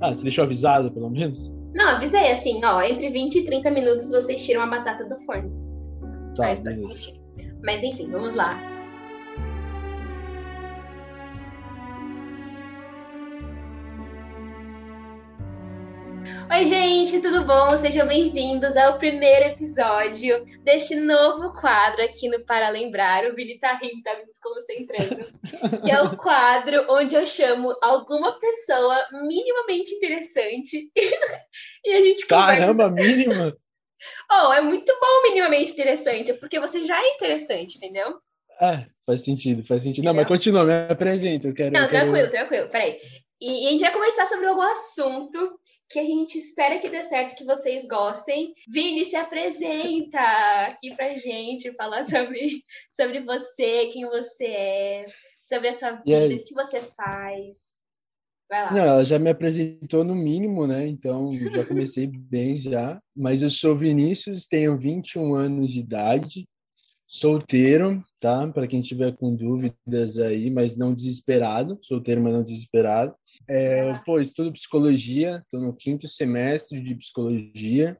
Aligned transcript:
Ah, 0.00 0.12
você 0.12 0.22
deixou 0.22 0.44
avisado, 0.44 0.90
pelo 0.90 1.10
menos? 1.10 1.50
Não, 1.74 1.96
avisei 1.96 2.30
assim, 2.30 2.64
ó, 2.64 2.80
entre 2.82 3.10
20 3.10 3.36
e 3.36 3.44
30 3.44 3.70
minutos 3.70 4.10
vocês 4.10 4.44
tiram 4.44 4.62
a 4.62 4.66
batata 4.66 5.04
do 5.04 5.18
forno. 5.20 5.50
Tá, 6.36 6.44
Mas. 6.44 7.20
Mas 7.62 7.82
enfim, 7.82 8.10
vamos 8.10 8.34
lá. 8.34 8.73
Oi, 16.54 16.66
gente, 16.66 17.20
tudo 17.20 17.44
bom? 17.44 17.76
Sejam 17.76 18.06
bem-vindos 18.06 18.76
ao 18.76 18.96
primeiro 18.96 19.46
episódio 19.46 20.44
deste 20.62 20.94
novo 20.94 21.52
quadro 21.60 22.04
aqui 22.04 22.28
no 22.28 22.44
Para 22.44 22.68
Lembrar. 22.68 23.26
O 23.26 23.34
Vini 23.34 23.58
tá 23.58 23.74
rindo, 23.74 24.00
tá 24.04 24.16
me 24.16 24.24
desconcentrando. 24.24 25.80
que 25.82 25.90
é 25.90 26.00
o 26.00 26.14
quadro 26.16 26.86
onde 26.88 27.16
eu 27.16 27.26
chamo 27.26 27.76
alguma 27.82 28.38
pessoa 28.38 29.04
minimamente 29.26 29.94
interessante 29.96 30.88
e 31.84 31.92
a 31.92 32.00
gente 32.00 32.24
conversa 32.24 32.60
Caramba, 32.60 32.90
mínima! 32.90 33.56
Oh, 34.30 34.52
é 34.52 34.60
muito 34.60 34.92
bom 35.00 35.22
minimamente 35.22 35.72
interessante, 35.72 36.34
porque 36.34 36.60
você 36.60 36.84
já 36.84 37.02
é 37.02 37.14
interessante, 37.14 37.78
entendeu? 37.78 38.18
É, 38.60 38.86
faz 39.06 39.24
sentido, 39.24 39.64
faz 39.66 39.82
sentido. 39.82 40.04
Não, 40.04 40.12
mas 40.12 40.24
Entendeu? 40.26 40.36
continua, 40.36 40.64
me 40.64 40.92
apresenta. 40.92 41.48
Eu 41.48 41.54
quero, 41.54 41.72
Não, 41.72 41.80
eu 41.80 41.88
quero- 41.88 42.04
tranquilo, 42.12 42.30
tranquilo, 42.30 42.68
peraí. 42.68 42.98
E, 43.40 43.64
e 43.64 43.66
a 43.66 43.70
gente 43.70 43.80
vai 43.80 43.92
conversar 43.92 44.26
sobre 44.26 44.46
algum 44.46 44.62
assunto 44.62 45.58
que 45.90 45.98
a 45.98 46.04
gente 46.04 46.38
espera 46.38 46.78
que 46.78 46.88
dê 46.88 47.02
certo, 47.02 47.36
que 47.36 47.44
vocês 47.44 47.86
gostem. 47.86 48.54
Vini, 48.68 49.04
se 49.04 49.16
apresenta 49.16 50.20
aqui 50.66 50.94
pra 50.94 51.12
gente, 51.12 51.74
falar 51.74 52.02
sobre, 52.04 52.64
sobre 52.92 53.20
você, 53.20 53.86
quem 53.92 54.04
você 54.06 54.46
é, 54.46 55.04
sobre 55.42 55.68
a 55.68 55.74
sua 55.74 55.92
vida, 55.92 56.34
o 56.34 56.44
que 56.44 56.54
você 56.54 56.80
faz. 56.80 57.74
Vai 58.48 58.64
lá. 58.64 58.72
Não, 58.72 58.84
ela 58.84 59.04
já 59.04 59.18
me 59.18 59.30
apresentou 59.30 60.04
no 60.04 60.14
mínimo, 60.14 60.66
né? 60.66 60.86
Então 60.86 61.32
já 61.34 61.64
comecei 61.66 62.06
bem 62.06 62.60
já. 62.60 63.00
Mas 63.16 63.42
eu 63.42 63.50
sou 63.50 63.76
Vinícius, 63.76 64.46
tenho 64.46 64.78
21 64.78 65.34
anos 65.34 65.72
de 65.72 65.80
idade, 65.80 66.48
solteiro, 67.14 68.02
tá? 68.20 68.44
Para 68.48 68.66
quem 68.66 68.82
tiver 68.82 69.14
com 69.16 69.36
dúvidas 69.36 70.18
aí, 70.18 70.50
mas 70.50 70.76
não 70.76 70.92
desesperado, 70.92 71.78
solteiro, 71.80 72.20
mas 72.20 72.34
não 72.34 72.42
desesperado. 72.42 73.14
É, 73.48 73.94
pô, 74.04 74.18
estudo 74.18 74.52
psicologia, 74.52 75.40
estou 75.44 75.60
no 75.60 75.76
quinto 75.76 76.08
semestre 76.08 76.80
de 76.80 76.92
psicologia. 76.96 77.96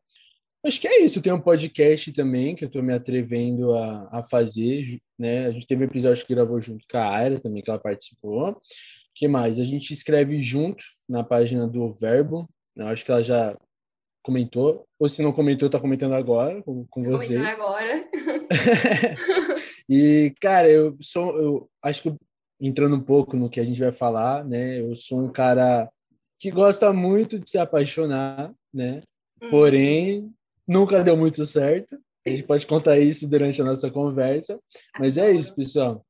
Acho 0.66 0.80
que 0.80 0.88
é 0.88 1.00
isso. 1.00 1.22
Tenho 1.22 1.36
um 1.36 1.40
podcast 1.40 2.10
também 2.12 2.56
que 2.56 2.64
eu 2.64 2.66
estou 2.66 2.82
me 2.82 2.92
atrevendo 2.92 3.72
a, 3.74 4.18
a 4.18 4.24
fazer, 4.24 4.98
né? 5.16 5.46
A 5.46 5.52
gente 5.52 5.68
teve 5.68 5.84
um 5.84 5.86
episódio 5.86 6.26
que 6.26 6.34
gravou 6.34 6.60
junto 6.60 6.84
com 6.90 6.98
a 6.98 7.08
Aira 7.08 7.38
também, 7.38 7.62
que 7.62 7.70
ela 7.70 7.78
participou. 7.78 8.60
que 9.14 9.28
mais? 9.28 9.60
A 9.60 9.64
gente 9.64 9.92
escreve 9.92 10.42
junto 10.42 10.82
na 11.08 11.22
página 11.22 11.68
do 11.68 11.92
Verbo. 11.92 12.50
Eu 12.74 12.88
acho 12.88 13.04
que 13.04 13.12
ela 13.12 13.22
já 13.22 13.56
comentou. 14.24 14.86
Ou 14.98 15.08
se 15.08 15.22
não 15.22 15.30
comentou, 15.30 15.68
tá 15.68 15.78
comentando 15.78 16.14
agora 16.14 16.62
com, 16.62 16.84
com 16.86 17.04
Começando 17.04 17.18
vocês. 17.18 17.54
agora. 17.54 18.08
e, 19.88 20.34
cara, 20.40 20.68
eu 20.68 20.96
sou. 21.00 21.36
Eu 21.36 21.70
acho 21.82 22.02
que 22.02 22.14
entrando 22.60 22.96
um 22.96 23.00
pouco 23.00 23.36
no 23.36 23.50
que 23.50 23.60
a 23.60 23.64
gente 23.64 23.78
vai 23.78 23.92
falar, 23.92 24.44
né? 24.44 24.80
Eu 24.80 24.96
sou 24.96 25.20
um 25.20 25.30
cara 25.30 25.88
que 26.40 26.50
gosta 26.50 26.92
muito 26.92 27.38
de 27.38 27.48
se 27.48 27.58
apaixonar, 27.58 28.52
né? 28.72 29.02
Hum. 29.42 29.50
Porém, 29.50 30.32
nunca 30.66 31.04
deu 31.04 31.16
muito 31.16 31.46
certo. 31.46 31.96
A 32.26 32.30
gente 32.30 32.44
pode 32.44 32.66
contar 32.66 32.98
isso 32.98 33.28
durante 33.28 33.60
a 33.60 33.64
nossa 33.64 33.90
conversa. 33.90 34.58
Mas 34.98 35.18
é 35.18 35.30
isso, 35.30 35.54
pessoal. 35.54 36.02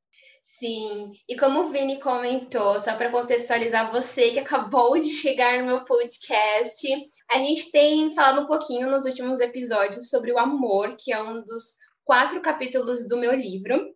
Sim, 0.46 1.14
e 1.26 1.38
como 1.38 1.60
o 1.60 1.70
Vini 1.70 1.98
comentou, 1.98 2.78
só 2.78 2.94
para 2.96 3.10
contextualizar 3.10 3.90
você 3.90 4.30
que 4.30 4.38
acabou 4.38 5.00
de 5.00 5.08
chegar 5.08 5.58
no 5.58 5.64
meu 5.64 5.84
podcast, 5.86 6.86
a 7.30 7.38
gente 7.38 7.70
tem 7.70 8.14
falado 8.14 8.42
um 8.42 8.46
pouquinho 8.46 8.90
nos 8.90 9.06
últimos 9.06 9.40
episódios 9.40 10.10
sobre 10.10 10.30
o 10.32 10.38
amor, 10.38 10.96
que 10.98 11.14
é 11.14 11.22
um 11.22 11.42
dos 11.42 11.78
quatro 12.04 12.42
capítulos 12.42 13.08
do 13.08 13.16
meu 13.16 13.32
livro. 13.32 13.90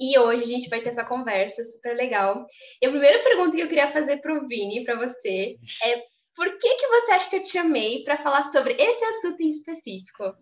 E 0.00 0.18
hoje 0.18 0.42
a 0.42 0.46
gente 0.46 0.68
vai 0.68 0.82
ter 0.82 0.88
essa 0.88 1.04
conversa 1.04 1.62
super 1.62 1.94
legal. 1.94 2.44
E 2.82 2.86
a 2.86 2.90
primeira 2.90 3.22
pergunta 3.22 3.56
que 3.56 3.62
eu 3.62 3.68
queria 3.68 3.86
fazer 3.86 4.16
para 4.16 4.36
o 4.36 4.48
Vini, 4.48 4.82
para 4.82 4.96
você, 4.96 5.56
é 5.84 6.02
por 6.34 6.48
que, 6.58 6.74
que 6.74 6.86
você 6.88 7.12
acha 7.12 7.30
que 7.30 7.36
eu 7.36 7.42
te 7.42 7.52
chamei 7.52 8.02
para 8.02 8.16
falar 8.16 8.42
sobre 8.42 8.74
esse 8.74 9.04
assunto 9.04 9.40
em 9.40 9.48
específico? 9.50 10.34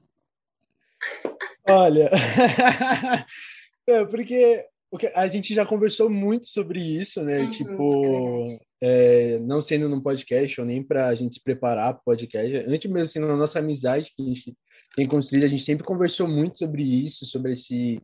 Olha, 1.69 2.09
é, 3.87 4.06
porque 4.06 4.65
a 5.15 5.27
gente 5.28 5.55
já 5.55 5.65
conversou 5.66 6.09
muito 6.10 6.47
sobre 6.47 6.81
isso, 6.81 7.22
né? 7.22 7.41
Uhum, 7.41 7.49
tipo, 7.50 8.44
é 8.60 8.75
é, 8.87 9.38
não 9.38 9.62
sendo 9.62 9.88
num 9.88 10.00
podcast 10.00 10.60
ou 10.60 10.66
nem 10.66 10.82
para 10.82 11.09
a 11.09 11.15
gente 11.15 11.37
se 11.37 11.43
preparar 11.43 11.94
para 11.94 12.00
o 12.00 12.05
podcast, 12.05 12.56
antes 12.69 12.91
mesmo 12.91 12.99
assim, 12.99 13.19
na 13.19 13.34
nossa 13.37 13.59
amizade 13.59 14.10
que 14.15 14.22
a 14.22 14.27
gente 14.27 14.54
tem 14.94 15.06
construído, 15.06 15.47
a 15.47 15.49
gente 15.49 15.62
sempre 15.62 15.84
conversou 15.84 16.28
muito 16.28 16.59
sobre 16.59 16.83
isso, 16.83 17.25
sobre 17.25 17.53
esse, 17.54 17.99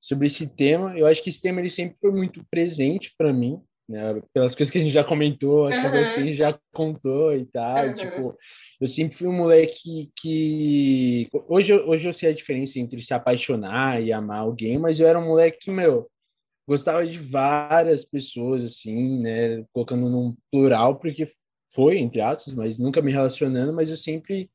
sobre 0.00 0.28
esse 0.28 0.46
tema. 0.54 0.96
Eu 0.96 1.06
acho 1.06 1.20
que 1.22 1.30
esse 1.30 1.42
tema 1.42 1.60
ele 1.60 1.68
sempre 1.68 1.98
foi 1.98 2.12
muito 2.12 2.44
presente 2.48 3.12
para 3.18 3.32
mim, 3.32 3.60
né? 3.88 4.22
Pelas 4.32 4.54
coisas 4.54 4.70
que 4.70 4.78
a 4.78 4.82
gente 4.82 4.92
já 4.92 5.02
comentou, 5.02 5.66
as 5.66 5.76
Aham. 5.76 5.86
conversas 5.88 6.14
que 6.14 6.20
a 6.20 6.24
gente 6.24 6.36
já 6.36 6.56
contou 6.72 7.34
e 7.36 7.44
tal. 7.46 7.86
Aham. 7.86 7.94
Tipo, 7.94 8.38
eu 8.80 8.86
sempre 8.86 9.16
fui 9.16 9.26
um 9.26 9.36
moleque 9.36 10.10
que. 10.14 11.28
Hoje, 11.48 11.72
eu- 11.72 11.88
hoje 11.88 12.08
eu 12.08 12.12
sei 12.12 12.30
a 12.30 12.34
diferença 12.34 12.78
entre 12.78 13.02
se 13.02 13.12
apaixonar 13.12 14.00
e 14.00 14.12
amar 14.12 14.38
alguém, 14.38 14.78
mas 14.78 15.00
eu 15.00 15.08
era 15.08 15.18
um 15.18 15.26
moleque 15.26 15.58
que, 15.62 15.70
meu, 15.72 16.08
gostava 16.66 17.06
de 17.06 17.18
várias 17.18 18.04
pessoas, 18.04 18.64
assim, 18.64 19.20
né? 19.20 19.64
Colocando 19.72 20.08
num 20.08 20.36
plural, 20.50 20.98
porque 20.98 21.26
foi, 21.72 21.98
entre 21.98 22.20
aspas, 22.20 22.54
mas 22.54 22.78
nunca 22.78 23.00
me 23.00 23.12
relacionando, 23.12 23.72
mas 23.72 23.90
eu 23.90 23.96
sempre 23.96 24.50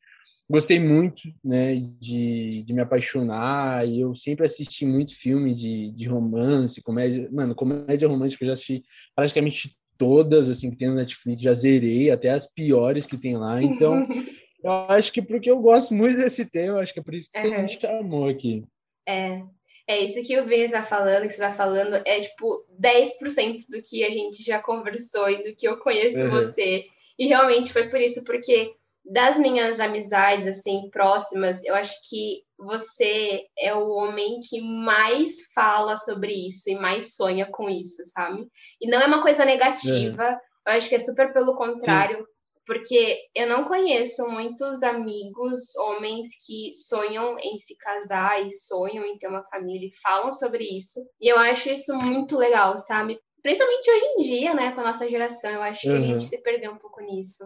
gostei 0.50 0.80
muito, 0.80 1.24
né, 1.44 1.76
de, 2.00 2.64
de 2.64 2.74
me 2.74 2.82
apaixonar, 2.82 3.88
e 3.88 4.02
eu 4.02 4.16
sempre 4.16 4.46
assisti 4.46 4.86
muito 4.86 5.18
filme 5.18 5.54
de, 5.54 5.92
de 5.92 6.08
romance, 6.08 6.82
comédia, 6.84 7.28
mano, 7.32 7.56
comédia 7.56 8.08
romântica 8.08 8.44
eu 8.44 8.48
já 8.48 8.54
assisti 8.54 8.84
praticamente 9.16 9.76
todas, 9.98 10.50
assim, 10.50 10.70
que 10.70 10.78
tem 10.78 10.90
no 10.90 10.96
Netflix, 10.96 11.42
já 11.42 11.54
zerei, 11.54 12.12
até 12.12 12.30
as 12.30 12.52
piores 12.52 13.06
que 13.06 13.18
tem 13.18 13.38
lá, 13.38 13.62
então 13.62 14.06
eu 14.64 14.72
acho 14.72 15.12
que 15.12 15.22
porque 15.22 15.50
eu 15.50 15.60
gosto 15.60 15.94
muito 15.94 16.18
desse 16.18 16.46
tema, 16.46 16.80
acho 16.80 16.94
que 16.94 17.00
é 17.00 17.04
por 17.04 17.16
isso 17.16 17.30
que 17.32 17.40
você 17.40 17.58
me 17.58 17.70
chamou 17.70 18.30
aqui. 18.30 18.64
É, 19.08 19.44
é 19.88 20.00
isso 20.00 20.26
que 20.26 20.40
o 20.40 20.46
Vini 20.46 20.70
tá 20.70 20.82
falando, 20.82 21.28
que 21.28 21.34
você 21.34 21.42
tá 21.42 21.52
falando, 21.52 21.96
é 22.06 22.22
tipo 22.22 22.66
10% 22.80 23.58
do 23.70 23.82
que 23.82 24.04
a 24.04 24.10
gente 24.10 24.44
já 24.44 24.60
conversou 24.60 25.30
e 25.30 25.44
do 25.44 25.56
que 25.56 25.68
eu 25.68 25.78
conheço 25.78 26.24
Uhum. 26.24 26.32
você. 26.32 26.86
E 27.18 27.28
realmente 27.28 27.72
foi 27.72 27.88
por 27.90 28.02
isso, 28.02 28.24
porque 28.24 28.74
das 29.06 29.38
minhas 29.38 29.80
amizades, 29.80 30.48
assim, 30.48 30.90
próximas, 30.90 31.64
eu 31.64 31.76
acho 31.76 31.94
que 32.10 32.42
você 32.58 33.44
é 33.58 33.74
o 33.76 33.90
homem 33.90 34.40
que 34.50 34.60
mais 34.60 35.52
fala 35.54 35.96
sobre 35.96 36.34
isso 36.48 36.70
e 36.70 36.76
mais 36.76 37.16
sonha 37.16 37.46
com 37.46 37.70
isso, 37.70 38.04
sabe? 38.06 38.48
E 38.82 38.90
não 38.90 39.00
é 39.00 39.06
uma 39.06 39.22
coisa 39.22 39.46
negativa, 39.46 40.40
eu 40.66 40.74
acho 40.74 40.90
que 40.90 40.96
é 40.96 41.00
super 41.00 41.32
pelo 41.32 41.56
contrário, 41.56 42.28
porque 42.66 43.18
eu 43.36 43.48
não 43.48 43.64
conheço 43.66 44.28
muitos 44.30 44.84
amigos, 44.84 45.76
homens 45.78 46.28
que 46.46 46.72
sonham 46.76 47.38
em 47.40 47.58
se 47.58 47.76
casar 47.78 48.46
e 48.46 48.52
sonham 48.52 49.06
em 49.06 49.18
ter 49.18 49.28
uma 49.28 49.44
família 49.44 49.88
e 49.88 49.96
falam 50.02 50.32
sobre 50.32 50.64
isso. 50.66 51.00
E 51.22 51.32
eu 51.32 51.38
acho 51.38 51.70
isso 51.70 51.96
muito 51.96 52.38
legal, 52.38 52.78
sabe? 52.80 53.20
Principalmente 53.42 53.92
hoje 53.92 54.06
em 54.06 54.22
dia, 54.24 54.54
né, 54.56 54.72
com 54.72 54.82
a 54.82 54.86
nossa 54.86 55.08
geração, 55.08 55.52
eu 55.52 55.62
acho 55.62 55.82
que 55.82 55.88
a 55.88 55.92
Uhum. 55.92 56.04
gente 56.20 56.24
se 56.26 56.42
perdeu 56.42 56.72
um 56.72 56.78
pouco 56.78 57.00
nisso. 57.02 57.46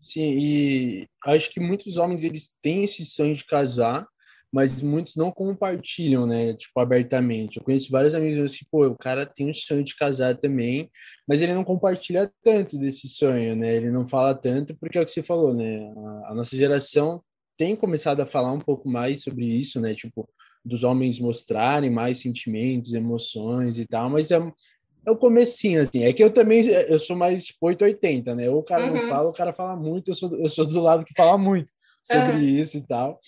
Sim, 0.00 0.36
e 0.38 1.08
acho 1.24 1.50
que 1.50 1.60
muitos 1.60 1.96
homens 1.96 2.22
eles 2.24 2.54
têm 2.60 2.84
esse 2.84 3.04
sonho 3.04 3.34
de 3.34 3.44
casar, 3.44 4.06
mas 4.52 4.80
muitos 4.80 5.16
não 5.16 5.30
compartilham, 5.30 6.26
né? 6.26 6.54
Tipo, 6.54 6.80
abertamente. 6.80 7.58
Eu 7.58 7.64
conheço 7.64 7.90
vários 7.90 8.14
amigos 8.14 8.38
meus 8.38 8.56
que, 8.56 8.64
pô, 8.70 8.86
o 8.86 8.96
cara 8.96 9.26
tem 9.26 9.50
um 9.50 9.54
sonho 9.54 9.84
de 9.84 9.94
casar 9.96 10.36
também, 10.36 10.90
mas 11.28 11.42
ele 11.42 11.52
não 11.54 11.64
compartilha 11.64 12.30
tanto 12.42 12.78
desse 12.78 13.08
sonho, 13.08 13.54
né? 13.56 13.74
Ele 13.76 13.90
não 13.90 14.06
fala 14.06 14.34
tanto, 14.34 14.74
porque 14.76 14.98
é 14.98 15.00
o 15.02 15.04
que 15.04 15.12
você 15.12 15.22
falou, 15.22 15.52
né? 15.54 15.92
A, 16.26 16.32
a 16.32 16.34
nossa 16.34 16.56
geração 16.56 17.22
tem 17.58 17.74
começado 17.76 18.20
a 18.20 18.26
falar 18.26 18.52
um 18.52 18.60
pouco 18.60 18.88
mais 18.88 19.22
sobre 19.22 19.44
isso, 19.44 19.80
né? 19.80 19.94
Tipo, 19.94 20.28
dos 20.64 20.84
homens 20.84 21.18
mostrarem 21.20 21.90
mais 21.90 22.18
sentimentos, 22.18 22.92
emoções 22.94 23.78
e 23.78 23.86
tal, 23.86 24.10
mas 24.10 24.30
é, 24.30 24.36
é 25.06 25.10
o 25.10 25.16
comecinho, 25.16 25.82
assim. 25.82 26.02
É 26.04 26.12
que 26.12 26.22
eu 26.22 26.32
também, 26.32 26.66
eu 26.66 26.98
sou 26.98 27.14
mais, 27.16 27.44
tipo, 27.46 27.66
880, 27.66 28.34
né? 28.34 28.50
Ou 28.50 28.58
o 28.58 28.62
cara 28.64 28.84
não 28.86 28.94
Uhum. 28.94 29.00
fala, 29.02 29.28
o 29.28 29.32
cara 29.32 29.52
fala 29.52 29.76
muito, 29.76 30.10
eu 30.10 30.14
sou, 30.14 30.34
eu 30.36 30.48
sou 30.48 30.66
do 30.66 30.80
lado 30.80 31.04
que 31.04 31.14
fala 31.14 31.38
muito 31.38 31.72
sobre 32.02 32.32
Aham. 32.32 32.40
isso 32.40 32.76
e 32.78 32.86
tal, 32.86 33.20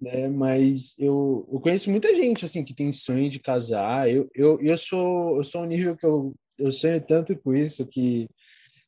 né? 0.00 0.28
Mas 0.28 0.94
eu, 0.98 1.48
eu 1.52 1.60
conheço 1.60 1.90
muita 1.90 2.14
gente, 2.14 2.44
assim, 2.44 2.64
que 2.64 2.74
tem 2.74 2.92
sonho 2.92 3.28
de 3.28 3.38
casar. 3.38 4.10
Eu, 4.10 4.28
eu, 4.34 4.60
eu 4.60 4.76
sou, 4.76 5.36
eu 5.36 5.44
sou 5.44 5.62
um 5.62 5.66
nível 5.66 5.96
que 5.96 6.06
eu, 6.06 6.34
eu 6.58 6.72
sonho 6.72 7.00
tanto 7.00 7.36
com 7.36 7.54
isso 7.54 7.86
que... 7.86 8.28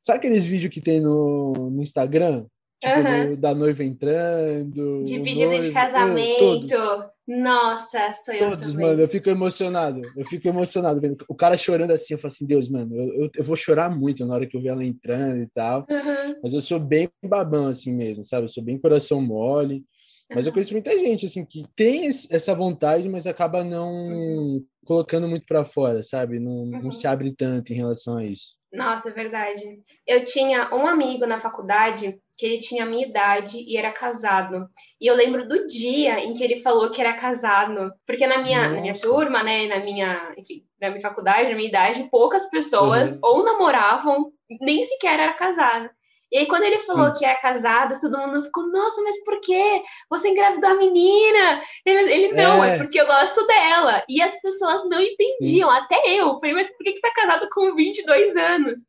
Sabe 0.01 0.19
aqueles 0.19 0.45
vídeos 0.45 0.73
que 0.73 0.81
tem 0.81 1.01
no, 1.01 1.53
no 1.53 1.81
Instagram? 1.81 2.45
Tipo, 2.83 2.99
uhum. 2.99 3.37
da 3.37 3.55
noiva 3.55 3.85
entrando. 3.85 5.05
De 5.05 5.21
pedido 5.21 5.51
noivo, 5.51 5.63
de 5.63 5.71
casamento. 5.71 6.67
Todos. 6.67 7.07
Nossa, 7.29 8.13
sou 8.13 8.35
eu 8.35 8.51
Todos, 8.51 8.73
também. 8.73 8.87
mano, 8.87 9.01
eu 9.01 9.09
fico 9.09 9.31
emocionado. 9.31 10.03
Eu 10.17 10.25
fico 10.25 10.49
emocionado 10.49 11.01
vendo 11.01 11.25
o 11.29 11.35
cara 11.37 11.57
chorando 11.57 11.93
assim. 11.93 12.15
Eu 12.15 12.19
falo 12.19 12.33
assim, 12.33 12.45
Deus, 12.45 12.69
mano, 12.69 12.97
eu, 12.97 13.23
eu, 13.23 13.31
eu 13.37 13.45
vou 13.45 13.55
chorar 13.55 13.89
muito 13.89 14.27
na 14.27 14.35
hora 14.35 14.47
que 14.49 14.57
eu 14.57 14.61
ver 14.61 14.71
ela 14.71 14.85
entrando 14.85 15.41
e 15.41 15.47
tal. 15.47 15.87
Uhum. 15.89 16.35
Mas 16.43 16.53
eu 16.55 16.61
sou 16.61 16.81
bem 16.81 17.09
babão 17.25 17.69
assim 17.69 17.95
mesmo, 17.95 18.25
sabe? 18.25 18.47
Eu 18.47 18.49
sou 18.49 18.65
bem 18.65 18.77
coração 18.77 19.23
mole. 19.23 19.85
Mas 20.31 20.47
eu 20.47 20.53
conheço 20.53 20.73
muita 20.73 20.99
gente 20.99 21.27
assim 21.27 21.45
que 21.45 21.65
tem 21.75 22.09
essa 22.09 22.55
vontade, 22.55 23.09
mas 23.09 23.27
acaba 23.27 23.63
não 23.63 23.93
uhum. 23.93 24.65
colocando 24.85 25.29
muito 25.29 25.45
para 25.47 25.65
fora, 25.65 26.03
sabe? 26.03 26.39
Não, 26.39 26.63
uhum. 26.63 26.83
não 26.83 26.91
se 26.91 27.07
abre 27.07 27.35
tanto 27.35 27.73
em 27.73 27.77
relação 27.77 28.17
a 28.17 28.25
isso. 28.25 28.55
Nossa, 28.73 29.11
é 29.11 29.13
verdade. 29.13 29.83
Eu 30.07 30.25
tinha 30.25 30.75
um 30.75 30.87
amigo 30.87 31.27
na 31.27 31.39
faculdade 31.39 32.19
que 32.39 32.47
ele 32.47 32.59
tinha 32.59 32.85
a 32.85 32.87
minha 32.87 33.07
idade 33.07 33.59
e 33.59 33.77
era 33.77 33.93
casado. 33.93 34.67
E 34.99 35.07
eu 35.07 35.15
lembro 35.15 35.47
do 35.47 35.67
dia 35.67 36.21
em 36.21 36.33
que 36.33 36.43
ele 36.43 36.57
falou 36.57 36.91
que 36.91 37.01
era 37.01 37.13
casado, 37.13 37.93
porque 38.07 38.27
na 38.27 38.43
minha, 38.43 38.71
na 38.71 38.81
minha 38.81 38.95
turma, 38.95 39.43
né, 39.43 39.67
na 39.67 39.85
minha, 39.85 40.35
enfim, 40.39 40.65
na 40.81 40.89
minha 40.89 41.03
faculdade, 41.03 41.51
na 41.51 41.55
minha 41.55 41.69
idade, 41.69 42.09
poucas 42.11 42.49
pessoas 42.49 43.17
uhum. 43.17 43.21
ou 43.23 43.45
namoravam, 43.45 44.33
nem 44.61 44.83
sequer 44.85 45.21
era 45.21 45.35
casado. 45.35 45.91
E 46.33 46.39
aí, 46.39 46.47
quando 46.47 46.63
ele 46.63 46.79
falou 46.79 47.09
Sim. 47.09 47.13
que 47.19 47.25
era 47.27 47.39
casado, 47.39 48.01
todo 48.01 48.19
mundo 48.19 48.43
ficou, 48.43 48.67
nossa, 48.73 49.03
mas 49.03 49.23
por 49.23 49.39
quê? 49.41 49.83
Você 50.09 50.31
engravidou 50.31 50.71
a 50.71 50.75
menina? 50.75 51.61
Ele, 51.85 52.11
ele 52.11 52.33
não, 52.33 52.65
é. 52.65 52.77
é. 52.77 52.79
porque 52.79 52.99
eu 52.99 53.07
gosto 53.07 53.47
dela. 53.47 54.03
E 54.09 54.23
as 54.23 54.41
pessoas 54.41 54.83
não 54.89 54.99
entendiam, 54.99 55.71
Sim. 55.71 55.77
até 55.77 56.09
eu. 56.09 56.41
Falei, 56.41 56.55
mas 56.55 56.71
por 56.71 56.85
que, 56.85 56.97
você 56.97 57.03
tá 57.03 57.13
casado 57.13 57.47
com 57.53 57.75
22 57.75 58.35
anos? 58.37 58.81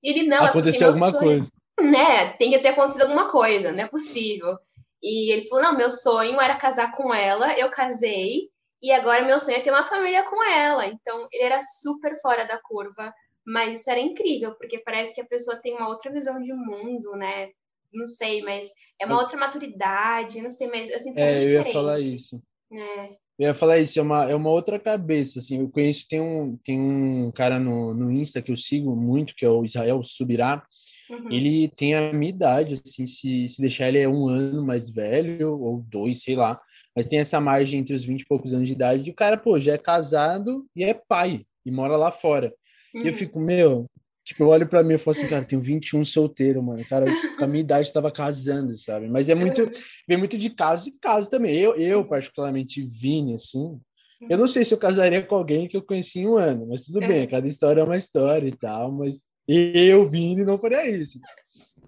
E 0.00 0.10
ele, 0.10 0.28
não, 0.28 0.46
é 0.46 0.48
Aconteceu 0.48 0.86
é 0.86 0.90
alguma 0.90 1.10
sonho, 1.10 1.24
coisa. 1.24 1.50
Né, 1.80 2.36
tem 2.36 2.50
que 2.52 2.60
ter 2.60 2.68
acontecido 2.68 3.02
alguma 3.02 3.28
coisa, 3.28 3.72
não 3.72 3.82
é 3.82 3.88
possível. 3.88 4.56
E 5.02 5.32
ele 5.32 5.48
falou, 5.48 5.64
não, 5.64 5.76
meu 5.76 5.90
sonho 5.90 6.40
era 6.40 6.54
casar 6.54 6.92
com 6.92 7.12
ela, 7.12 7.58
eu 7.58 7.68
casei, 7.68 8.48
e 8.80 8.92
agora 8.92 9.24
meu 9.24 9.40
sonho 9.40 9.56
é 9.56 9.60
ter 9.60 9.72
uma 9.72 9.84
família 9.84 10.22
com 10.22 10.40
ela. 10.44 10.86
Então, 10.86 11.26
ele 11.32 11.42
era 11.42 11.60
super 11.62 12.16
fora 12.20 12.44
da 12.44 12.58
curva 12.58 13.12
mas 13.46 13.74
isso 13.74 13.90
era 13.90 14.00
incrível, 14.00 14.54
porque 14.54 14.78
parece 14.78 15.14
que 15.14 15.20
a 15.20 15.26
pessoa 15.26 15.56
tem 15.56 15.74
uma 15.74 15.88
outra 15.88 16.12
visão 16.12 16.40
de 16.40 16.52
mundo, 16.52 17.12
né? 17.16 17.50
Não 17.92 18.08
sei, 18.08 18.42
mas 18.42 18.70
é 19.00 19.04
uma 19.04 19.20
outra 19.20 19.36
maturidade, 19.36 20.40
não 20.40 20.50
sei, 20.50 20.68
mas 20.68 20.90
assim, 20.90 21.12
é, 21.16 21.42
eu 21.42 21.50
ia 21.50 21.64
falar 21.64 22.00
isso. 22.00 22.42
É. 22.72 23.22
Eu 23.38 23.48
ia 23.48 23.54
falar 23.54 23.78
isso, 23.78 23.98
é 23.98 24.02
uma, 24.02 24.30
é 24.30 24.34
uma 24.34 24.50
outra 24.50 24.78
cabeça, 24.78 25.40
assim, 25.40 25.60
eu 25.60 25.68
conheço, 25.68 26.06
tem 26.08 26.20
um, 26.20 26.56
tem 26.62 26.78
um 26.78 27.30
cara 27.32 27.58
no, 27.58 27.92
no 27.92 28.12
Insta 28.12 28.40
que 28.40 28.52
eu 28.52 28.56
sigo 28.56 28.94
muito, 28.94 29.34
que 29.34 29.44
é 29.44 29.48
o 29.48 29.64
Israel 29.64 30.02
Subirá, 30.04 30.64
uhum. 31.10 31.30
ele 31.30 31.68
tem 31.68 31.94
a 31.94 32.12
minha 32.12 32.30
idade, 32.30 32.74
assim, 32.74 33.04
se, 33.04 33.48
se 33.48 33.60
deixar 33.60 33.88
ele 33.88 33.98
é 33.98 34.08
um 34.08 34.28
ano 34.28 34.64
mais 34.64 34.88
velho, 34.88 35.58
ou 35.60 35.82
dois, 35.88 36.22
sei 36.22 36.36
lá, 36.36 36.60
mas 36.94 37.06
tem 37.06 37.18
essa 37.18 37.40
margem 37.40 37.80
entre 37.80 37.94
os 37.94 38.04
20 38.04 38.20
e 38.20 38.26
poucos 38.26 38.52
anos 38.52 38.68
de 38.68 38.74
idade, 38.74 39.08
e 39.08 39.12
o 39.12 39.16
cara, 39.16 39.36
pô, 39.36 39.58
já 39.58 39.72
é 39.72 39.78
casado 39.78 40.66
e 40.76 40.84
é 40.84 40.94
pai, 40.94 41.44
e 41.64 41.70
mora 41.70 41.96
lá 41.96 42.10
fora. 42.10 42.54
Uhum. 42.94 43.02
E 43.02 43.06
eu 43.06 43.12
uhum. 43.12 43.18
fico, 43.18 43.40
meu, 43.40 43.86
tipo, 44.24 44.42
eu 44.42 44.48
olho 44.48 44.68
pra 44.68 44.82
mim 44.82 44.94
e 44.94 44.98
falo 44.98 45.16
assim, 45.16 45.28
cara, 45.28 45.44
tenho 45.44 45.62
21 45.62 46.04
solteiro, 46.04 46.62
mano. 46.62 46.84
Cara, 46.86 47.06
com 47.38 47.44
a 47.44 47.48
minha 47.48 47.60
idade 47.60 47.86
estava 47.86 48.10
casando, 48.10 48.76
sabe? 48.76 49.08
Mas 49.08 49.28
é 49.28 49.34
muito, 49.34 49.70
vem 50.06 50.18
muito 50.18 50.36
de 50.36 50.50
caso 50.50 50.88
e 50.88 50.98
caso 50.98 51.28
também. 51.28 51.56
Eu, 51.56 51.74
eu 51.74 52.04
particularmente, 52.04 52.84
Vini, 52.84 53.34
assim, 53.34 53.80
eu 54.28 54.38
não 54.38 54.46
sei 54.46 54.64
se 54.64 54.72
eu 54.72 54.78
casaria 54.78 55.22
com 55.22 55.34
alguém 55.34 55.66
que 55.66 55.76
eu 55.76 55.82
conheci 55.82 56.20
em 56.20 56.28
um 56.28 56.36
ano, 56.36 56.66
mas 56.68 56.84
tudo 56.84 57.00
bem, 57.00 57.26
cada 57.26 57.46
história 57.46 57.80
é 57.80 57.84
uma 57.84 57.96
história 57.96 58.46
e 58.46 58.56
tal, 58.56 58.92
mas 58.92 59.26
eu, 59.48 60.04
Vini, 60.04 60.44
não 60.44 60.58
faria 60.58 60.88
isso. 60.88 61.18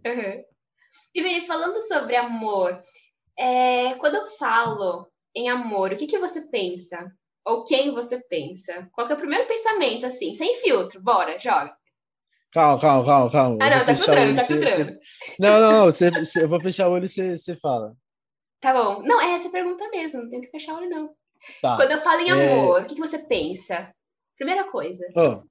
Uhum. 0.05 0.45
E 1.15 1.23
Vini, 1.23 1.41
falando 1.43 1.81
sobre 1.81 2.17
amor, 2.17 2.83
é, 3.39 3.95
quando 3.95 4.17
eu 4.17 4.25
falo 4.25 5.09
em 5.35 5.49
amor, 5.49 5.93
o 5.93 5.97
que, 5.97 6.07
que 6.07 6.19
você 6.19 6.49
pensa? 6.49 7.11
Ou 7.45 7.65
quem 7.65 7.93
você 7.93 8.21
pensa? 8.29 8.89
Qual 8.93 9.09
é 9.09 9.13
o 9.13 9.17
primeiro 9.17 9.47
pensamento, 9.47 10.07
assim, 10.07 10.33
sem 10.33 10.55
filtro? 10.57 11.01
Bora, 11.01 11.39
joga. 11.39 11.77
Calma, 12.53 12.81
calma, 12.81 13.05
calma, 13.05 13.31
calma. 13.31 13.59
Ah, 13.61 13.71
não, 13.71 13.85
tá 13.85 13.95
filtrando, 13.95 14.37
tá 14.37 14.45
filtrando. 14.45 14.93
Você... 14.93 15.37
Não, 15.41 15.61
não, 15.61 15.73
não, 15.73 15.85
você, 15.87 16.11
eu 16.43 16.49
vou 16.49 16.61
fechar 16.61 16.89
o 16.89 16.93
olho 16.93 17.05
e 17.05 17.09
você, 17.09 17.37
você 17.37 17.57
fala. 17.57 17.95
Tá 18.61 18.73
bom. 18.73 19.03
Não, 19.03 19.21
é 19.21 19.33
essa 19.33 19.51
pergunta 19.51 19.89
mesmo, 19.91 20.23
não 20.23 20.29
tenho 20.29 20.43
que 20.43 20.51
fechar 20.51 20.75
o 20.75 20.77
olho, 20.77 20.89
não. 20.89 21.15
Tá. 21.61 21.77
Quando 21.77 21.91
eu 21.91 21.99
falo 21.99 22.21
em 22.21 22.31
é. 22.31 22.33
amor, 22.33 22.79
é... 22.79 22.83
o 22.83 22.87
que, 22.87 22.95
que 22.95 23.01
você 23.01 23.19
pensa? 23.19 23.93
Primeira 24.37 24.65
coisa. 24.71 25.07
Oh, 25.17 25.43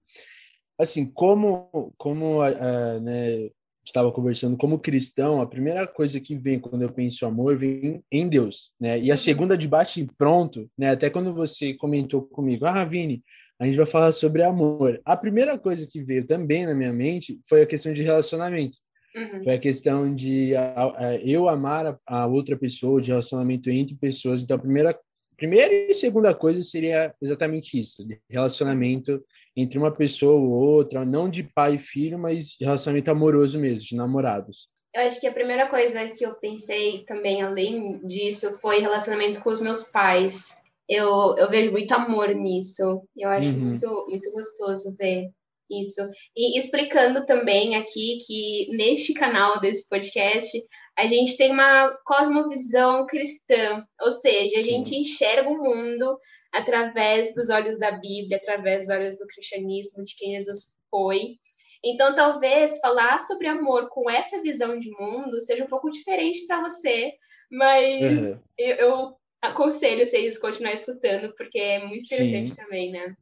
assim, 0.81 1.12
como, 1.12 1.94
como 1.98 2.42
uh, 2.42 3.00
né, 3.01 3.50
estava 3.85 4.12
conversando 4.12 4.56
como 4.56 4.80
cristão, 4.80 5.41
a 5.41 5.47
primeira 5.47 5.85
coisa 5.85 6.19
que 6.19 6.38
vem 6.38 6.59
quando 6.59 6.83
eu 6.83 6.91
penso 6.91 7.25
amor 7.25 7.57
vem 7.57 8.01
em 8.12 8.27
Deus, 8.27 8.71
né? 8.80 9.00
E 9.00 9.12
a 9.12 9.18
segunda 9.18 9.57
de 9.57 9.68
baixo 9.68 10.06
pronto, 10.18 10.69
né? 10.77 10.91
Até 10.91 11.09
quando 11.09 11.33
você 11.33 11.74
comentou 11.74 12.21
comigo, 12.21 12.65
ah, 12.65 12.85
Vini, 12.85 13.21
a 13.59 13.65
gente 13.65 13.75
vai 13.75 13.85
falar 13.85 14.12
sobre 14.12 14.44
amor. 14.44 15.01
A 15.06 15.15
primeira 15.15 15.57
coisa 15.57 15.85
que 15.88 16.01
veio 16.01 16.25
também 16.25 16.65
na 16.65 16.74
minha 16.74 16.94
mente 16.94 17.39
foi 17.47 17.62
a 17.62 17.65
questão 17.65 17.94
de 17.94 18.03
relacionamento. 18.03 18.77
Uhum. 19.15 19.44
Foi 19.44 19.53
a 19.53 19.59
questão 19.59 20.13
de 20.13 20.56
a, 20.56 20.83
a, 20.97 21.15
eu 21.18 21.47
amar 21.47 21.85
a, 21.85 22.00
a, 22.06 22.25
outra 22.25 22.57
pessoa, 22.57 23.00
de 23.00 23.09
relacionamento 23.09 23.69
entre 23.69 23.95
pessoas. 23.95 24.41
Então, 24.41 24.57
a 24.57 24.59
primeira 24.59 24.97
Primeira 25.44 25.74
e 25.74 25.94
segunda 25.94 26.34
coisa 26.34 26.63
seria 26.63 27.13
exatamente 27.22 27.78
isso, 27.78 28.07
relacionamento 28.30 29.22
entre 29.54 29.78
uma 29.78 29.92
pessoa 29.92 30.40
ou 30.40 30.50
outra, 30.50 31.04
não 31.04 31.30
de 31.30 31.44
pai 31.44 31.75
e 31.75 31.80
filho, 31.80 32.18
mas 32.18 32.56
relacionamento 32.62 33.12
amoroso 33.12 33.60
mesmo, 33.60 33.81
de 33.81 33.94
namorados. 33.94 34.69
Eu 34.95 35.01
acho 35.01 35.19
que 35.19 35.28
a 35.28 35.34
primeira 35.34 35.68
coisa 35.68 36.07
que 36.07 36.25
eu 36.25 36.34
pensei 36.36 37.04
também, 37.04 37.42
além 37.42 38.00
disso, 38.07 38.57
foi 38.60 38.80
relacionamento 38.80 39.44
com 39.44 39.50
os 39.50 39.60
meus 39.60 39.84
pais. 39.84 40.56
Eu, 40.88 41.36
eu 41.38 41.50
vejo 41.50 41.74
muito 41.74 41.92
amor 41.94 42.34
nisso. 42.34 43.04
Eu 43.13 43.28
acho 43.28 43.50
uhum. 43.50 43.60
muito, 43.60 44.06
muito 44.07 44.31
gostoso 44.31 44.95
ver 44.98 45.30
isso. 45.69 46.01
E 46.36 46.57
explicando 46.57 47.25
também 47.25 47.75
aqui 47.75 48.18
que 48.25 48.68
neste 48.75 49.13
canal 49.13 49.60
desse 49.60 49.88
podcast 49.88 50.62
a 50.98 51.07
gente 51.07 51.36
tem 51.36 51.51
uma 51.51 51.89
cosmovisão 52.06 53.06
cristã, 53.07 53.83
ou 54.00 54.12
seja, 54.12 54.60
a 54.60 54.63
Sim. 54.63 54.69
gente 54.69 54.95
enxerga 54.95 55.50
o 55.50 55.57
mundo 55.57 56.18
através 56.54 57.33
dos 57.33 57.50
olhos 57.50 57.80
da 57.80 57.92
Bíblia, 57.92 58.38
através 58.38 58.88
dos 58.88 58.95
olhos 58.95 59.15
do 59.15 59.25
cristianismo, 59.25 60.04
de 60.04 60.15
quem 60.15 60.33
Jesus 60.33 60.75
foi. 60.92 61.38
Então, 61.83 62.13
talvez 62.13 62.80
falar 62.80 63.19
sobre 63.21 63.48
amor 63.48 63.89
com 63.89 64.09
essa 64.09 64.42
visão 64.42 64.80
de 64.80 64.89
mundo 64.92 65.42
seja 65.42 65.66
um 65.66 65.68
pouco 65.68 65.89
diferente 65.89 66.45
para 66.45 66.62
você, 66.62 67.12
mas 67.51 68.30
uhum. 68.30 68.39
eu, 68.57 68.75
eu, 68.75 69.16
aconselho 69.42 70.06
vocês 70.06 70.38
a 70.38 70.39
continuar 70.39 70.74
escutando, 70.74 71.33
porque 71.36 71.59
é 71.59 71.86
muito 71.86 72.06
interessante 72.06 72.51
Sim. 72.51 72.56
também, 72.56 72.92
né? 72.92 73.16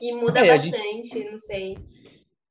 E 0.00 0.14
muda 0.14 0.40
é, 0.40 0.48
bastante, 0.48 1.08
gente... 1.08 1.30
não 1.30 1.38
sei 1.38 1.76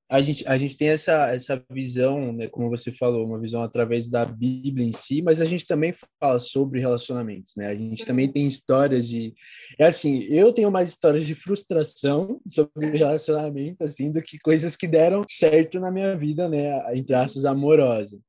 a 0.07 0.21
gente, 0.21 0.47
a 0.47 0.57
gente 0.57 0.77
tem 0.77 0.89
essa, 0.89 1.33
essa 1.33 1.63
visão, 1.69 2.31
né, 2.31 2.47
como 2.47 2.69
você 2.69 2.91
falou, 2.91 3.25
uma 3.25 3.39
visão 3.39 3.63
através 3.63 4.07
da 4.07 4.23
Bíblia 4.23 4.85
em 4.85 4.91
si, 4.91 5.21
mas 5.21 5.41
a 5.41 5.45
gente 5.45 5.65
também 5.65 5.93
fala 6.19 6.39
sobre 6.39 6.79
relacionamentos, 6.79 7.55
né? 7.55 7.67
A 7.67 7.75
gente 7.75 8.05
também 8.05 8.31
tem 8.31 8.45
histórias 8.45 9.07
de... 9.07 9.33
É 9.79 9.85
assim, 9.85 10.21
eu 10.23 10.53
tenho 10.53 10.71
mais 10.71 10.89
histórias 10.89 11.25
de 11.25 11.33
frustração 11.33 12.39
sobre 12.45 12.97
relacionamento, 12.97 13.83
assim, 13.83 14.11
do 14.11 14.21
que 14.21 14.37
coisas 14.37 14.75
que 14.75 14.87
deram 14.87 15.23
certo 15.27 15.79
na 15.79 15.91
minha 15.91 16.15
vida, 16.15 16.47
né? 16.47 16.95
Entre 16.95 17.15
aspas, 17.15 17.43
amorosa. 17.43 18.19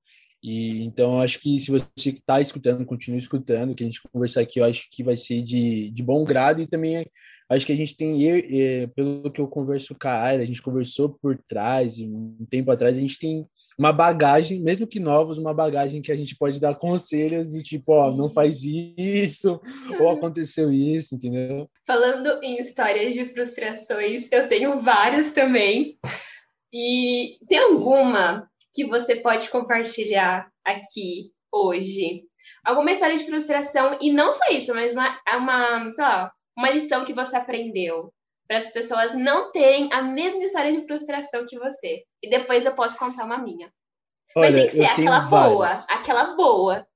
E 0.43 0.83
então 0.83 1.21
acho 1.21 1.41
que 1.41 1.59
se 1.59 1.71
você 1.71 2.11
está 2.11 2.41
escutando, 2.41 2.87
continue 2.87 3.19
escutando, 3.19 3.75
que 3.75 3.83
a 3.83 3.87
gente 3.87 4.01
conversar 4.13 4.43
aqui, 4.43 4.61
eu 4.61 4.65
acho 4.65 4.87
que 4.91 5.03
vai 5.03 5.17
ser 5.17 5.43
de, 5.43 5.91
de 5.91 6.03
bom 6.03 6.25
grado 6.25 6.63
e 6.63 6.67
também 6.67 7.05
acho 7.49 7.67
que 7.67 7.73
a 7.73 7.77
gente 7.77 7.97
tem, 7.97 8.23
eu, 8.23 8.89
pelo 8.89 9.31
que 9.31 9.41
eu 9.41 9.47
converso 9.47 9.95
com 9.95 10.09
a 10.09 10.13
área, 10.13 10.43
a 10.43 10.47
gente 10.47 10.63
conversou 10.63 11.17
por 11.21 11.39
trás, 11.49 11.99
um 12.01 12.47
tempo 12.51 12.71
atrás, 12.71 12.99
a 12.99 13.01
gente 13.01 13.19
tem 13.19 13.47
uma 13.79 13.93
bagagem, 13.93 14.61
mesmo 14.61 14.87
que 14.87 14.99
novos, 14.99 15.39
uma 15.39 15.53
bagagem 15.53 16.01
que 16.01 16.11
a 16.11 16.17
gente 16.17 16.35
pode 16.37 16.59
dar 16.59 16.75
conselhos 16.77 17.51
de 17.51 17.63
tipo, 17.63 17.93
ó, 17.93 18.11
não 18.17 18.31
faz 18.31 18.63
isso, 18.65 19.61
ou 20.01 20.11
aconteceu 20.11 20.73
isso, 20.73 21.15
entendeu? 21.15 21.69
Falando 21.87 22.43
em 22.43 22.61
histórias 22.61 23.15
de 23.15 23.27
frustrações, 23.27 24.29
eu 24.33 24.49
tenho 24.49 24.81
várias 24.81 25.33
também. 25.33 25.99
E 26.73 27.39
tem 27.49 27.59
alguma 27.59 28.49
que 28.75 28.85
você 28.85 29.17
pode 29.17 29.49
compartilhar 29.51 30.51
aqui 30.65 31.31
hoje? 31.53 32.25
Alguma 32.65 32.93
história 32.93 33.17
de 33.17 33.25
frustração, 33.25 33.99
e 34.01 34.13
não 34.13 34.33
só 34.33 34.51
isso, 34.51 34.75
mas 34.75 34.93
uma, 34.93 35.19
uma, 35.37 35.91
sei 35.91 36.05
lá, 36.05 36.33
uma 36.57 36.71
lição 36.71 37.05
que 37.05 37.13
você 37.13 37.37
aprendeu 37.37 38.13
para 38.49 38.59
as 38.59 38.73
pessoas 38.73 39.15
não 39.15 39.51
terem 39.51 39.93
a 39.93 40.03
mesma 40.03 40.45
história 40.45 40.73
de 40.73 40.87
frustração 40.87 41.45
que 41.47 41.59
você. 41.59 42.05
E 42.23 42.31
depois 42.31 42.65
eu 42.65 42.75
posso 42.75 42.99
contar 42.99 43.25
uma 43.25 43.39
minha. 43.39 43.71
Olha, 44.35 44.51
Mas 44.51 44.55
tem 44.55 44.67
que 44.67 44.73
ser 44.73 44.85
aquela 44.85 45.21
boa, 45.21 45.69
aquela 45.89 46.37
boa. 46.37 46.87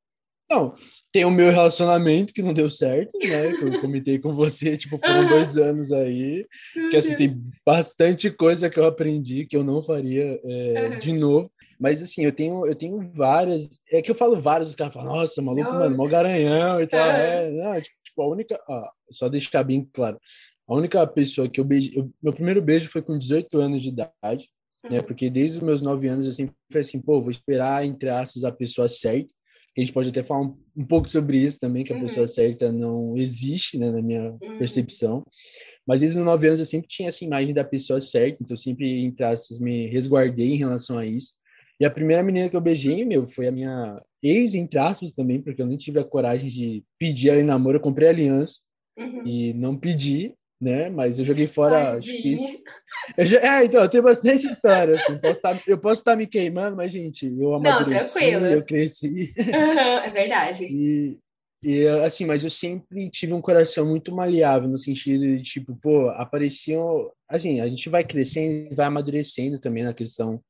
Não, 0.50 0.75
tem 1.12 1.25
o 1.25 1.31
meu 1.31 1.52
relacionamento 1.52 2.33
que 2.33 2.43
não 2.43 2.52
deu 2.52 2.69
certo, 2.69 3.17
né? 3.19 3.52
Que 3.57 3.64
eu 3.64 3.81
comentei 3.81 4.19
com 4.19 4.35
você, 4.35 4.76
tipo, 4.76 4.99
foram 4.99 5.29
dois 5.29 5.57
anos 5.57 5.93
aí. 5.93 6.45
Que 6.90 6.97
assim, 6.97 7.14
tem 7.14 7.40
bastante 7.64 8.31
coisa 8.31 8.69
que 8.69 8.79
eu 8.79 8.85
aprendi 8.85 9.47
que 9.47 9.57
eu 9.57 9.62
não 9.62 9.81
faria 9.81 10.40
é, 10.45 10.88
de 10.97 11.12
novo. 11.12 11.50
Mas 11.79 12.02
assim, 12.02 12.25
eu 12.25 12.33
tenho, 12.33 12.67
eu 12.67 12.75
tenho 12.75 13.11
várias. 13.14 13.71
É 13.90 14.02
que 14.02 14.11
eu 14.11 14.14
falo 14.14 14.37
várias, 14.37 14.71
os 14.71 14.76
caras 14.76 14.93
falam, 14.93 15.14
nossa, 15.14 15.40
maluco, 15.40 15.71
mano, 15.71 15.97
mó 15.97 16.07
garanhão 16.07 16.81
e 16.83 16.87
tal. 16.87 17.09
É, 17.09 17.49
não, 17.50 17.81
tipo, 17.81 17.97
a 18.22 18.28
única. 18.28 18.60
Ó, 18.68 18.88
só 19.10 19.28
deixar 19.28 19.62
bem 19.64 19.88
claro. 19.92 20.18
A 20.68 20.74
única 20.74 21.04
pessoa 21.06 21.48
que 21.48 21.60
eu 21.60 21.64
beijei. 21.64 21.98
Eu, 21.98 22.10
meu 22.22 22.32
primeiro 22.32 22.62
beijo 22.62 22.88
foi 22.88 23.02
com 23.02 23.18
18 23.18 23.58
anos 23.58 23.82
de 23.82 23.88
idade, 23.88 24.48
né? 24.88 24.98
Uhum. 24.98 25.04
Porque 25.04 25.28
desde 25.28 25.58
os 25.58 25.64
meus 25.64 25.82
9 25.82 26.08
anos 26.08 26.26
eu 26.26 26.32
sempre 26.32 26.54
falei 26.70 26.86
assim, 26.86 27.00
pô, 27.00 27.20
vou 27.20 27.30
esperar, 27.30 27.84
entre 27.84 28.08
aspas, 28.08 28.44
a 28.44 28.52
pessoa 28.52 28.88
certa. 28.88 29.32
A 29.76 29.80
gente 29.80 29.92
pode 29.92 30.08
até 30.08 30.22
falar 30.22 30.42
um, 30.42 30.58
um 30.76 30.84
pouco 30.84 31.08
sobre 31.08 31.38
isso 31.38 31.58
também, 31.60 31.84
que 31.84 31.92
a 31.92 31.96
uhum. 31.96 32.02
pessoa 32.02 32.26
certa 32.26 32.72
não 32.72 33.16
existe, 33.16 33.78
né, 33.78 33.90
na 33.90 34.02
minha 34.02 34.32
uhum. 34.32 34.58
percepção. 34.58 35.24
Mas 35.86 36.00
desde 36.00 36.18
os 36.18 36.24
9 36.24 36.46
anos 36.46 36.60
eu 36.60 36.66
sempre 36.66 36.88
tinha 36.88 37.08
essa 37.08 37.24
imagem 37.24 37.54
da 37.54 37.64
pessoa 37.64 38.00
certa, 38.00 38.38
então 38.42 38.54
eu 38.54 38.58
sempre, 38.58 39.04
entre 39.04 39.24
aspas, 39.24 39.58
me 39.58 39.86
resguardei 39.86 40.52
em 40.52 40.56
relação 40.56 40.98
a 40.98 41.06
isso. 41.06 41.34
E 41.80 41.84
a 41.84 41.90
primeira 41.90 42.22
menina 42.22 42.49
que 42.49 42.56
eu 42.56 42.60
beijei, 42.60 43.04
meu, 43.04 43.26
foi 43.26 43.49
a 43.49 43.52
minha 43.52 44.00
ex, 44.22 44.54
entre 44.54 44.78
aspas, 44.78 45.12
também, 45.12 45.40
porque 45.40 45.62
eu 45.62 45.66
nem 45.66 45.78
tive 45.78 45.99
a 45.99 46.04
coragem 46.04 46.50
de 46.50 46.84
pedir 46.99 47.30
ela 47.30 47.40
em 47.40 47.44
namoro. 47.44 47.78
Eu 47.78 47.82
comprei 47.82 48.08
aliança 48.08 48.60
uhum. 48.99 49.26
e 49.26 49.54
não 49.54 49.76
pedi 49.76 50.34
né? 50.60 50.90
Mas 50.90 51.18
eu 51.18 51.25
joguei 51.25 51.46
fora, 51.46 51.92
Ai, 51.92 51.99
acho 51.99 52.12
que 52.12 52.34
isso. 52.34 52.62
Já... 53.20 53.38
É, 53.38 53.64
então, 53.64 53.88
tem 53.88 54.02
bastante 54.02 54.46
história, 54.46 54.96
assim. 54.96 55.16
Posso 55.18 55.40
tá... 55.40 55.58
Eu 55.66 55.78
posso 55.78 56.00
estar 56.02 56.12
tá 56.12 56.16
me 56.16 56.26
queimando, 56.26 56.76
mas, 56.76 56.92
gente, 56.92 57.26
eu 57.26 57.54
amadureci, 57.54 58.30
Não, 58.32 58.46
eu 58.46 58.62
cresci. 58.62 59.32
Uhum, 59.38 59.99
é 60.04 60.10
verdade. 60.10 60.64
E, 60.64 61.18
e, 61.62 61.87
assim, 62.04 62.26
mas 62.26 62.44
eu 62.44 62.50
sempre 62.50 63.08
tive 63.08 63.32
um 63.32 63.40
coração 63.40 63.87
muito 63.87 64.14
maleável, 64.14 64.68
no 64.68 64.78
sentido 64.78 65.25
de, 65.25 65.42
tipo, 65.42 65.75
pô, 65.76 66.10
apareciam... 66.10 67.10
Assim, 67.28 67.60
a 67.60 67.66
gente 67.66 67.88
vai 67.88 68.04
crescendo, 68.04 68.75
vai 68.75 68.87
amadurecendo 68.87 69.58
também 69.58 69.84
na 69.84 69.94
questão 69.94 70.42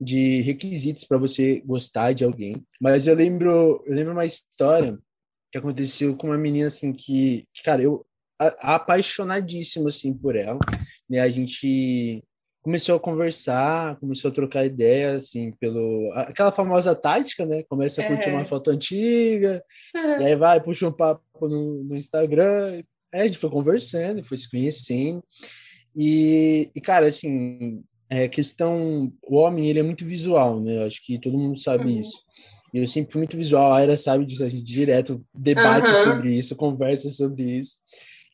de 0.00 0.40
requisitos 0.42 1.04
para 1.04 1.18
você 1.18 1.60
gostar 1.64 2.12
de 2.12 2.24
alguém. 2.24 2.64
Mas 2.80 3.06
eu 3.06 3.14
lembro, 3.14 3.82
eu 3.86 3.94
lembro 3.94 4.12
uma 4.12 4.26
história 4.26 4.98
que 5.50 5.58
aconteceu 5.58 6.16
com 6.16 6.28
uma 6.28 6.38
menina, 6.38 6.68
assim, 6.68 6.92
que, 6.92 7.46
cara, 7.64 7.82
eu, 7.82 8.06
apaixonadíssimo 8.38 9.88
assim 9.88 10.14
por 10.14 10.36
ela, 10.36 10.58
né? 11.08 11.20
A 11.20 11.28
gente 11.28 12.22
começou 12.62 12.96
a 12.96 13.00
conversar, 13.00 13.96
começou 13.98 14.30
a 14.30 14.34
trocar 14.34 14.64
ideias 14.64 15.24
assim 15.24 15.52
pelo 15.52 16.12
aquela 16.14 16.52
famosa 16.52 16.94
tática, 16.94 17.44
né? 17.44 17.62
Começa 17.68 18.02
a 18.02 18.06
curtir 18.06 18.30
uma 18.30 18.44
foto 18.44 18.70
antiga, 18.70 19.62
e 19.94 20.24
aí 20.24 20.36
vai 20.36 20.62
puxa 20.62 20.86
um 20.86 20.92
papo 20.92 21.22
no, 21.48 21.84
no 21.84 21.96
Instagram, 21.96 22.82
aí 23.12 23.22
a 23.22 23.26
gente 23.26 23.38
foi 23.38 23.50
conversando, 23.50 24.22
foi 24.22 24.36
se 24.36 24.48
conhecendo. 24.48 25.22
E, 25.96 26.70
e 26.74 26.80
cara, 26.80 27.06
assim, 27.06 27.82
é 28.10 28.28
questão 28.28 29.12
o 29.22 29.36
homem, 29.36 29.68
ele 29.68 29.78
é 29.78 29.82
muito 29.82 30.04
visual, 30.04 30.60
né? 30.60 30.78
Eu 30.78 30.86
acho 30.86 31.04
que 31.04 31.18
todo 31.18 31.38
mundo 31.38 31.58
sabe 31.58 31.84
uhum. 31.84 32.00
isso. 32.00 32.18
Eu 32.72 32.86
sempre 32.86 33.12
fui 33.12 33.20
muito 33.20 33.36
visual, 33.36 33.72
a 33.72 33.80
Era 33.80 33.96
sabe 33.96 34.26
disso, 34.26 34.44
a 34.44 34.48
gente 34.48 34.64
direto 34.64 35.24
debate 35.34 35.88
uhum. 35.88 36.04
sobre 36.04 36.34
isso, 36.34 36.56
conversa 36.56 37.08
sobre 37.10 37.42
isso. 37.42 37.76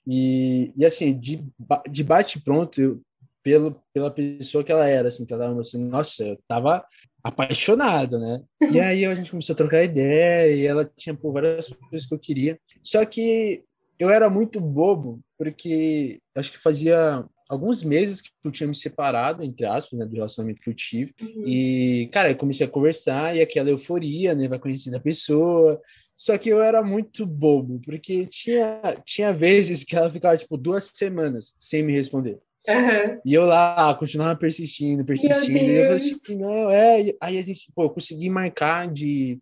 E, 0.06 0.72
e 0.76 0.84
assim, 0.84 1.18
de, 1.18 1.42
de 1.90 2.04
bate-pronto, 2.04 2.80
eu, 2.80 3.00
pelo, 3.42 3.80
pela 3.92 4.10
pessoa 4.10 4.64
que 4.64 4.72
ela 4.72 4.86
era, 4.86 5.08
assim, 5.08 5.24
que 5.24 5.32
ela 5.32 5.46
tava 5.46 5.60
assim, 5.60 5.78
nossa, 5.78 6.24
eu 6.24 6.38
tava 6.48 6.84
apaixonado, 7.22 8.18
né? 8.18 8.42
E 8.70 8.80
aí 8.80 9.04
a 9.04 9.14
gente 9.14 9.30
começou 9.30 9.54
a 9.54 9.56
trocar 9.56 9.82
ideia 9.82 10.54
e 10.54 10.66
ela 10.66 10.90
tinha 10.96 11.14
pô, 11.14 11.32
várias 11.32 11.68
coisas 11.68 12.06
que 12.06 12.14
eu 12.14 12.18
queria. 12.18 12.58
Só 12.82 13.04
que 13.04 13.64
eu 13.98 14.10
era 14.10 14.28
muito 14.28 14.60
bobo, 14.60 15.20
porque 15.38 16.20
acho 16.34 16.52
que 16.52 16.58
fazia 16.58 17.24
alguns 17.48 17.82
meses 17.82 18.20
que 18.20 18.30
eu 18.42 18.50
tinha 18.50 18.68
me 18.68 18.74
separado, 18.74 19.42
entre 19.42 19.66
aspas, 19.66 19.98
né, 19.98 20.06
do 20.06 20.14
relacionamento 20.14 20.60
que 20.60 20.70
eu 20.70 20.74
tive. 20.74 21.14
Uhum. 21.20 21.44
E, 21.46 22.08
cara, 22.12 22.30
eu 22.30 22.36
comecei 22.36 22.66
a 22.66 22.70
conversar 22.70 23.36
e 23.36 23.40
aquela 23.40 23.70
euforia, 23.70 24.34
né, 24.34 24.48
vai 24.48 24.58
conhecendo 24.58 24.96
a 24.96 25.00
pessoa, 25.00 25.80
só 26.16 26.38
que 26.38 26.48
eu 26.48 26.62
era 26.62 26.82
muito 26.82 27.26
bobo, 27.26 27.80
porque 27.84 28.26
tinha, 28.26 28.80
tinha 29.04 29.32
vezes 29.32 29.84
que 29.84 29.96
ela 29.96 30.10
ficava, 30.10 30.36
tipo, 30.36 30.56
duas 30.56 30.90
semanas 30.94 31.54
sem 31.58 31.82
me 31.82 31.92
responder. 31.92 32.38
Uhum. 32.66 33.20
E 33.26 33.34
eu 33.34 33.44
lá 33.44 33.94
continuava 33.94 34.36
persistindo, 34.36 35.04
persistindo. 35.04 35.58
E 35.58 35.70
eu 35.70 35.84
falei 35.84 35.96
assim, 35.96 36.36
não, 36.36 36.70
é. 36.70 37.12
Aí 37.20 37.38
a 37.38 37.42
gente, 37.42 37.70
pô, 37.74 37.84
eu 37.84 37.90
consegui 37.90 38.30
marcar 38.30 38.90
de, 38.90 39.38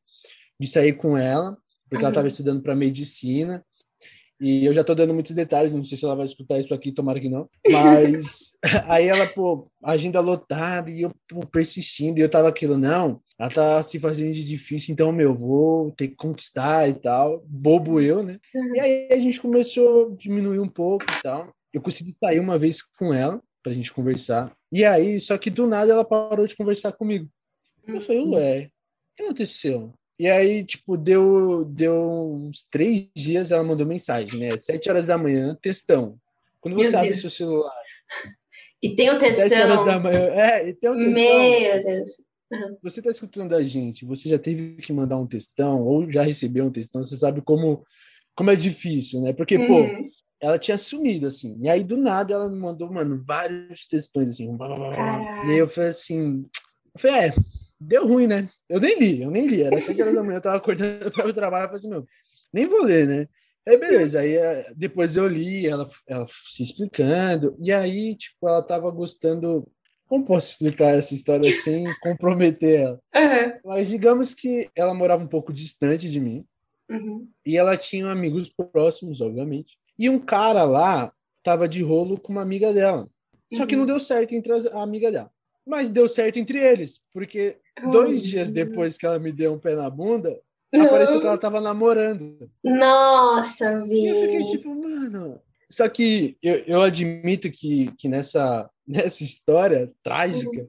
de 0.59 0.67
sair 0.67 0.95
com 0.95 1.17
ela, 1.17 1.57
porque 1.89 1.97
uhum. 1.97 2.01
ela 2.01 2.09
estava 2.09 2.29
estudando 2.29 2.63
para 2.63 2.75
medicina. 2.75 3.65
E 4.43 4.65
eu 4.65 4.75
já 4.75 4.83
tô 4.83 4.93
dando 4.93 5.15
muitos 5.15 5.37
detalhes, 5.37 5.71
não 5.71 5.85
sei 5.85 5.97
se 5.97 6.05
ela 6.05 6.17
vai 6.17 6.25
escutar 6.25 6.59
isso 6.59 6.75
aqui, 6.75 6.91
tomara 6.91 7.21
que 7.21 7.29
não. 7.29 7.49
Mas 7.71 8.59
aí 8.89 9.07
ela, 9.07 9.25
pô, 9.25 9.71
agenda 9.81 10.19
lotada 10.19 10.91
e 10.91 11.03
eu 11.03 11.13
pô, 11.29 11.47
persistindo. 11.47 12.19
E 12.19 12.23
eu 12.23 12.29
tava 12.29 12.49
aquilo, 12.49 12.77
não, 12.77 13.23
ela 13.39 13.49
tá 13.49 13.81
se 13.85 14.01
fazendo 14.01 14.35
de 14.35 14.45
difícil, 14.45 14.93
então, 14.93 15.13
meu, 15.13 15.33
vou 15.33 15.93
ter 15.93 16.09
que 16.09 16.17
conquistar 16.17 16.89
e 16.89 16.95
tal. 16.95 17.45
Bobo 17.47 18.01
eu, 18.01 18.25
né? 18.25 18.41
E 18.75 18.81
aí 18.81 19.09
a 19.13 19.17
gente 19.17 19.41
começou 19.41 20.13
a 20.13 20.17
diminuir 20.17 20.59
um 20.59 20.69
pouco 20.69 21.05
e 21.05 21.23
tal. 21.23 21.55
Eu 21.73 21.81
consegui 21.81 22.17
sair 22.23 22.41
uma 22.41 22.59
vez 22.59 22.83
com 22.83 23.15
ela 23.15 23.41
pra 23.63 23.73
gente 23.73 23.93
conversar. 23.93 24.53
E 24.73 24.85
aí, 24.85 25.21
só 25.21 25.39
que 25.39 25.51
do 25.51 25.69
nada 25.69 25.93
ela 25.93 26.05
parou 26.05 26.49
de 26.49 26.57
conversar 26.57 26.91
comigo. 26.91 27.29
Eu 27.87 28.01
falei, 28.01 28.25
ué, 28.27 28.65
o 28.65 28.71
que 29.17 29.23
aconteceu? 29.23 29.95
E 30.23 30.31
aí, 30.31 30.63
tipo, 30.63 30.97
deu, 30.97 31.65
deu 31.65 31.93
uns 31.97 32.63
três 32.63 33.09
dias, 33.13 33.51
ela 33.51 33.65
mandou 33.65 33.85
mensagem, 33.85 34.39
né? 34.39 34.57
Sete 34.57 34.89
horas 34.89 35.09
da 35.09 35.19
manhã, 35.19 35.59
textão. 35.61 36.17
Quando 36.61 36.77
você 36.77 36.91
Meu 36.91 36.99
abre 37.01 37.11
Deus. 37.11 37.23
seu 37.23 37.31
celular. 37.31 37.75
E 38.81 38.95
tem 38.95 39.11
o 39.11 39.19
textão. 39.19 39.49
Sete 39.49 39.61
horas 39.61 39.85
da 39.85 39.99
manhã. 39.99 40.21
É, 40.29 40.69
e 40.69 40.75
tem 40.75 40.91
o 40.91 40.95
textão. 40.95 41.13
Meu 41.13 41.85
Deus. 41.85 42.11
Uhum. 42.53 42.77
Você 42.85 43.01
está 43.01 43.11
escutando 43.11 43.53
a 43.53 43.65
gente, 43.65 44.05
você 44.05 44.29
já 44.29 44.39
teve 44.39 44.77
que 44.77 44.93
mandar 44.93 45.19
um 45.19 45.27
textão 45.27 45.83
ou 45.83 46.09
já 46.09 46.23
recebeu 46.23 46.67
um 46.67 46.71
textão, 46.71 47.03
você 47.03 47.17
sabe 47.17 47.41
como, 47.41 47.85
como 48.37 48.53
é 48.53 48.55
difícil, 48.55 49.23
né? 49.23 49.33
Porque, 49.33 49.57
uhum. 49.57 49.67
pô, 49.67 50.11
ela 50.41 50.57
tinha 50.57 50.79
sumido, 50.79 51.27
assim. 51.27 51.59
E 51.61 51.69
aí, 51.69 51.83
do 51.83 51.97
nada, 51.97 52.35
ela 52.35 52.49
me 52.49 52.61
mandou, 52.61 52.93
mano, 52.93 53.21
vários 53.27 53.89
textões, 53.89 54.31
assim. 54.31 54.57
E 55.47 55.51
aí 55.51 55.59
eu 55.59 55.67
falei 55.67 55.91
assim, 55.91 56.49
eu 56.95 57.01
falei, 57.01 57.17
é, 57.27 57.35
deu 57.83 58.07
ruim, 58.07 58.27
né? 58.27 58.49
Eu 58.69 58.81
nem 58.81 58.99
li, 58.99 59.23
eu 59.23 59.31
nem 59.31 59.47
li. 59.47 59.63
Era 59.63 59.81
5 59.81 60.01
horas 60.01 60.15
da 60.15 60.23
manhã, 60.23 60.37
eu 60.37 60.41
tava 60.41 60.57
acordando 60.57 61.11
para 61.13 61.29
o 61.29 61.33
trabalho, 61.33 61.65
eu 61.65 61.69
falei 61.69 61.79
assim, 61.79 61.89
meu, 61.89 62.07
nem 62.53 62.67
vou 62.67 62.83
ler, 62.83 63.07
né? 63.07 63.29
Aí, 63.67 63.77
beleza. 63.77 64.21
Aí, 64.21 64.37
eh, 64.37 64.73
depois 64.77 65.17
eu 65.17 65.27
li 65.27 65.67
ela, 65.67 65.89
ela 66.07 66.27
se 66.49 66.63
explicando, 66.63 67.57
e 67.59 67.73
aí, 67.73 68.17
tipo, 68.17 68.49
ela 68.49 68.63
tava 68.63 68.91
gostando. 68.91 69.69
Como 70.07 70.27
posso 70.27 70.51
explicar 70.51 70.95
essa 70.95 71.15
história 71.15 71.51
sem 71.51 71.85
comprometer 72.03 72.81
ela? 72.81 73.01
Uhum. 73.15 73.61
Mas 73.65 73.89
digamos 73.89 74.35
que 74.35 74.69
ela 74.77 74.93
morava 74.93 75.23
um 75.23 75.29
pouco 75.29 75.53
distante 75.53 76.11
de 76.11 76.21
mim, 76.21 76.45
uhum. 76.91 77.27
e 77.47 77.57
ela 77.57 77.77
tinha 77.77 78.11
amigos 78.11 78.51
próximos, 78.73 79.21
obviamente. 79.21 79.79
E 79.99 80.11
um 80.11 80.19
cara 80.19 80.65
lá 80.65 81.13
tava 81.43 81.69
de 81.69 81.83
rolo 81.83 82.19
com 82.19 82.33
uma 82.33 82.43
amiga 82.43 82.73
dela. 82.73 83.09
Só 83.55 83.67
que 83.67 83.75
não 83.75 83.83
uhum. 83.83 83.87
deu 83.87 84.01
certo 84.01 84.33
entre 84.33 84.53
a 84.53 84.83
amiga 84.83 85.13
dela. 85.13 85.31
Mas 85.67 85.91
deu 85.91 86.09
certo 86.09 86.39
entre 86.39 86.59
eles, 86.59 87.01
porque 87.13 87.59
dois 87.91 88.23
dias 88.23 88.51
depois 88.51 88.99
que 88.99 89.07
ela 89.07 89.19
me 89.19 89.33
deu 89.33 89.55
um 89.55 89.59
pé 89.59 89.75
na 89.75 89.89
bunda, 89.89 90.41
apareceu 90.81 91.21
que 91.21 91.27
ela 91.27 91.39
tava 91.39 91.61
namorando. 91.61 92.51
Nossa, 92.65 93.83
vi. 93.83 94.03
E 94.03 94.09
eu 94.09 94.17
fiquei 94.17 94.45
tipo, 94.47 94.75
mano. 94.75 95.41
Só 95.71 95.89
que 95.89 96.37
eu, 96.43 96.57
eu 96.67 96.83
admito 96.83 97.51
que, 97.51 97.91
que 97.97 98.09
nessa, 98.09 98.69
nessa 98.87 99.23
história 99.23 99.91
trágica, 100.03 100.61
uhum. 100.61 100.69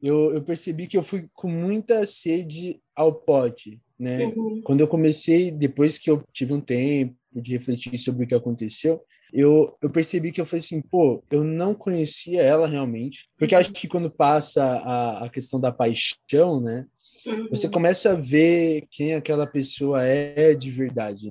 eu, 0.00 0.34
eu 0.34 0.42
percebi 0.42 0.86
que 0.86 0.96
eu 0.96 1.02
fui 1.02 1.28
com 1.34 1.48
muita 1.48 2.06
sede 2.06 2.80
ao 2.94 3.12
pote, 3.12 3.80
né? 3.98 4.26
Uhum. 4.26 4.62
Quando 4.64 4.80
eu 4.80 4.88
comecei, 4.88 5.50
depois 5.50 5.98
que 5.98 6.10
eu 6.10 6.22
tive 6.32 6.52
um 6.52 6.60
tempo 6.60 7.14
de 7.32 7.52
refletir 7.52 7.98
sobre 7.98 8.24
o 8.24 8.28
que 8.28 8.34
aconteceu, 8.34 9.02
eu, 9.32 9.76
eu 9.82 9.90
percebi 9.90 10.32
que 10.32 10.40
eu 10.40 10.46
falei 10.46 10.60
assim, 10.60 10.80
pô, 10.80 11.22
eu 11.30 11.44
não 11.44 11.74
conhecia 11.74 12.42
ela 12.42 12.66
realmente, 12.66 13.28
porque 13.38 13.54
acho 13.54 13.72
que 13.72 13.88
quando 13.88 14.10
passa 14.10 14.64
a, 14.64 15.24
a 15.24 15.28
questão 15.28 15.60
da 15.60 15.72
paixão, 15.72 16.60
né, 16.60 16.86
uhum. 17.26 17.48
você 17.50 17.68
começa 17.68 18.12
a 18.12 18.14
ver 18.14 18.86
quem 18.90 19.14
aquela 19.14 19.46
pessoa 19.46 20.02
é 20.04 20.54
de 20.54 20.70
verdade. 20.70 21.30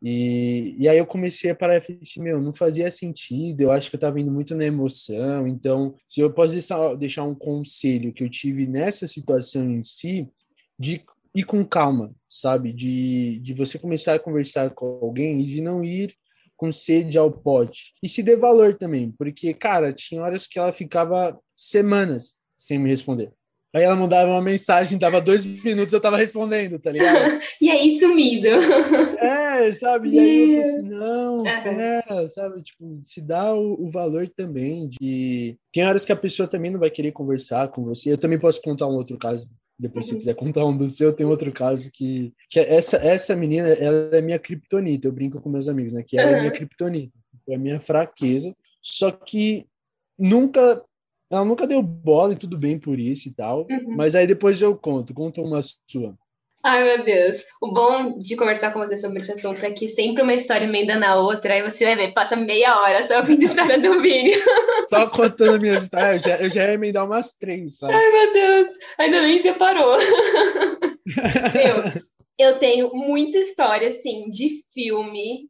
E, 0.00 0.76
e 0.78 0.88
aí 0.88 0.96
eu 0.96 1.06
comecei 1.06 1.50
a 1.50 1.56
parar 1.56 1.76
e 1.76 1.80
falei 1.80 2.00
assim, 2.02 2.22
meu, 2.22 2.40
não 2.40 2.52
fazia 2.52 2.90
sentido, 2.90 3.62
eu 3.62 3.72
acho 3.72 3.90
que 3.90 3.96
eu 3.96 3.98
estava 3.98 4.20
indo 4.20 4.30
muito 4.30 4.54
na 4.54 4.64
emoção, 4.64 5.46
então, 5.46 5.94
se 6.06 6.20
eu 6.20 6.32
posso 6.32 6.52
deixar, 6.52 6.94
deixar 6.94 7.24
um 7.24 7.34
conselho 7.34 8.12
que 8.12 8.22
eu 8.22 8.30
tive 8.30 8.66
nessa 8.66 9.08
situação 9.08 9.68
em 9.68 9.82
si, 9.82 10.28
de 10.78 11.02
ir 11.34 11.44
com 11.44 11.64
calma, 11.64 12.14
sabe? 12.28 12.72
De, 12.72 13.40
de 13.40 13.54
você 13.54 13.78
começar 13.78 14.14
a 14.14 14.18
conversar 14.18 14.70
com 14.70 14.86
alguém 15.02 15.40
e 15.40 15.44
de 15.44 15.60
não 15.60 15.84
ir 15.84 16.14
com 16.58 16.70
sede 16.72 17.16
ao 17.16 17.30
pote. 17.30 17.94
E 18.02 18.08
se 18.08 18.22
dê 18.22 18.36
valor 18.36 18.74
também, 18.74 19.14
porque, 19.16 19.54
cara, 19.54 19.92
tinha 19.92 20.20
horas 20.20 20.46
que 20.46 20.58
ela 20.58 20.72
ficava 20.72 21.38
semanas 21.56 22.34
sem 22.58 22.78
me 22.78 22.90
responder. 22.90 23.32
Aí 23.74 23.82
ela 23.82 23.94
mandava 23.94 24.30
uma 24.30 24.42
mensagem, 24.42 24.98
dava 24.98 25.20
dois 25.20 25.44
minutos, 25.62 25.92
eu 25.92 26.00
tava 26.00 26.16
respondendo, 26.16 26.78
tá 26.78 26.90
ligado? 26.90 27.38
e 27.60 27.70
aí, 27.70 27.90
sumido. 27.92 28.48
É, 29.18 29.72
sabe? 29.72 30.10
E 30.10 30.18
aí 30.18 30.40
eu 30.40 30.62
falei 30.62 30.76
assim, 30.76 30.88
não, 30.88 31.42
pera, 31.42 32.28
sabe? 32.28 32.62
Tipo, 32.62 33.00
se 33.04 33.20
dá 33.20 33.52
o, 33.52 33.86
o, 33.86 33.90
valor 33.90 34.28
também 34.28 34.88
de... 34.88 35.56
Tem 35.72 35.84
horas 35.84 36.04
que 36.04 36.12
a 36.12 36.16
pessoa 36.16 36.46
também 36.46 36.70
não 36.70 36.78
vai 36.78 36.90
querer 36.90 37.10
conversar 37.10 37.68
com 37.68 37.84
você. 37.84 38.12
Eu 38.12 38.18
também 38.18 38.38
posso 38.38 38.62
contar 38.62 38.86
um 38.86 38.94
outro 38.94 39.18
caso, 39.18 39.50
depois 39.78 40.06
uhum. 40.06 40.12
se 40.12 40.16
quiser 40.16 40.34
contar 40.34 40.64
um 40.64 40.76
do 40.76 40.88
seu, 40.88 41.12
tem 41.12 41.26
outro 41.26 41.52
caso 41.52 41.90
que... 41.92 42.32
que 42.50 42.58
essa, 42.58 42.96
essa 42.96 43.36
menina, 43.36 43.68
ela 43.68 44.16
é 44.16 44.20
minha 44.20 44.38
criptonita, 44.38 45.06
eu 45.06 45.12
brinco 45.12 45.40
com 45.40 45.48
meus 45.48 45.68
amigos, 45.68 45.92
né? 45.92 46.02
Que 46.02 46.18
ela 46.18 46.30
uhum. 46.30 46.36
é 46.36 46.40
minha 46.40 46.52
criptonita, 46.52 47.16
é 47.48 47.54
a 47.54 47.58
minha 47.58 47.80
fraqueza. 47.80 48.54
Só 48.82 49.10
que 49.10 49.66
nunca 50.18 50.82
ela 51.30 51.44
nunca 51.44 51.66
deu 51.66 51.82
bola 51.82 52.32
e 52.32 52.36
tudo 52.36 52.56
bem 52.56 52.78
por 52.78 52.98
isso 52.98 53.28
e 53.28 53.32
tal. 53.32 53.66
Uhum. 53.70 53.96
Mas 53.96 54.14
aí 54.14 54.26
depois 54.26 54.60
eu 54.62 54.76
conto. 54.76 55.12
Conta 55.12 55.42
uma 55.42 55.60
sua. 55.62 56.16
Ai, 56.68 56.84
meu 56.84 57.02
Deus. 57.02 57.46
O 57.62 57.72
bom 57.72 58.12
de 58.12 58.36
conversar 58.36 58.74
com 58.74 58.78
você 58.78 58.94
sobre 58.94 59.20
esse 59.20 59.32
assunto 59.32 59.64
é 59.64 59.70
que 59.70 59.88
sempre 59.88 60.22
uma 60.22 60.34
história 60.34 60.66
emenda 60.66 60.96
na 60.96 61.16
outra, 61.16 61.54
aí 61.54 61.62
você 61.62 61.86
vai 61.86 61.96
ver, 61.96 62.12
passa 62.12 62.36
meia 62.36 62.78
hora 62.78 63.02
só 63.02 63.20
ouvindo 63.20 63.40
a 63.40 63.44
história 63.46 63.78
do 63.78 64.02
Vini. 64.02 64.34
Só 64.90 65.08
contando 65.08 65.54
a 65.54 65.58
minha 65.58 65.78
história, 65.78 66.16
eu 66.16 66.18
já, 66.18 66.36
eu 66.36 66.50
já 66.50 66.64
ia 66.64 66.74
emendar 66.74 67.06
umas 67.06 67.32
três, 67.32 67.78
sabe? 67.78 67.94
Ai, 67.94 68.10
meu 68.10 68.32
Deus. 68.34 68.76
Ainda 68.98 69.22
bem 69.22 69.36
que 69.36 69.42
você 69.42 69.52
parou. 69.54 69.96
eu, 72.38 72.38
eu 72.38 72.58
tenho 72.58 72.94
muita 72.94 73.38
história, 73.38 73.88
assim, 73.88 74.28
de 74.28 74.50
filme 74.72 75.48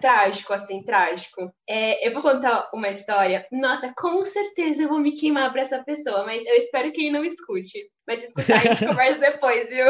trágico, 0.00 0.52
assim, 0.52 0.82
trágico. 0.82 1.52
É, 1.68 2.06
eu 2.06 2.12
vou 2.12 2.22
contar 2.22 2.68
uma 2.72 2.88
história. 2.88 3.46
Nossa, 3.52 3.92
com 3.96 4.24
certeza 4.24 4.82
eu 4.82 4.88
vou 4.88 4.98
me 4.98 5.12
queimar 5.12 5.50
para 5.52 5.62
essa 5.62 5.82
pessoa, 5.82 6.24
mas 6.24 6.44
eu 6.44 6.54
espero 6.54 6.92
que 6.92 7.02
ele 7.02 7.10
não 7.10 7.24
escute. 7.24 7.90
Mas 8.06 8.20
se 8.20 8.26
escutar, 8.26 8.56
a 8.56 8.58
gente 8.58 8.84
conversa 8.86 9.18
depois, 9.18 9.68
viu? 9.68 9.86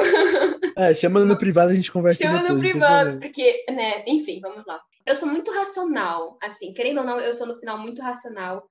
É, 0.76 0.94
chama 0.94 1.20
no 1.20 1.38
privado, 1.38 1.72
a 1.72 1.74
gente 1.74 1.92
conversa 1.92 2.22
chama 2.22 2.42
depois. 2.42 2.48
Chama 2.48 2.54
no 2.54 2.60
privado, 2.60 3.20
porque, 3.20 3.64
né, 3.70 4.04
enfim, 4.06 4.40
vamos 4.40 4.64
lá. 4.66 4.80
Eu 5.06 5.14
sou 5.14 5.28
muito 5.28 5.50
racional, 5.50 6.38
assim, 6.42 6.72
querendo 6.72 6.98
ou 6.98 7.04
não, 7.04 7.20
eu 7.20 7.32
sou 7.32 7.46
no 7.46 7.58
final 7.58 7.78
muito 7.78 8.00
racional. 8.00 8.64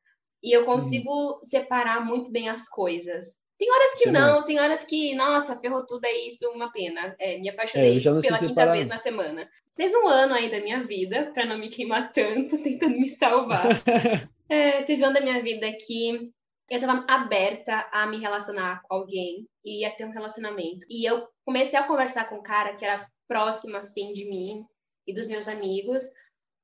E 0.43 0.55
eu 0.55 0.65
consigo 0.65 1.10
hum. 1.10 1.39
separar 1.43 2.05
muito 2.05 2.29
bem 2.31 2.50
as 2.50 2.67
coisas. 2.67 3.38
Tem 3.57 3.72
horas 3.72 3.93
que 3.95 4.10
não, 4.10 4.43
tem 4.43 4.60
horas 4.60 4.83
que, 4.83 5.15
nossa, 5.15 5.55
ferrou 5.55 5.86
tudo, 5.86 6.05
é 6.05 6.27
isso, 6.27 6.50
uma 6.50 6.72
pena. 6.72 7.15
É, 7.19 7.38
me 7.38 7.50
apaixonei 7.50 7.98
é, 7.98 8.01
pela 8.01 8.39
quinta 8.39 8.72
vez 8.72 8.88
na 8.88 8.98
semana. 8.98 9.48
Teve 9.75 9.95
um 9.98 10.07
ano 10.07 10.33
aí 10.33 10.51
da 10.51 10.60
minha 10.60 10.83
vida, 10.86 11.31
para 11.33 11.45
não 11.45 11.57
me 11.57 11.69
queimar 11.69 12.12
tanto, 12.12 12.57
tentando 12.62 12.98
me 12.98 13.10
salvar. 13.10 13.65
é, 14.50 14.83
teve 14.83 15.03
um 15.03 15.05
ano 15.05 15.15
da 15.15 15.22
minha 15.22 15.41
vida 15.41 15.72
que 15.72 16.31
eu 16.69 16.77
estava 16.77 17.05
aberta 17.07 17.88
a 17.91 18.07
me 18.07 18.19
relacionar 18.19 18.81
com 18.83 18.95
alguém 18.95 19.48
e 19.63 19.86
a 19.86 19.91
ter 19.91 20.05
um 20.05 20.12
relacionamento. 20.12 20.86
E 20.89 21.07
eu 21.07 21.27
comecei 21.45 21.77
a 21.77 21.88
conversar 21.88 22.25
com 22.25 22.38
um 22.38 22.43
cara 22.43 22.75
que 22.75 22.83
era 22.83 23.07
próximo, 23.27 23.77
assim, 23.77 24.13
de 24.13 24.25
mim 24.25 24.65
e 25.07 25.13
dos 25.13 25.27
meus 25.27 25.48
amigos. 25.48 26.03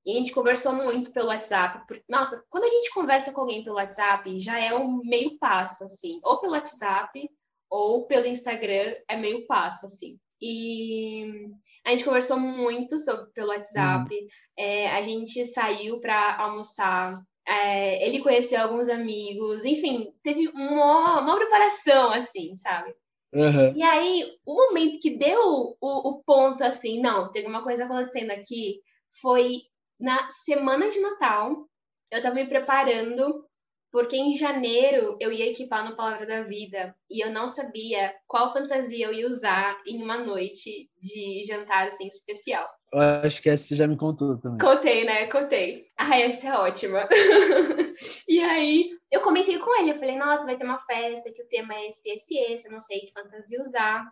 E 0.10 0.16
a 0.16 0.20
gente 0.20 0.32
conversou 0.32 0.74
muito 0.74 1.12
pelo 1.12 1.28
WhatsApp. 1.28 1.86
Porque, 1.88 2.04
nossa, 2.10 2.44
quando 2.50 2.64
a 2.64 2.68
gente 2.68 2.92
conversa 2.92 3.32
com 3.32 3.42
alguém 3.42 3.64
pelo 3.64 3.76
WhatsApp, 3.76 4.40
já 4.40 4.60
é 4.60 4.74
um 4.74 5.02
meio 5.04 5.38
passo, 5.38 5.84
assim. 5.84 6.20
Ou 6.24 6.40
pelo 6.40 6.54
WhatsApp, 6.54 7.30
ou 7.70 8.08
pelo 8.08 8.26
Instagram, 8.26 8.96
é 9.08 9.16
meio 9.16 9.46
passo, 9.46 9.86
assim. 9.86 10.18
E 10.42 11.52
a 11.86 11.92
gente 11.92 12.04
conversou 12.04 12.40
muito 12.40 12.98
sobre, 12.98 13.32
pelo 13.34 13.50
WhatsApp. 13.50 14.12
Uhum. 14.12 14.28
É, 14.58 14.92
a 14.92 15.02
gente 15.04 15.46
saiu 15.46 16.00
para 16.00 16.38
almoçar. 16.40 17.22
É, 17.48 18.08
ele 18.08 18.20
conheceu 18.20 18.62
alguns 18.62 18.90
amigos. 18.90 19.64
Enfim, 19.64 20.12
teve 20.24 20.48
uma, 20.50 21.22
uma 21.22 21.36
preparação, 21.36 22.12
assim, 22.12 22.56
sabe? 22.56 22.96
Uhum. 23.32 23.76
E 23.76 23.84
aí, 23.84 24.26
o 24.44 24.56
momento 24.56 25.00
que 25.00 25.12
deu 25.12 25.40
o, 25.40 25.78
o 25.80 26.24
ponto, 26.24 26.64
assim, 26.64 27.00
não, 27.00 27.32
tem 27.32 27.46
uma 27.46 27.62
coisa 27.62 27.86
acontecendo 27.86 28.32
aqui, 28.32 28.82
foi 29.22 29.69
na 30.00 30.30
semana 30.30 30.90
de 30.90 31.00
Natal, 31.00 31.68
eu 32.12 32.22
tava 32.22 32.36
me 32.36 32.48
preparando, 32.48 33.46
porque 33.92 34.16
em 34.16 34.36
janeiro 34.36 35.18
eu 35.20 35.32
ia 35.32 35.50
equipar 35.50 35.88
no 35.88 35.96
Palavra 35.96 36.26
da 36.26 36.44
Vida 36.44 36.96
e 37.10 37.24
eu 37.24 37.32
não 37.32 37.48
sabia 37.48 38.14
qual 38.28 38.54
fantasia 38.54 39.08
eu 39.08 39.14
ia 39.14 39.28
usar 39.28 39.78
em 39.86 40.02
uma 40.02 40.18
noite 40.18 40.90
de 41.02 41.44
jantar 41.46 41.88
assim 41.88 42.08
especial. 42.08 42.70
Eu 42.92 43.00
acho 43.24 43.42
que 43.42 43.50
essa 43.50 43.64
você 43.64 43.76
já 43.76 43.88
me 43.88 43.98
contou 43.98 44.40
também. 44.40 44.58
Contei, 44.58 45.06
né? 45.06 45.28
Contei. 45.28 45.88
Ah, 45.98 46.18
essa 46.18 46.48
é 46.48 46.54
ótima. 46.54 47.08
e 48.28 48.40
aí, 48.40 48.90
eu 49.12 49.22
comentei 49.22 49.60
com 49.60 49.80
ele, 49.80 49.92
eu 49.92 49.96
falei, 49.96 50.18
nossa, 50.18 50.46
vai 50.46 50.58
ter 50.58 50.66
uma 50.66 50.80
festa 50.80 51.32
que 51.32 51.42
o 51.42 51.48
tema 51.48 51.76
é 51.76 51.90
esse, 51.90 52.10
esse, 52.10 52.38
esse, 52.38 52.68
eu 52.68 52.72
não 52.72 52.82
sei 52.82 53.02
que 53.02 53.14
fantasia 53.14 53.62
usar. 53.62 54.12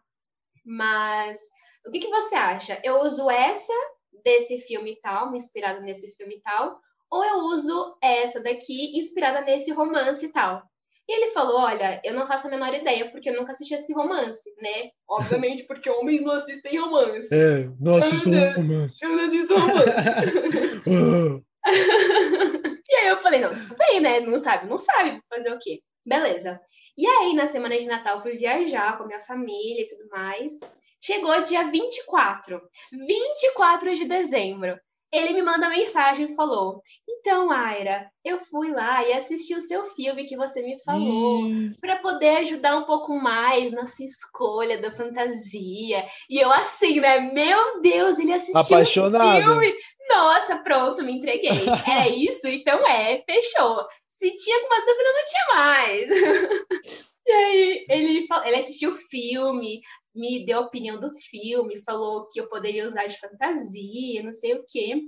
Mas 0.66 1.40
o 1.88 1.92
que, 1.92 2.00
que 2.00 2.10
você 2.10 2.36
acha? 2.36 2.80
Eu 2.84 3.02
uso 3.02 3.30
essa 3.32 3.74
desse 4.24 4.60
filme 4.62 4.98
tal, 5.02 5.36
inspirada 5.36 5.80
nesse 5.80 6.14
filme 6.16 6.40
tal, 6.42 6.80
ou 7.10 7.24
eu 7.24 7.38
uso 7.46 7.98
essa 8.02 8.40
daqui 8.42 8.98
inspirada 8.98 9.42
nesse 9.42 9.72
romance 9.72 10.32
tal. 10.32 10.64
E 11.10 11.16
ele 11.16 11.32
falou: 11.32 11.62
Olha, 11.62 12.02
eu 12.04 12.14
não 12.14 12.26
faço 12.26 12.48
a 12.48 12.50
menor 12.50 12.74
ideia, 12.74 13.10
porque 13.10 13.30
eu 13.30 13.36
nunca 13.36 13.52
assisti 13.52 13.74
esse 13.74 13.94
romance, 13.94 14.54
né? 14.62 14.90
Obviamente, 15.08 15.64
porque 15.66 15.90
homens 15.90 16.22
não 16.22 16.34
assistem 16.34 16.80
romance. 16.80 17.34
É, 17.34 17.70
não 17.80 17.96
assisto 17.98 18.30
romance. 18.30 19.04
Eu 19.04 19.10
não 19.16 19.26
assisto 19.26 19.58
romance. 19.58 21.44
e 22.90 22.96
aí 22.96 23.08
eu 23.08 23.18
falei: 23.20 23.40
Não, 23.40 23.56
tudo 23.56 23.76
bem, 23.78 24.02
né? 24.02 24.20
Não 24.20 24.38
sabe, 24.38 24.68
não 24.68 24.78
sabe 24.78 25.22
fazer 25.30 25.52
o 25.54 25.60
quê? 25.60 25.80
Beleza. 26.08 26.62
E 26.98 27.06
aí, 27.06 27.34
na 27.34 27.46
semana 27.46 27.78
de 27.78 27.86
Natal, 27.86 28.22
fui 28.22 28.38
viajar 28.38 28.98
com 28.98 29.04
a 29.04 29.08
minha 29.08 29.20
família 29.20 29.84
e 29.84 29.88
tudo 29.88 30.10
mais. 30.10 30.54
Chegou 31.02 31.44
dia 31.44 31.70
24, 31.70 32.60
24 32.92 33.94
de 33.94 34.06
dezembro. 34.06 34.80
Ele 35.12 35.34
me 35.34 35.42
manda 35.42 35.70
mensagem 35.70 36.26
e 36.26 36.36
falou: 36.36 36.82
Então, 37.08 37.52
Aira, 37.52 38.10
eu 38.26 38.40
fui 38.40 38.72
lá 38.72 39.08
e 39.08 39.14
assisti 39.14 39.56
o 39.56 39.62
seu 39.62 39.86
filme 39.86 40.26
que 40.26 40.36
você 40.36 40.62
me 40.62 40.82
falou, 40.84 41.44
hum. 41.44 41.74
para 41.80 41.98
poder 41.98 42.38
ajudar 42.38 42.78
um 42.78 42.84
pouco 42.84 43.16
mais 43.16 43.72
na 43.72 43.86
sua 43.86 44.06
escolha 44.06 44.82
da 44.82 44.94
fantasia. 44.94 46.06
E 46.30 46.40
eu, 46.40 46.52
assim, 46.52 47.00
né? 47.00 47.20
Meu 47.20 47.82
Deus, 47.82 48.20
ele 48.20 48.34
assistiu 48.34 48.60
Apaixonado. 48.60 49.40
o 49.40 49.44
filme. 49.44 49.74
Nossa, 50.10 50.58
pronto, 50.58 51.04
me 51.04 51.14
entreguei. 51.14 51.52
É 51.88 52.10
isso? 52.10 52.48
Então 52.48 52.86
é, 52.86 53.24
fechou. 53.26 53.86
Se 54.18 54.34
tinha 54.34 54.56
alguma 54.56 54.80
dúvida, 54.80 55.14
não 55.14 55.26
tinha 55.26 55.48
mais. 55.56 56.10
E 57.30 57.30
aí 57.30 57.86
ele, 57.90 58.28
ele 58.46 58.56
assistiu 58.56 58.92
o 58.92 58.98
filme, 58.98 59.82
me 60.16 60.46
deu 60.46 60.60
a 60.60 60.62
opinião 60.62 60.98
do 60.98 61.12
filme, 61.30 61.84
falou 61.84 62.26
que 62.30 62.40
eu 62.40 62.48
poderia 62.48 62.88
usar 62.88 63.06
de 63.06 63.20
fantasia, 63.20 64.24
não 64.24 64.32
sei 64.32 64.54
o 64.54 64.64
quê. 64.66 65.02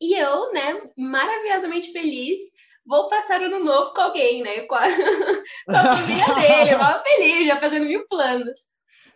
E 0.00 0.14
eu, 0.14 0.52
né, 0.52 0.80
maravilhosamente 0.96 1.90
feliz, 1.90 2.40
vou 2.86 3.08
passar 3.08 3.42
ano 3.42 3.58
novo 3.58 3.92
com 3.92 4.00
alguém, 4.02 4.40
né? 4.44 4.60
Com 4.60 4.76
a, 4.76 4.82
com 5.66 5.76
a 5.76 5.96
família 5.96 6.26
dele, 6.36 6.70
eu 6.74 7.02
feliz, 7.02 7.46
já 7.48 7.58
fazendo 7.58 7.86
mil 7.86 8.06
planos. 8.06 8.68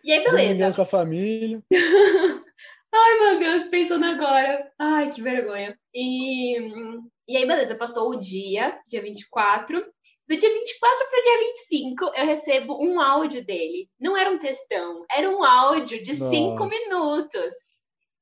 E 0.03 0.11
aí, 0.11 0.21
beleza. 0.21 0.73
Com 0.73 0.81
a 0.81 0.85
família. 0.85 1.63
Ai, 2.95 3.19
meu 3.19 3.39
Deus, 3.39 3.67
pensando 3.69 4.05
agora. 4.05 4.71
Ai, 4.77 5.09
que 5.09 5.21
vergonha. 5.21 5.75
E, 5.93 6.59
e 7.27 7.37
aí, 7.37 7.47
beleza, 7.47 7.75
passou 7.75 8.09
o 8.09 8.19
dia, 8.19 8.77
dia 8.87 9.01
24. 9.01 9.83
Do 10.27 10.37
dia 10.37 10.53
24 10.53 11.09
para 11.09 11.19
o 11.19 11.23
dia 11.23 11.47
25, 11.47 12.05
eu 12.15 12.25
recebo 12.25 12.81
um 12.81 13.01
áudio 13.01 13.43
dele. 13.43 13.89
Não 13.99 14.15
era 14.15 14.29
um 14.29 14.37
textão, 14.37 15.05
era 15.11 15.29
um 15.29 15.43
áudio 15.43 16.01
de 16.01 16.11
Nossa. 16.11 16.29
cinco 16.29 16.65
minutos. 16.65 17.53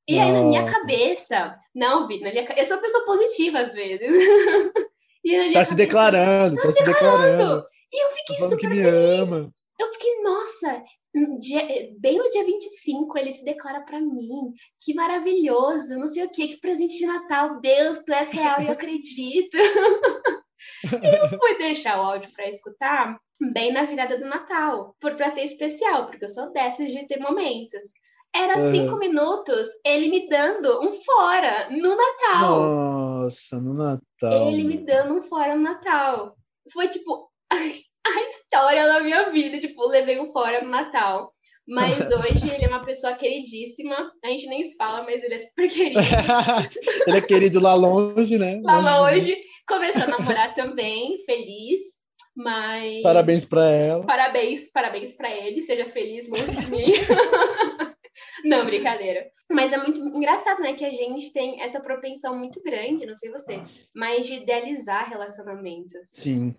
E 0.08 0.18
aí, 0.18 0.32
na 0.32 0.42
minha 0.42 0.64
cabeça, 0.64 1.54
não, 1.74 2.08
Vi, 2.08 2.20
na 2.20 2.32
minha 2.32 2.44
eu 2.56 2.64
sou 2.64 2.76
uma 2.76 2.82
pessoa 2.82 3.04
positiva 3.04 3.60
às 3.60 3.72
vezes. 3.72 4.00
e 5.22 5.36
tá 5.36 5.42
cabeça, 5.44 5.64
se 5.66 5.74
declarando, 5.76 6.56
tá, 6.56 6.62
tá 6.62 6.72
se 6.72 6.84
declarando. 6.84 7.64
E 7.92 8.04
eu 8.04 8.10
fiquei 8.10 8.38
super 8.38 8.58
que 8.58 8.66
me 8.66 8.82
feliz. 8.82 9.30
Ama. 9.30 9.52
Eu 9.78 9.92
fiquei, 9.92 10.22
nossa, 10.22 10.82
dia, 11.38 11.62
bem 11.98 12.18
no 12.18 12.30
dia 12.30 12.44
25 12.44 13.18
ele 13.18 13.32
se 13.32 13.44
declara 13.44 13.82
para 13.82 14.00
mim. 14.00 14.52
Que 14.82 14.94
maravilhoso, 14.94 15.98
não 15.98 16.06
sei 16.06 16.24
o 16.24 16.30
que, 16.30 16.48
que 16.48 16.60
presente 16.60 16.96
de 16.96 17.06
Natal. 17.06 17.60
Deus, 17.60 18.00
tu 18.04 18.12
és 18.12 18.30
real 18.30 18.62
e 18.62 18.66
eu 18.66 18.72
acredito. 18.72 19.56
eu 20.84 21.38
fui 21.38 21.58
deixar 21.58 21.98
o 21.98 22.04
áudio 22.04 22.30
para 22.32 22.48
escutar 22.48 23.18
bem 23.52 23.72
na 23.72 23.84
virada 23.84 24.18
do 24.18 24.26
Natal, 24.26 24.94
para 25.00 25.28
ser 25.28 25.42
especial, 25.42 26.06
porque 26.06 26.24
eu 26.24 26.28
sou 26.28 26.52
dessas 26.52 26.92
de 26.92 27.06
ter 27.06 27.18
momentos. 27.18 27.90
Era 28.34 28.58
uhum. 28.58 28.70
cinco 28.70 28.96
minutos 28.96 29.68
ele 29.84 30.08
me 30.08 30.28
dando 30.28 30.80
um 30.80 30.90
fora 30.90 31.68
no 31.70 31.94
Natal. 31.94 32.40
Nossa, 32.40 33.60
no 33.60 33.74
Natal. 33.74 34.48
Ele 34.48 34.64
me 34.64 34.78
dando 34.78 35.14
um 35.14 35.22
fora 35.22 35.54
no 35.54 35.62
Natal. 35.62 36.34
Foi 36.72 36.88
tipo 36.88 37.30
a 38.06 38.28
história 38.28 38.86
da 38.86 39.00
minha 39.00 39.30
vida. 39.30 39.58
Tipo, 39.58 39.86
levei 39.88 40.20
um 40.20 40.30
fora 40.32 40.62
no 40.62 40.70
Natal. 40.70 41.32
Mas 41.66 42.10
hoje 42.10 42.50
ele 42.50 42.64
é 42.64 42.68
uma 42.68 42.84
pessoa 42.84 43.14
queridíssima. 43.14 44.10
A 44.24 44.28
gente 44.28 44.46
nem 44.46 44.64
se 44.64 44.76
fala, 44.76 45.02
mas 45.04 45.22
ele 45.22 45.34
é 45.34 45.38
super 45.38 45.68
querido. 45.68 46.00
ele 47.06 47.18
é 47.18 47.20
querido 47.20 47.60
lá 47.60 47.74
longe, 47.74 48.38
né? 48.38 48.60
Lá 48.62 48.78
longe. 48.78 49.36
Começou 49.66 50.02
a 50.02 50.08
namorar 50.08 50.52
também, 50.54 51.18
feliz. 51.24 52.02
Mas. 52.34 53.02
Parabéns 53.02 53.44
para 53.44 53.70
ela. 53.70 54.06
Parabéns, 54.06 54.70
parabéns 54.72 55.14
para 55.14 55.30
ele. 55.30 55.62
Seja 55.62 55.88
feliz, 55.88 56.28
muito 56.28 56.50
mim. 56.70 56.92
Não, 58.44 58.64
brincadeira. 58.64 59.26
Mas 59.50 59.72
é 59.72 59.76
muito 59.76 60.00
engraçado, 60.00 60.60
né? 60.60 60.74
Que 60.74 60.84
a 60.84 60.90
gente 60.90 61.32
tem 61.32 61.60
essa 61.62 61.80
propensão 61.80 62.36
muito 62.36 62.62
grande, 62.62 63.06
não 63.06 63.14
sei 63.14 63.30
você, 63.30 63.62
mas 63.94 64.26
de 64.26 64.34
idealizar 64.34 65.08
relacionamentos. 65.08 66.10
Sim. 66.14 66.54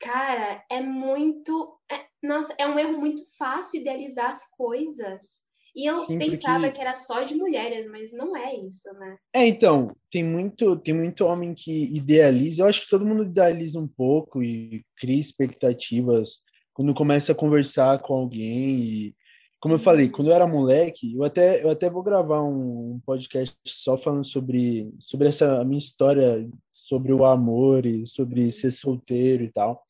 Cara, 0.00 0.64
é 0.70 0.80
muito. 0.80 1.78
É, 1.90 2.06
nossa, 2.22 2.54
é 2.58 2.66
um 2.66 2.78
erro 2.78 2.98
muito 2.98 3.22
fácil 3.36 3.80
idealizar 3.80 4.30
as 4.30 4.48
coisas. 4.50 5.38
E 5.74 5.88
eu 5.88 6.06
pensava 6.06 6.60
porque... 6.64 6.72
que 6.72 6.80
era 6.80 6.96
só 6.96 7.22
de 7.22 7.34
mulheres, 7.34 7.86
mas 7.86 8.12
não 8.12 8.36
é 8.36 8.54
isso, 8.56 8.92
né? 8.94 9.16
É, 9.32 9.46
então, 9.46 9.94
tem 10.10 10.24
muito, 10.24 10.76
tem 10.76 10.94
muito 10.94 11.24
homem 11.24 11.54
que 11.54 11.94
idealiza. 11.96 12.62
Eu 12.62 12.66
acho 12.66 12.82
que 12.82 12.90
todo 12.90 13.06
mundo 13.06 13.22
idealiza 13.22 13.78
um 13.78 13.86
pouco 13.86 14.42
e 14.42 14.84
cria 14.96 15.20
expectativas 15.20 16.40
quando 16.72 16.94
começa 16.94 17.32
a 17.32 17.34
conversar 17.34 18.00
com 18.00 18.14
alguém 18.14 18.80
e 18.80 19.16
como 19.60 19.74
eu 19.74 19.78
falei, 19.78 20.08
quando 20.08 20.28
eu 20.28 20.34
era 20.34 20.46
moleque, 20.46 21.14
eu 21.14 21.24
até, 21.24 21.62
eu 21.62 21.70
até 21.70 21.90
vou 21.90 22.02
gravar 22.02 22.42
um, 22.42 22.94
um 22.94 23.00
podcast 23.04 23.56
só 23.66 23.98
falando 23.98 24.24
sobre, 24.24 24.92
sobre 25.00 25.28
essa 25.28 25.64
minha 25.64 25.78
história, 25.78 26.48
sobre 26.70 27.12
o 27.12 27.24
amor 27.24 27.84
e 27.84 28.06
sobre 28.06 28.50
ser 28.52 28.70
solteiro 28.70 29.42
e 29.42 29.50
tal. 29.50 29.82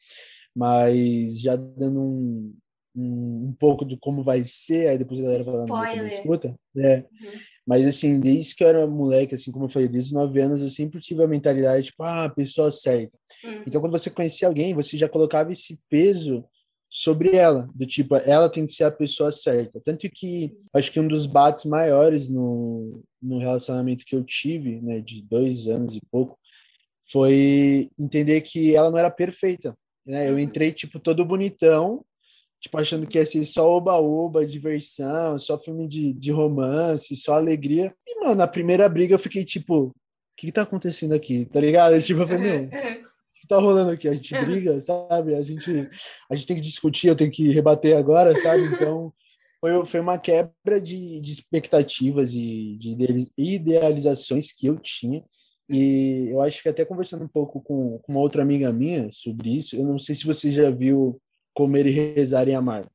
Mas 0.57 1.39
já 1.41 1.55
dando 1.55 2.01
um, 2.01 2.55
um, 2.97 3.49
um 3.49 3.57
pouco 3.59 3.85
de 3.85 3.99
como 3.99 4.25
vai 4.25 4.43
ser, 4.45 4.89
aí 4.89 4.99
depois 4.99 5.21
a 5.21 5.25
galera 5.25 5.45
falando 5.45 6.07
escuta. 6.07 6.59
É. 6.77 6.97
Uhum. 6.99 7.05
Mas 7.67 7.87
assim, 7.87 8.19
desde 8.19 8.55
que 8.55 8.65
eu 8.65 8.69
era 8.69 8.87
moleque, 8.87 9.35
assim, 9.35 9.53
como 9.53 9.67
eu 9.67 9.69
falei, 9.69 9.87
desde 9.87 10.09
os 10.09 10.15
nove 10.15 10.41
anos, 10.41 10.63
eu 10.63 10.71
sempre 10.71 10.99
tive 10.99 11.23
a 11.23 11.29
mentalidade, 11.29 11.89
tipo, 11.89 12.03
ah, 12.03 12.25
a 12.25 12.31
pessoa 12.31 12.71
certa. 12.71 13.15
Uhum. 13.45 13.65
Então, 13.67 13.83
quando 13.83 13.93
você 13.93 14.09
conhecia 14.09 14.49
alguém, 14.49 14.73
você 14.73 14.97
já 14.97 15.07
colocava 15.07 15.53
esse 15.53 15.79
peso 15.91 16.43
sobre 16.90 17.37
ela, 17.37 17.68
do 17.74 17.87
tipo, 17.87 18.16
ela 18.16 18.48
tem 18.48 18.64
que 18.64 18.72
ser 18.72 18.85
a 18.85 18.90
pessoa 18.90 19.31
certa. 19.31 19.81
Tanto 19.85 20.09
que 20.11 20.57
acho 20.74 20.90
que 20.90 20.98
um 20.98 21.07
dos 21.07 21.27
bates 21.27 21.66
maiores 21.66 22.29
no, 22.29 23.03
no 23.20 23.38
relacionamento 23.38 24.05
que 24.07 24.16
eu 24.16 24.24
tive, 24.24 24.81
né, 24.81 25.01
de 25.01 25.22
dois 25.22 25.68
anos 25.68 25.96
e 25.96 26.01
pouco, 26.11 26.38
foi 27.11 27.90
entender 27.98 28.40
que 28.40 28.74
ela 28.74 28.90
não 28.90 28.98
era 28.98 29.11
perfeita. 29.11 29.77
Né? 30.07 30.29
Eu 30.29 30.38
entrei, 30.38 30.72
tipo, 30.72 30.98
todo 30.98 31.24
bonitão, 31.24 32.05
tipo, 32.61 32.79
achando 32.79 33.07
que 33.07 33.18
ia 33.18 33.27
ser 33.27 33.44
só 33.44 33.68
oba-oba, 33.68 34.46
diversão, 34.46 35.38
só 35.38 35.59
filme 35.59 35.87
de, 35.87 36.12
de 36.14 36.33
romance, 36.33 37.14
só 37.16 37.35
alegria. 37.35 37.94
E, 38.07 38.20
mano, 38.20 38.37
na 38.37 38.46
primeira 38.46 38.88
briga 38.88 39.14
eu 39.14 39.18
fiquei, 39.18 39.44
tipo, 39.44 39.88
o 39.88 39.94
que, 40.37 40.46
que 40.46 40.53
tá 40.53 40.62
acontecendo 40.62 41.14
aqui? 41.14 41.44
Tá 41.44 41.61
ligado? 41.61 42.01
Tipo, 42.01 42.20
eu 42.20 42.29
falei, 42.29 42.42
meu, 42.42 42.70
tá 43.49 43.59
rolando 43.59 43.91
aqui? 43.91 44.09
A 44.09 44.15
gente 44.15 44.35
briga, 44.45 44.81
sabe? 44.81 45.35
A 45.35 45.43
gente, 45.43 45.71
a 46.31 46.35
gente 46.35 46.47
tem 46.47 46.57
que 46.57 46.63
discutir, 46.63 47.09
eu 47.09 47.17
tenho 47.17 47.31
que 47.31 47.51
rebater 47.51 47.97
agora, 47.97 48.37
sabe? 48.37 48.63
Então, 48.65 49.13
foi, 49.61 49.87
foi 49.87 50.01
uma 50.01 50.19
quebra 50.19 50.81
de, 50.81 51.21
de 51.21 51.33
expectativas 51.33 52.33
e 52.35 52.77
de 52.77 52.97
idealizações 53.37 54.53
que 54.53 54.67
eu 54.67 54.79
tinha. 54.79 55.25
E 55.69 56.29
eu 56.31 56.41
acho 56.41 56.63
que 56.63 56.69
até 56.69 56.85
conversando 56.85 57.25
um 57.25 57.29
pouco 57.29 57.61
com, 57.61 57.99
com 57.99 58.13
uma 58.13 58.21
outra 58.21 58.43
amiga 58.43 58.73
minha 58.73 59.11
sobre 59.13 59.57
isso, 59.57 59.77
eu 59.77 59.85
não 59.85 59.99
sei 59.99 60.15
se 60.15 60.25
você 60.25 60.51
já 60.51 60.71
viu 60.71 61.21
Comer 61.55 61.87
e 61.87 61.91
Rezar 61.91 62.49
e 62.49 62.55
Amar. 62.55 62.91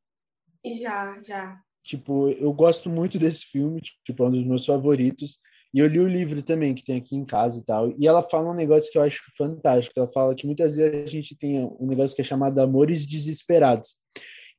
Já, 0.81 1.21
já. 1.21 1.59
Tipo, 1.83 2.29
eu 2.29 2.51
gosto 2.53 2.89
muito 2.89 3.19
desse 3.19 3.45
filme, 3.45 3.81
tipo, 4.05 4.23
é 4.23 4.27
um 4.27 4.31
dos 4.31 4.45
meus 4.45 4.65
favoritos. 4.65 5.37
E 5.73 5.79
eu 5.79 5.87
li 5.87 5.99
o 5.99 6.07
livro 6.07 6.41
também, 6.43 6.75
que 6.75 6.83
tem 6.83 6.97
aqui 6.97 7.15
em 7.15 7.25
casa 7.25 7.59
e 7.59 7.63
tal. 7.63 7.93
E 7.97 8.07
ela 8.07 8.21
fala 8.21 8.51
um 8.51 8.55
negócio 8.55 8.91
que 8.91 8.97
eu 8.97 9.01
acho 9.01 9.23
fantástico. 9.35 9.99
Ela 9.99 10.11
fala 10.11 10.35
que 10.35 10.45
muitas 10.45 10.75
vezes 10.75 11.03
a 11.03 11.09
gente 11.09 11.35
tem 11.35 11.65
um 11.79 11.87
negócio 11.87 12.15
que 12.15 12.21
é 12.21 12.25
chamado 12.25 12.59
amores 12.59 13.07
desesperados. 13.07 13.95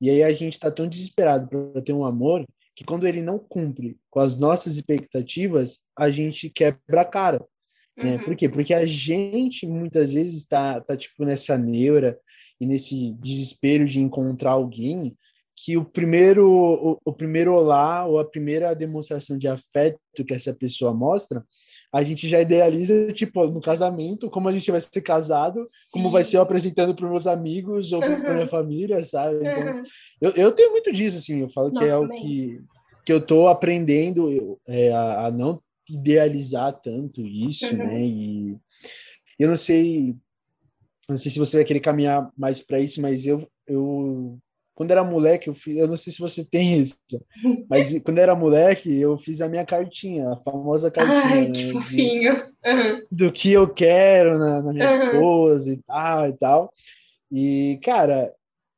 E 0.00 0.10
aí 0.10 0.22
a 0.24 0.32
gente 0.32 0.54
está 0.54 0.70
tão 0.70 0.88
desesperado 0.88 1.48
para 1.48 1.82
ter 1.82 1.92
um 1.92 2.04
amor 2.04 2.44
que 2.74 2.84
quando 2.84 3.06
ele 3.06 3.22
não 3.22 3.38
cumpre 3.38 3.96
com 4.10 4.18
as 4.18 4.36
nossas 4.36 4.74
expectativas, 4.74 5.78
a 5.96 6.10
gente 6.10 6.50
quebra 6.50 7.02
a 7.02 7.04
cara. 7.04 7.44
Né? 7.96 8.16
Uhum. 8.16 8.24
Por 8.24 8.36
quê? 8.36 8.48
Porque 8.48 8.74
a 8.74 8.84
gente 8.84 9.66
muitas 9.66 10.12
vezes 10.12 10.34
está 10.34 10.80
tá, 10.80 10.96
tipo 10.96 11.24
nessa 11.24 11.56
neura 11.56 12.18
e 12.60 12.66
nesse 12.66 13.12
desespero 13.20 13.86
de 13.86 14.00
encontrar 14.00 14.52
alguém 14.52 15.16
que 15.56 15.76
o 15.76 15.84
primeiro, 15.84 16.48
o, 16.48 17.00
o, 17.04 17.12
primeiro 17.12 17.54
olá 17.54 18.04
ou 18.06 18.18
a 18.18 18.24
primeira 18.24 18.74
demonstração 18.74 19.38
de 19.38 19.46
afeto 19.46 19.98
que 20.26 20.34
essa 20.34 20.52
pessoa 20.52 20.92
mostra, 20.92 21.44
a 21.92 22.02
gente 22.02 22.28
já 22.28 22.40
idealiza, 22.40 23.12
tipo, 23.12 23.46
no 23.46 23.60
casamento, 23.60 24.28
como 24.28 24.48
a 24.48 24.52
gente 24.52 24.70
vai 24.70 24.80
ser 24.80 25.00
casado, 25.00 25.64
Sim. 25.66 25.90
como 25.92 26.10
vai 26.10 26.24
ser 26.24 26.38
eu 26.38 26.42
apresentando 26.42 26.94
para 26.94 27.08
meus 27.08 27.26
amigos 27.26 27.92
ou 27.92 28.00
para 28.00 28.34
minha 28.34 28.46
família, 28.48 29.02
sabe? 29.04 29.36
Então, 29.36 29.82
eu, 30.20 30.30
eu 30.32 30.52
tenho 30.52 30.72
muito 30.72 30.92
disso, 30.92 31.18
assim, 31.18 31.40
eu 31.40 31.48
falo 31.48 31.68
Nossa, 31.68 31.86
que 31.86 31.90
é 31.90 31.96
o 31.96 32.08
que, 32.08 32.60
que 33.06 33.12
eu 33.12 33.18
estou 33.18 33.48
aprendendo 33.48 34.58
é, 34.66 34.92
a, 34.92 35.26
a, 35.26 35.30
não 35.30 35.62
idealizar 35.88 36.72
tanto 36.80 37.20
isso, 37.20 37.66
uhum. 37.66 37.76
né? 37.76 38.00
E 38.00 38.56
eu 39.38 39.48
não 39.48 39.56
sei, 39.56 40.16
não 41.08 41.16
sei 41.16 41.30
se 41.30 41.38
você 41.38 41.58
vai 41.58 41.64
querer 41.64 41.80
caminhar 41.80 42.30
mais 42.36 42.60
para 42.60 42.80
isso, 42.80 43.00
mas 43.00 43.24
eu, 43.24 43.48
eu 43.66 44.38
quando 44.74 44.90
era 44.90 45.04
moleque, 45.04 45.48
eu, 45.48 45.54
fiz, 45.54 45.76
eu 45.76 45.86
não 45.86 45.96
sei 45.96 46.12
se 46.12 46.18
você 46.18 46.44
tem 46.44 46.78
isso, 46.78 46.98
mas 47.68 47.96
quando 48.02 48.18
era 48.18 48.34
moleque, 48.34 48.92
eu 48.98 49.16
fiz 49.16 49.40
a 49.40 49.48
minha 49.48 49.64
cartinha, 49.64 50.30
a 50.30 50.36
famosa 50.36 50.90
cartinha. 50.90 51.24
Ai, 51.24 51.46
né, 51.46 51.52
que 51.52 51.72
fofinho. 51.72 52.34
Uhum. 52.34 53.02
Do 53.10 53.30
que 53.30 53.52
eu 53.52 53.68
quero 53.68 54.38
na, 54.38 54.62
na 54.62 54.72
minha 54.72 54.90
uhum. 54.90 55.06
esposa 55.06 55.72
e 55.72 55.76
tal 55.82 56.28
e 56.28 56.32
tal. 56.32 56.72
E, 57.30 57.78
cara, 57.82 58.32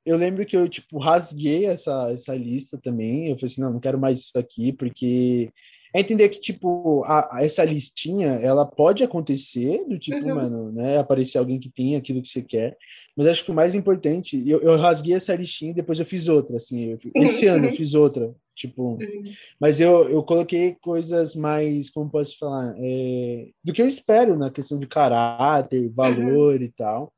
eu 0.05 0.17
lembro 0.17 0.45
que 0.45 0.57
eu, 0.57 0.69
tipo, 0.69 0.99
rasguei 0.99 1.67
essa, 1.67 2.13
essa 2.13 2.35
lista 2.35 2.79
também. 2.79 3.31
Eu 3.31 3.37
falei 3.37 3.47
assim, 3.47 3.61
não, 3.61 3.73
não 3.73 3.81
quero 3.81 3.99
mais 3.99 4.21
isso 4.21 4.39
aqui, 4.39 4.73
porque 4.73 5.51
é 5.97 6.01
entender 6.01 6.29
que, 6.29 6.39
tipo, 6.39 7.03
a, 7.07 7.39
a, 7.39 7.45
essa 7.45 7.65
listinha, 7.65 8.39
ela 8.43 8.67
pode 8.67 9.03
acontecer, 9.03 9.83
do 9.89 9.99
tipo, 9.99 10.19
uhum. 10.29 10.35
mano, 10.35 10.71
né, 10.71 10.99
aparecer 10.99 11.39
alguém 11.39 11.59
que 11.59 11.71
tem 11.71 11.97
aquilo 11.97 12.21
que 12.21 12.29
você 12.29 12.43
quer, 12.43 12.77
mas 13.17 13.27
acho 13.27 13.43
que 13.43 13.51
o 13.51 13.55
mais 13.55 13.75
importante, 13.75 14.43
eu, 14.47 14.61
eu 14.61 14.77
rasguei 14.77 15.15
essa 15.15 15.35
listinha 15.35 15.71
e 15.71 15.75
depois 15.75 15.99
eu 15.99 16.05
fiz 16.05 16.29
outra, 16.29 16.57
assim, 16.57 16.91
eu, 16.91 16.99
esse 17.15 17.47
ano 17.47 17.69
eu 17.69 17.73
fiz 17.73 17.95
outra, 17.95 18.31
tipo, 18.55 18.99
uhum. 19.01 19.23
mas 19.59 19.81
eu, 19.81 20.07
eu 20.11 20.23
coloquei 20.23 20.77
coisas 20.83 21.35
mais, 21.35 21.89
como 21.89 22.11
posso 22.11 22.37
falar, 22.37 22.75
é, 22.77 23.47
do 23.65 23.73
que 23.73 23.81
eu 23.81 23.87
espero 23.87 24.37
na 24.37 24.51
questão 24.51 24.79
de 24.79 24.87
caráter, 24.87 25.89
valor 25.89 26.57
uhum. 26.57 26.63
e 26.63 26.71
tal, 26.73 27.11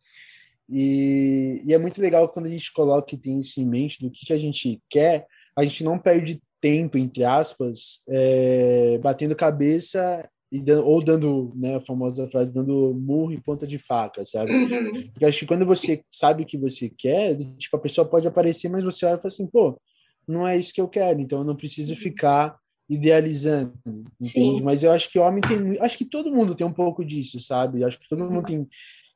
e, 0.71 1.63
e, 1.65 1.75
é 1.75 1.79
muito 1.79 2.01
legal 2.01 2.29
quando 2.29 2.47
a 2.47 2.51
gente 2.51 2.73
coloca 2.73 3.13
e 3.13 3.19
tem 3.19 3.41
isso 3.41 3.61
em 3.61 3.67
mente 3.67 4.01
do 4.01 4.09
que, 4.09 4.25
que 4.25 4.33
a 4.33 4.39
gente 4.39 4.81
quer, 4.89 5.27
a 5.57 5.65
gente 5.65 5.83
não 5.83 5.99
perde 5.99 6.41
tempo, 6.61 6.99
entre 6.99 7.25
aspas, 7.25 8.01
é, 8.09 8.99
batendo 8.99 9.37
cabeça 9.37 10.29
e 10.51 10.61
dando, 10.61 10.87
ou 10.87 11.03
dando, 11.03 11.53
né, 11.55 11.77
a 11.77 11.81
famosa 11.81 12.27
frase, 12.29 12.53
dando 12.53 12.95
murro 12.95 13.33
em 13.33 13.41
ponta 13.41 13.67
de 13.67 13.79
faca, 13.79 14.25
sabe? 14.25 14.51
Uhum. 14.51 15.11
Porque 15.11 15.25
acho 15.25 15.41
que 15.41 15.47
quando 15.47 15.67
você 15.67 16.03
sabe 16.11 16.43
o 16.43 16.47
que 16.47 16.57
você 16.57 16.89
quer, 16.89 17.37
tipo, 17.57 17.77
a 17.77 17.81
pessoa 17.81 18.07
pode 18.09 18.27
aparecer, 18.27 18.69
mas 18.69 18.83
você 18.83 19.05
olha 19.05 19.15
e 19.15 19.19
fala 19.19 19.29
assim, 19.29 19.47
pô, 19.47 19.79
não 20.27 20.47
é 20.47 20.57
isso 20.57 20.73
que 20.73 20.81
eu 20.81 20.89
quero, 20.89 21.21
então 21.21 21.41
eu 21.41 21.45
não 21.45 21.57
preciso 21.57 21.93
uhum. 21.93 21.99
ficar 21.99 22.57
idealizando, 22.89 23.75
entende? 24.19 24.59
Sim. 24.59 24.63
Mas 24.63 24.83
eu 24.83 24.91
acho 24.91 25.11
que 25.11 25.19
o 25.19 25.23
homem 25.23 25.43
tem, 25.43 25.79
acho 25.81 25.99
que 25.99 26.07
todo 26.07 26.35
mundo 26.35 26.55
tem 26.55 26.67
um 26.67 26.73
pouco 26.73 27.05
disso, 27.05 27.39
sabe? 27.39 27.85
Acho 27.85 27.99
que 27.99 28.09
todo 28.09 28.25
mundo 28.25 28.47
tem 28.47 28.67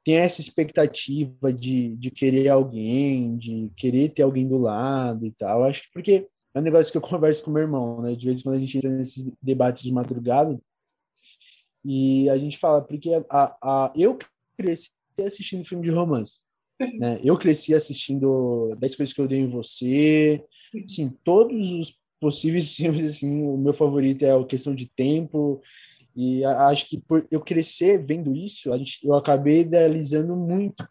tem 0.04 0.16
essa 0.16 0.40
expectativa 0.40 1.52
de, 1.52 1.94
de 1.96 2.10
querer 2.10 2.48
alguém, 2.48 3.36
de 3.36 3.70
querer 3.76 4.08
ter 4.08 4.22
alguém 4.22 4.48
do 4.48 4.58
lado 4.58 5.24
e 5.24 5.30
tal. 5.30 5.64
Acho 5.64 5.82
que 5.82 5.92
porque 5.92 6.26
é 6.54 6.58
um 6.58 6.62
negócio 6.62 6.92
que 6.92 6.98
eu 6.98 7.02
converso 7.02 7.44
com 7.44 7.50
meu 7.50 7.62
irmão, 7.62 8.02
né? 8.02 8.14
De 8.14 8.26
vez 8.26 8.40
em 8.40 8.42
quando 8.42 8.56
a 8.56 8.60
gente 8.60 8.78
entra 8.78 8.90
nesses 8.90 9.30
debates 9.40 9.82
de 9.82 9.92
madrugada 9.92 10.58
e 11.84 12.28
a 12.30 12.38
gente 12.38 12.58
fala, 12.58 12.80
porque 12.80 13.10
a, 13.28 13.56
a, 13.60 13.92
eu 13.96 14.16
cresci 14.56 14.90
assistindo 15.24 15.64
filme 15.64 15.84
de 15.84 15.90
romance, 15.90 16.40
uhum. 16.80 16.98
né? 16.98 17.20
Eu 17.22 17.36
cresci 17.36 17.74
assistindo 17.74 18.74
10 18.78 18.96
Coisas 18.96 19.12
Que 19.12 19.20
Eu 19.20 19.28
Dei 19.28 19.40
Em 19.40 19.50
Você, 19.50 20.44
assim, 20.84 21.10
todos 21.24 21.70
os 21.72 21.98
possíveis 22.20 22.74
filmes, 22.76 23.04
assim, 23.04 23.42
o 23.42 23.56
meu 23.56 23.72
favorito 23.72 24.24
é 24.24 24.34
o 24.34 24.46
Questão 24.46 24.74
de 24.74 24.86
Tempo, 24.86 25.60
e 26.14 26.44
acho 26.44 26.88
que 26.88 27.00
por 27.00 27.26
eu 27.30 27.40
crescer 27.40 28.04
vendo 28.04 28.36
isso, 28.36 28.72
a 28.72 28.78
gente, 28.78 28.98
eu 29.02 29.14
acabei 29.14 29.60
idealizando 29.60 30.36
muito 30.36 30.86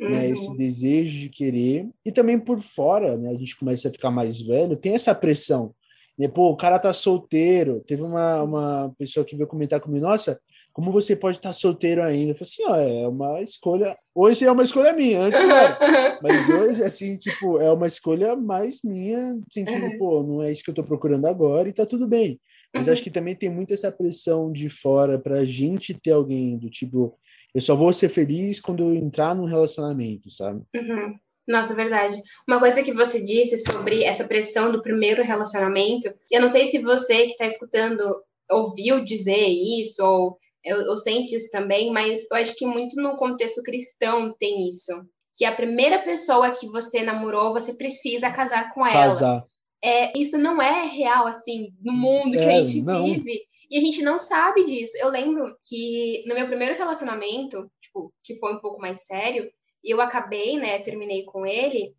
uhum. 0.00 0.10
né, 0.10 0.28
esse 0.30 0.56
desejo 0.56 1.18
de 1.18 1.28
querer, 1.28 1.88
e 2.04 2.12
também 2.12 2.38
por 2.38 2.60
fora, 2.60 3.16
né, 3.16 3.30
a 3.30 3.38
gente 3.38 3.56
começa 3.56 3.88
a 3.88 3.92
ficar 3.92 4.10
mais 4.10 4.40
velho, 4.40 4.76
tem 4.76 4.94
essa 4.94 5.14
pressão, 5.14 5.74
né, 6.18 6.28
pô, 6.28 6.50
o 6.50 6.56
cara 6.56 6.78
tá 6.78 6.92
solteiro, 6.92 7.82
teve 7.86 8.02
uma, 8.02 8.42
uma 8.42 8.94
pessoa 8.98 9.24
que 9.24 9.36
veio 9.36 9.48
comentar 9.48 9.80
comigo, 9.80 10.06
nossa, 10.06 10.40
como 10.72 10.92
você 10.92 11.16
pode 11.16 11.38
estar 11.38 11.54
solteiro 11.54 12.02
ainda? 12.02 12.32
Eu 12.32 12.34
falei 12.34 12.50
assim, 12.50 12.62
ó, 12.66 12.76
é 12.76 13.08
uma 13.08 13.40
escolha, 13.40 13.96
hoje 14.14 14.44
é 14.44 14.52
uma 14.52 14.62
escolha 14.62 14.92
minha, 14.92 15.22
antes 15.22 15.40
não, 15.40 15.78
mas 16.22 16.48
hoje, 16.50 16.84
assim, 16.84 17.16
tipo, 17.16 17.58
é 17.58 17.72
uma 17.72 17.86
escolha 17.86 18.36
mais 18.36 18.82
minha, 18.84 19.38
sentindo, 19.50 19.86
uhum. 19.86 19.98
pô, 19.98 20.22
não 20.22 20.42
é 20.42 20.52
isso 20.52 20.62
que 20.62 20.68
eu 20.68 20.74
tô 20.74 20.84
procurando 20.84 21.26
agora, 21.26 21.66
e 21.66 21.72
tá 21.72 21.86
tudo 21.86 22.06
bem, 22.06 22.38
mas 22.74 22.86
uhum. 22.86 22.92
acho 22.92 23.02
que 23.02 23.10
também 23.10 23.34
tem 23.34 23.48
muito 23.48 23.72
essa 23.72 23.90
pressão 23.90 24.52
de 24.52 24.68
fora 24.68 25.18
para 25.18 25.38
a 25.38 25.44
gente 25.46 25.94
ter 25.94 26.12
alguém 26.12 26.58
do 26.58 26.68
tipo, 26.68 27.18
eu 27.56 27.62
só 27.62 27.74
vou 27.74 27.90
ser 27.90 28.10
feliz 28.10 28.60
quando 28.60 28.82
eu 28.82 28.94
entrar 28.94 29.34
num 29.34 29.46
relacionamento, 29.46 30.30
sabe? 30.30 30.62
Uhum. 30.74 31.14
Nossa, 31.48 31.74
verdade. 31.74 32.22
Uma 32.46 32.58
coisa 32.58 32.82
que 32.82 32.92
você 32.92 33.18
disse 33.24 33.56
sobre 33.56 34.04
essa 34.04 34.28
pressão 34.28 34.70
do 34.70 34.82
primeiro 34.82 35.22
relacionamento, 35.22 36.12
eu 36.30 36.38
não 36.38 36.48
sei 36.48 36.66
se 36.66 36.82
você 36.82 37.22
que 37.22 37.32
está 37.32 37.46
escutando 37.46 38.14
ouviu 38.50 39.02
dizer 39.06 39.48
isso 39.48 40.04
ou, 40.04 40.38
ou 40.86 40.98
sente 40.98 41.34
isso 41.34 41.50
também, 41.50 41.90
mas 41.90 42.26
eu 42.30 42.36
acho 42.36 42.54
que 42.54 42.66
muito 42.66 43.00
no 43.00 43.14
contexto 43.14 43.62
cristão 43.62 44.34
tem 44.38 44.68
isso. 44.68 44.92
Que 45.38 45.46
a 45.46 45.56
primeira 45.56 46.00
pessoa 46.00 46.50
que 46.50 46.66
você 46.66 47.02
namorou, 47.02 47.54
você 47.54 47.72
precisa 47.72 48.30
casar 48.30 48.74
com 48.74 48.86
ela. 48.86 48.92
Casar. 48.92 49.42
É, 49.82 50.18
isso 50.18 50.36
não 50.36 50.60
é 50.60 50.84
real, 50.84 51.26
assim, 51.26 51.68
no 51.82 51.94
mundo 51.94 52.36
que 52.36 52.44
a 52.44 52.52
é, 52.52 52.66
gente 52.66 52.82
não. 52.82 53.02
vive. 53.02 53.46
E 53.70 53.78
a 53.78 53.80
gente 53.80 54.02
não 54.02 54.18
sabe 54.18 54.64
disso. 54.64 54.96
Eu 55.00 55.08
lembro 55.08 55.56
que 55.68 56.24
no 56.26 56.34
meu 56.34 56.46
primeiro 56.46 56.76
relacionamento, 56.76 57.70
tipo, 57.80 58.12
que 58.22 58.34
foi 58.36 58.54
um 58.54 58.60
pouco 58.60 58.80
mais 58.80 59.04
sério, 59.06 59.50
e 59.82 59.92
eu 59.92 60.00
acabei, 60.00 60.56
né, 60.56 60.80
terminei 60.80 61.24
com 61.24 61.46
ele, 61.46 61.94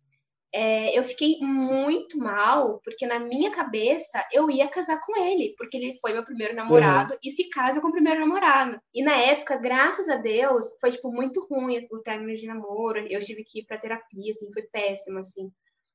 é, 0.52 0.98
eu 0.98 1.02
fiquei 1.02 1.38
muito 1.40 2.18
mal, 2.18 2.80
porque 2.82 3.06
na 3.06 3.18
minha 3.18 3.50
cabeça 3.50 4.26
eu 4.32 4.50
ia 4.50 4.66
casar 4.66 4.98
com 5.00 5.18
ele, 5.18 5.54
porque 5.58 5.76
ele 5.76 5.94
foi 6.00 6.12
meu 6.14 6.24
primeiro 6.24 6.54
namorado 6.54 7.12
uhum. 7.12 7.18
e 7.22 7.30
se 7.30 7.50
casa 7.50 7.80
com 7.80 7.88
o 7.88 7.92
primeiro 7.92 8.20
namorado. 8.20 8.80
E 8.94 9.02
na 9.02 9.16
época, 9.16 9.56
graças 9.56 10.08
a 10.08 10.16
Deus, 10.16 10.66
foi, 10.80 10.90
tipo, 10.90 11.12
muito 11.12 11.46
ruim 11.50 11.86
o 11.90 12.02
término 12.02 12.34
de 12.34 12.46
namoro. 12.46 13.06
Eu 13.10 13.20
tive 13.20 13.44
que 13.44 13.60
ir 13.60 13.64
pra 13.66 13.78
terapia, 13.78 14.30
assim, 14.30 14.50
foi 14.52 14.62
péssimo, 14.62 15.18
assim. 15.18 15.50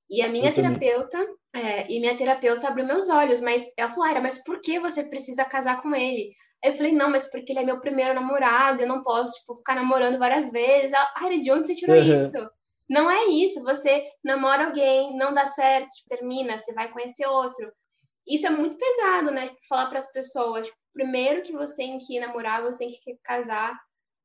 E 0.10 0.22
a 0.22 0.30
minha 0.30 0.50
eu 0.50 0.54
terapeuta, 0.54 1.18
é, 1.56 1.92
e 1.92 2.00
minha 2.00 2.16
terapeuta 2.16 2.68
abriu 2.68 2.86
meus 2.86 3.10
olhos, 3.10 3.42
mas 3.42 3.66
ela 3.78 3.90
falou, 3.90 4.06
Aira, 4.06 4.22
mas 4.22 4.44
por 4.44 4.60
que 4.60 4.80
você 4.80 5.04
precisa 5.04 5.46
casar 5.46 5.82
com 5.82 5.96
ele? 5.96 6.34
Aí 6.64 6.72
eu 6.72 6.74
falei, 6.74 6.92
não, 6.94 7.10
mas 7.10 7.30
porque 7.30 7.52
ele 7.52 7.60
é 7.60 7.66
meu 7.66 7.80
primeiro 7.80 8.14
namorado, 8.14 8.82
eu 8.82 8.88
não 8.88 9.04
posso, 9.04 9.34
tipo, 9.40 9.56
ficar 9.56 9.76
namorando 9.76 10.20
várias 10.20 10.52
vezes. 10.52 10.94
Ai, 11.16 11.40
de 11.40 11.52
onde 11.52 11.68
você 11.68 11.76
tirou 11.76 11.96
uhum. 11.96 12.20
isso? 12.20 12.38
Não 12.90 13.10
é 13.10 13.26
isso, 13.26 13.64
você 13.64 14.04
namora 14.24 14.66
alguém, 14.66 15.16
não 15.18 15.34
dá 15.34 15.46
certo, 15.46 15.90
tipo, 15.90 16.10
termina, 16.10 16.58
você 16.58 16.74
vai 16.74 16.92
conhecer 16.92 17.26
outro. 17.26 17.72
Isso 18.28 18.46
é 18.46 18.50
muito 18.50 18.78
pesado, 18.78 19.32
né? 19.32 19.50
Falar 19.68 19.88
para 19.88 20.00
as 20.00 20.12
pessoas, 20.12 20.68
tipo, 20.68 20.80
primeiro 20.94 21.42
que 21.44 21.52
você 21.54 21.76
tem 21.76 21.98
que 21.98 22.20
namorar, 22.20 22.62
você 22.62 22.80
tem 22.80 22.90
que 22.90 23.18
casar, 23.24 23.74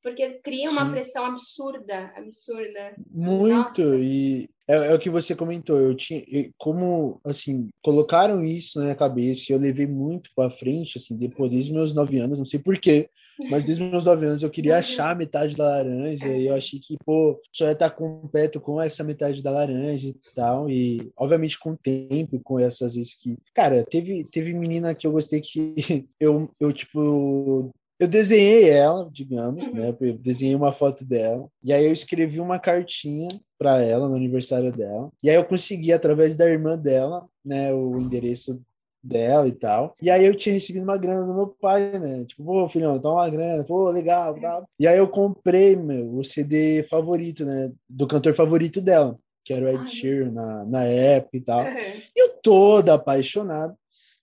porque 0.03 0.41
cria 0.43 0.71
uma 0.71 0.85
Sim. 0.87 0.91
pressão 0.91 1.25
absurda, 1.25 2.13
absurda. 2.17 2.95
Muito, 3.11 3.83
Nossa. 3.83 3.97
e 3.97 4.49
é, 4.69 4.75
é, 4.75 4.95
o 4.95 4.99
que 4.99 5.09
você 5.09 5.35
comentou, 5.35 5.79
eu 5.79 5.95
tinha, 5.95 6.23
eu, 6.29 6.51
como, 6.59 7.21
assim, 7.25 7.69
colocaram 7.83 8.45
isso 8.45 8.79
na 8.79 8.85
minha 8.85 8.97
cabeça 8.97 9.47
e 9.49 9.55
eu 9.55 9.59
levei 9.59 9.87
muito 9.87 10.31
para 10.37 10.51
frente, 10.51 10.99
assim, 10.99 11.17
depois 11.17 11.51
dos 11.51 11.71
meus 11.71 11.95
nove 11.95 12.19
anos, 12.19 12.39
não 12.39 12.45
sei 12.45 12.61
porquê, 12.61 13.09
mas 13.51 13.65
desde 13.65 13.83
meus 13.85 14.05
nove 14.05 14.27
anos 14.27 14.43
eu 14.43 14.51
queria 14.51 14.77
achar 14.79 15.13
a 15.13 15.15
metade 15.15 15.57
da 15.57 15.65
laranja 15.65 16.29
e 16.29 16.47
eu 16.47 16.55
achei 16.55 16.79
que, 16.81 16.97
pô, 17.05 17.41
só 17.51 17.65
ia 17.67 17.73
estar 17.73 17.91
completo 17.91 18.61
com 18.61 18.81
essa 18.81 19.03
metade 19.05 19.43
da 19.43 19.51
laranja 19.51 20.09
e 20.09 20.17
tal, 20.35 20.69
e 20.69 21.11
obviamente 21.17 21.59
com 21.59 21.71
o 21.71 21.77
tempo, 21.77 22.41
com 22.43 22.59
essas 22.59 22.95
vezes 22.95 23.15
que, 23.15 23.37
cara, 23.55 23.85
teve, 23.89 24.25
teve 24.25 24.53
menina 24.53 24.95
que 24.95 25.07
eu 25.07 25.13
gostei 25.13 25.41
que 25.41 25.75
eu, 26.21 26.51
eu 26.61 26.73
tipo, 26.73 27.71
eu 27.99 28.07
desenhei 28.07 28.71
ela, 28.71 29.09
digamos, 29.13 29.67
uhum. 29.67 29.75
né? 29.75 29.97
Eu 30.01 30.19
desenhei 30.19 30.55
uma 30.55 30.73
foto 30.73 31.05
dela. 31.05 31.49
E 31.63 31.73
aí 31.73 31.85
eu 31.85 31.93
escrevi 31.93 32.41
uma 32.41 32.59
cartinha 32.59 33.29
para 33.59 33.83
ela 33.83 34.09
no 34.09 34.15
aniversário 34.15 34.73
dela. 34.73 35.11
E 35.23 35.29
aí 35.29 35.37
eu 35.37 35.45
consegui, 35.45 35.93
através 35.93 36.37
da 36.37 36.49
irmã 36.49 36.79
dela, 36.79 37.27
né? 37.45 37.73
O 37.73 37.99
endereço 37.99 38.61
dela 39.03 39.49
e 39.49 39.53
tal. 39.53 39.95
E 40.03 40.11
aí 40.11 40.25
eu 40.25 40.35
tinha 40.35 40.55
recebido 40.55 40.83
uma 40.83 40.99
grana 40.99 41.27
do 41.27 41.35
meu 41.35 41.49
pai, 41.61 41.99
né? 41.99 42.25
Tipo, 42.25 42.45
pô, 42.45 42.69
filhão, 42.69 42.99
tá 43.01 43.11
uma 43.11 43.29
grana, 43.29 43.65
pô, 43.65 43.91
legal, 43.91 44.39
tal. 44.41 44.69
E 44.79 44.87
aí 44.87 44.99
eu 44.99 45.09
comprei, 45.09 45.77
meu, 45.77 46.19
o 46.19 46.25
CD 46.25 46.83
favorito, 46.85 47.45
né? 47.45 47.73
Do 47.89 48.07
cantor 48.07 48.35
favorito 48.35 48.81
dela, 48.81 49.19
que 49.45 49.53
era 49.53 49.65
o 49.65 49.69
Ed 49.69 49.89
Sheeran 49.89 50.31
na, 50.31 50.65
na 50.65 50.85
época 50.85 51.37
e 51.37 51.41
tal. 51.41 51.65
Uhum. 51.65 51.77
E 52.15 52.23
eu 52.23 52.29
todo 52.43 52.91
apaixonado. 52.91 53.75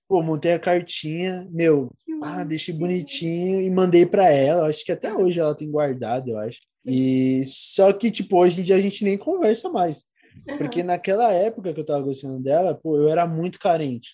Pô, 0.08 0.22
montei 0.22 0.54
a 0.54 0.60
cartinha, 0.60 1.48
meu, 1.52 1.92
ah, 2.22 2.44
deixei 2.44 2.74
bonitinho 2.74 3.62
e 3.62 3.70
mandei 3.70 4.06
para 4.06 4.30
ela. 4.30 4.68
Acho 4.68 4.86
que 4.86 4.92
até 4.92 5.14
hoje 5.14 5.40
ela 5.40 5.56
tem 5.56 5.70
guardado, 5.70 6.30
eu 6.30 6.38
acho. 6.38 6.60
E 6.86 7.44
só 7.46 7.92
que, 7.92 8.12
tipo, 8.12 8.38
hoje 8.38 8.62
em 8.62 8.64
dia 8.64 8.76
a 8.76 8.82
gente 8.82 9.04
nem 9.04 9.18
conversa 9.18 9.70
mais. 9.70 10.04
Uhum. 10.48 10.58
Porque 10.58 10.84
naquela 10.84 11.32
época 11.32 11.74
que 11.74 11.80
eu 11.80 11.86
tava 11.86 12.04
gostando 12.04 12.40
dela, 12.40 12.76
pô, 12.76 12.98
eu 12.98 13.10
era 13.10 13.26
muito 13.26 13.58
carente. 13.58 14.10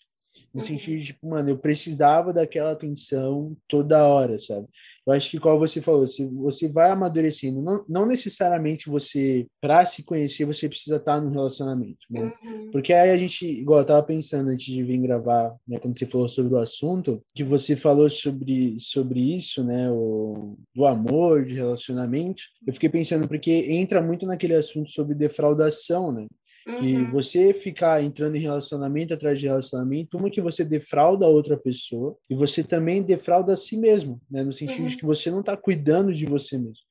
No 0.54 0.62
uhum. 0.62 0.67
sentido 0.67 0.97
de, 0.99 1.06
tipo, 1.08 1.27
mano, 1.27 1.49
eu 1.49 1.58
precisava 1.58 2.32
daquela 2.32 2.71
atenção 2.71 3.56
toda 3.67 4.08
hora, 4.08 4.39
sabe? 4.39 4.67
Eu 5.05 5.13
acho 5.13 5.31
que, 5.31 5.39
como 5.39 5.59
você 5.59 5.81
falou, 5.81 6.07
se 6.07 6.25
você 6.25 6.69
vai 6.69 6.91
amadurecendo, 6.91 7.61
não, 7.61 7.83
não 7.89 8.05
necessariamente 8.05 8.89
você, 8.89 9.47
para 9.59 9.83
se 9.83 10.03
conhecer, 10.03 10.45
você 10.45 10.69
precisa 10.69 10.97
estar 10.97 11.19
no 11.19 11.31
relacionamento, 11.31 12.05
né? 12.09 12.31
Uhum. 12.43 12.71
Porque 12.71 12.93
aí 12.93 13.09
a 13.09 13.17
gente, 13.17 13.45
igual 13.45 13.79
eu 13.79 13.85
tava 13.85 14.03
pensando 14.03 14.49
antes 14.49 14.65
de 14.65 14.83
vir 14.83 14.99
gravar, 14.99 15.55
né, 15.67 15.79
quando 15.79 15.97
você 15.97 16.05
falou 16.05 16.27
sobre 16.27 16.53
o 16.53 16.59
assunto, 16.59 17.21
que 17.33 17.43
você 17.43 17.75
falou 17.75 18.09
sobre, 18.09 18.77
sobre 18.79 19.19
isso, 19.35 19.63
né, 19.63 19.89
o, 19.89 20.55
do 20.73 20.85
amor, 20.85 21.45
de 21.45 21.55
relacionamento, 21.55 22.43
eu 22.65 22.73
fiquei 22.73 22.89
pensando, 22.89 23.27
porque 23.27 23.51
entra 23.51 24.01
muito 24.01 24.25
naquele 24.27 24.53
assunto 24.53 24.91
sobre 24.91 25.15
defraudação, 25.15 26.11
né? 26.11 26.27
Que 26.63 26.95
uhum. 26.95 27.12
você 27.12 27.54
ficar 27.54 28.04
entrando 28.04 28.36
em 28.36 28.41
relacionamento 28.41 29.13
atrás 29.13 29.39
de 29.39 29.47
relacionamento, 29.47 30.17
uma 30.17 30.30
que 30.30 30.41
você 30.41 30.63
defrauda 30.63 31.26
a 31.26 31.30
outra 31.30 31.58
pessoa 31.58 32.15
e 32.30 32.36
você 32.36 32.63
também 32.63 33.02
defrauda 33.02 33.54
a 33.54 33.58
si 33.58 33.78
mesmo, 33.78 34.21
né? 34.30 34.43
No 34.43 34.54
sentido 34.54 34.84
uhum. 34.84 34.88
de 34.88 34.97
que 34.97 35.06
você 35.06 35.32
não 35.32 35.39
está 35.39 35.58
cuidando 35.58 36.13
de 36.13 36.26
você 36.26 36.58
mesmo, 36.58 36.86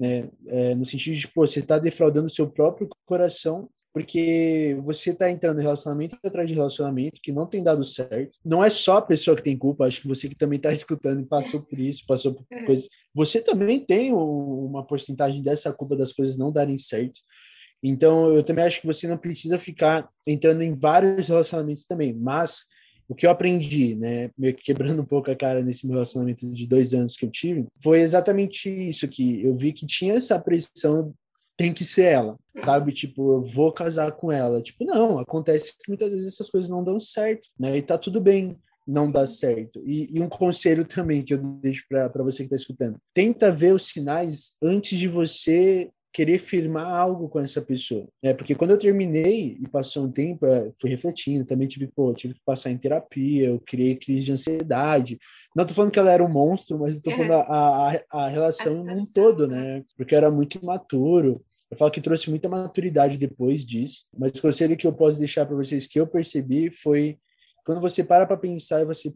né? 0.00 0.28
É, 0.48 0.74
no 0.74 0.84
sentido 0.84 1.16
de, 1.16 1.28
pô, 1.28 1.46
você 1.46 1.60
está 1.60 1.78
defraudando 1.78 2.26
o 2.26 2.30
seu 2.30 2.50
próprio 2.50 2.88
coração 3.06 3.68
porque 3.92 4.78
você 4.82 5.10
está 5.10 5.30
entrando 5.30 5.60
em 5.60 5.62
relacionamento 5.62 6.16
atrás 6.24 6.48
de 6.48 6.54
relacionamento 6.54 7.20
que 7.22 7.30
não 7.30 7.46
tem 7.46 7.62
dado 7.62 7.84
certo. 7.84 8.38
Não 8.44 8.64
é 8.64 8.70
só 8.70 8.96
a 8.96 9.02
pessoa 9.02 9.36
que 9.36 9.42
tem 9.42 9.56
culpa, 9.56 9.86
acho 9.86 10.00
que 10.00 10.08
você 10.08 10.28
que 10.28 10.34
também 10.34 10.56
está 10.56 10.72
escutando 10.72 11.20
e 11.20 11.26
passou 11.26 11.62
por 11.62 11.78
isso, 11.78 12.04
passou 12.06 12.32
por 12.32 12.44
é. 12.50 12.64
coisas. 12.64 12.88
Você 13.14 13.40
também 13.40 13.78
tem 13.78 14.12
uma 14.12 14.84
porcentagem 14.84 15.42
dessa 15.42 15.72
culpa 15.72 15.94
das 15.94 16.12
coisas 16.12 16.38
não 16.38 16.50
darem 16.50 16.78
certo. 16.78 17.20
Então, 17.82 18.34
eu 18.34 18.42
também 18.42 18.64
acho 18.64 18.80
que 18.80 18.86
você 18.86 19.08
não 19.08 19.18
precisa 19.18 19.58
ficar 19.58 20.08
entrando 20.26 20.62
em 20.62 20.74
vários 20.74 21.28
relacionamentos 21.28 21.84
também, 21.84 22.12
mas 22.12 22.64
o 23.08 23.14
que 23.14 23.26
eu 23.26 23.30
aprendi, 23.30 23.94
né, 23.94 24.30
meio 24.38 24.54
que 24.54 24.62
quebrando 24.62 25.02
um 25.02 25.04
pouco 25.04 25.30
a 25.30 25.36
cara 25.36 25.62
nesse 25.62 25.86
meu 25.86 25.94
relacionamento 25.94 26.48
de 26.50 26.66
dois 26.66 26.94
anos 26.94 27.16
que 27.16 27.26
eu 27.26 27.30
tive, 27.30 27.66
foi 27.82 28.00
exatamente 28.00 28.68
isso 28.70 29.08
que 29.08 29.42
eu 29.44 29.56
vi 29.56 29.72
que 29.72 29.84
tinha 29.84 30.14
essa 30.14 30.38
pressão 30.38 31.12
tem 31.56 31.72
que 31.72 31.84
ser 31.84 32.04
ela, 32.04 32.36
sabe? 32.56 32.92
Tipo, 32.92 33.34
eu 33.34 33.42
vou 33.42 33.70
casar 33.72 34.12
com 34.12 34.32
ela. 34.32 34.62
Tipo, 34.62 34.84
não, 34.84 35.18
acontece 35.18 35.76
que 35.76 35.88
muitas 35.88 36.10
vezes 36.10 36.28
essas 36.32 36.48
coisas 36.48 36.70
não 36.70 36.82
dão 36.82 36.98
certo, 36.98 37.48
né? 37.58 37.76
E 37.76 37.82
tá 37.82 37.98
tudo 37.98 38.20
bem 38.20 38.56
não 38.86 39.10
dar 39.10 39.26
certo. 39.26 39.80
E, 39.84 40.16
e 40.16 40.20
um 40.20 40.28
conselho 40.28 40.84
também 40.84 41.22
que 41.22 41.34
eu 41.34 41.38
deixo 41.38 41.84
para 41.88 42.22
você 42.22 42.44
que 42.44 42.50
tá 42.50 42.56
escutando: 42.56 42.96
tenta 43.14 43.52
ver 43.52 43.74
os 43.74 43.86
sinais 43.86 44.54
antes 44.62 44.98
de 44.98 45.08
você 45.08 45.90
querer 46.12 46.38
firmar 46.38 46.86
algo 46.86 47.28
com 47.28 47.40
essa 47.40 47.62
pessoa, 47.62 48.06
né? 48.22 48.34
Porque 48.34 48.54
quando 48.54 48.72
eu 48.72 48.78
terminei 48.78 49.56
e 49.58 49.66
passou 49.68 50.04
um 50.04 50.12
tempo, 50.12 50.46
fui 50.78 50.90
refletindo, 50.90 51.46
também 51.46 51.66
tive, 51.66 51.86
pô, 51.86 52.12
tive 52.12 52.34
que 52.34 52.40
passar 52.44 52.70
em 52.70 52.76
terapia, 52.76 53.48
eu 53.48 53.60
criei 53.60 53.96
crise 53.96 54.26
de 54.26 54.32
ansiedade. 54.32 55.18
Não 55.56 55.64
tô 55.64 55.72
falando 55.72 55.90
que 55.90 55.98
ela 55.98 56.12
era 56.12 56.22
um 56.22 56.28
monstro, 56.28 56.78
mas 56.78 56.96
eu 56.96 57.02
tô 57.02 57.10
falando 57.12 57.32
a, 57.32 57.92
a, 57.92 58.02
a 58.10 58.28
relação 58.28 58.82
num 58.82 59.06
todo, 59.14 59.48
né? 59.48 59.82
Porque 59.96 60.14
eu 60.14 60.18
era 60.18 60.30
muito 60.30 60.58
imaturo. 60.58 61.42
Eu 61.70 61.78
falo 61.78 61.90
que 61.90 62.02
trouxe 62.02 62.28
muita 62.28 62.48
maturidade 62.50 63.16
depois 63.16 63.64
disso, 63.64 64.04
mas 64.16 64.32
o 64.32 64.42
conselho 64.42 64.76
que 64.76 64.86
eu 64.86 64.92
posso 64.92 65.18
deixar 65.18 65.46
para 65.46 65.56
vocês 65.56 65.86
que 65.86 65.98
eu 65.98 66.06
percebi 66.06 66.70
foi 66.70 67.18
quando 67.64 67.80
você 67.80 68.04
para 68.04 68.26
para 68.26 68.36
pensar 68.36 68.82
e 68.82 68.84
você, 68.84 69.14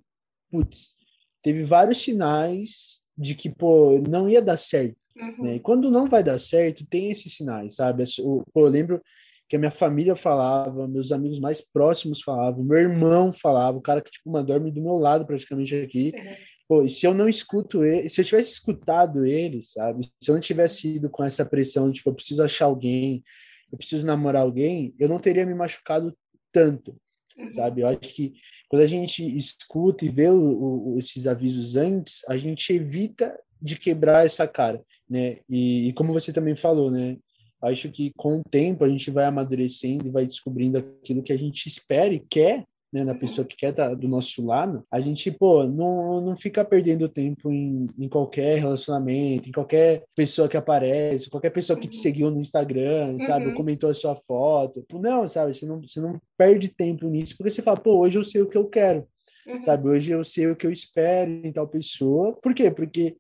putz, 0.51 0.95
teve 1.43 1.63
vários 1.63 2.01
sinais 2.01 3.03
de 3.19 3.35
que, 3.35 3.51
pô, 3.51 4.03
não 4.09 4.31
ia 4.31 4.41
dar 4.41 4.57
certo 4.57 4.97
Uhum. 5.17 5.45
Né? 5.45 5.57
E 5.57 5.61
quando 5.61 5.91
não 5.91 6.07
vai 6.09 6.23
dar 6.23 6.39
certo, 6.39 6.87
tem 6.87 7.11
esses 7.11 7.35
sinais, 7.35 7.77
sabe? 7.77 8.05
Eu, 8.19 8.45
eu 8.55 8.63
lembro 8.65 9.01
que 9.49 9.57
a 9.57 9.59
minha 9.59 9.71
família 9.71 10.17
falava, 10.17 10.89
meus 10.89 11.13
amigos 11.13 11.39
mais 11.39 11.61
próximos 11.61 12.21
falavam, 12.21 12.65
meu 12.65 12.79
irmão 12.79 13.33
falava, 13.33 13.79
o 13.79 13.83
cara 13.83 14.01
que, 14.01 14.11
tipo, 14.11 14.31
mano, 14.31 14.47
dorme 14.47 14.71
do 14.71 14.83
meu 14.83 14.95
lado 14.95 15.25
praticamente 15.25 15.75
aqui. 15.77 16.13
Uhum. 16.15 16.37
Pô, 16.69 16.83
e 16.83 16.91
se 16.91 17.07
eu 17.07 17.15
não 17.15 17.29
escuto 17.29 17.85
ele, 17.85 18.09
se 18.09 18.21
eu 18.21 18.25
tivesse 18.25 18.55
escutado 18.55 19.25
ele, 19.25 19.63
sabe? 19.63 20.05
Se 20.21 20.31
eu 20.31 20.35
não 20.35 20.41
tivesse 20.41 20.97
ido 20.97 21.09
com 21.09 21.23
essa 21.23 21.47
pressão 21.47 21.89
de, 21.89 21.99
tipo, 21.99 22.11
eu 22.11 22.15
preciso 22.15 22.43
achar 22.43 22.65
alguém, 22.65 23.23
eu 23.71 23.79
preciso 23.79 24.05
namorar 24.05 24.43
alguém, 24.43 24.93
eu 24.99 25.09
não 25.09 25.21
teria 25.21 25.47
me 25.47 25.55
machucado 25.55 26.17
tanto, 26.51 26.97
uhum. 27.39 27.49
sabe? 27.51 27.83
Eu 27.83 27.87
acho 27.87 28.01
que 28.01 28.35
quando 28.69 28.83
a 28.83 28.87
gente 28.89 29.25
escuta 29.37 30.05
e 30.05 30.09
vê 30.09 30.29
o, 30.29 30.95
o, 30.95 30.99
esses 30.99 31.29
avisos 31.29 31.77
antes, 31.77 32.23
a 32.29 32.37
gente 32.37 32.73
evita 32.73 33.39
de 33.63 33.77
quebrar 33.77 34.27
essa 34.27 34.47
cara 34.49 34.83
né? 35.09 35.39
E, 35.49 35.89
e, 35.89 35.93
como 35.93 36.13
você 36.13 36.33
também 36.33 36.57
falou, 36.57 36.91
né? 36.91 37.17
Acho 37.63 37.91
que 37.91 38.13
com 38.17 38.41
o 38.41 38.45
tempo 38.45 38.85
a 38.85 38.89
gente 38.89 39.11
vai 39.11 39.25
amadurecendo 39.25 40.07
e 40.07 40.11
vai 40.11 40.27
descobrindo 40.27 40.79
aquilo 40.79 41.23
que 41.23 41.33
a 41.33 41.39
gente 41.39 41.67
espera 41.67 42.13
e 42.13 42.21
quer 42.21 42.65
né, 42.93 43.05
na 43.05 43.15
pessoa 43.15 43.47
que 43.47 43.57
quer 43.57 43.71
estar 43.71 43.95
do 43.95 44.09
nosso 44.09 44.45
lado, 44.45 44.85
a 44.91 45.01
gente, 45.01 45.31
pô, 45.31 45.65
não, 45.65 46.21
não 46.21 46.37
fica 46.37 46.65
perdendo 46.65 47.09
tempo 47.09 47.51
em, 47.51 47.87
em 47.99 48.09
qualquer 48.09 48.59
relacionamento, 48.59 49.49
em 49.49 49.53
qualquer 49.53 50.05
pessoa 50.15 50.49
que 50.49 50.57
aparece, 50.57 51.29
qualquer 51.29 51.51
pessoa 51.51 51.79
que 51.79 51.89
te 51.89 51.97
uhum. 51.97 52.03
seguiu 52.03 52.31
no 52.31 52.41
Instagram, 52.41 53.19
sabe, 53.19 53.49
uhum. 53.49 53.55
comentou 53.55 53.91
a 53.91 53.95
sua 53.95 54.15
foto. 54.15 54.85
Não, 54.95 55.27
sabe, 55.29 55.53
você 55.53 55.67
não, 55.67 55.81
você 55.81 56.01
não 56.01 56.19
perde 56.39 56.69
tempo 56.69 57.07
nisso, 57.09 57.37
porque 57.37 57.51
você 57.51 57.61
fala, 57.61 57.77
pô, 57.77 57.99
hoje 57.99 58.19
eu 58.19 58.25
sei 58.25 58.41
o 58.41 58.49
que 58.49 58.57
eu 58.57 58.67
quero. 58.67 59.07
Uhum. 59.47 59.61
Sabe, 59.61 59.89
hoje 59.89 60.13
eu 60.13 60.25
sei 60.25 60.47
o 60.49 60.57
que 60.57 60.67
eu 60.67 60.73
espero 60.73 61.31
em 61.31 61.53
tal 61.53 61.69
pessoa. 61.69 62.33
Por 62.43 62.55
quê? 62.55 62.71
Porque 62.71 63.17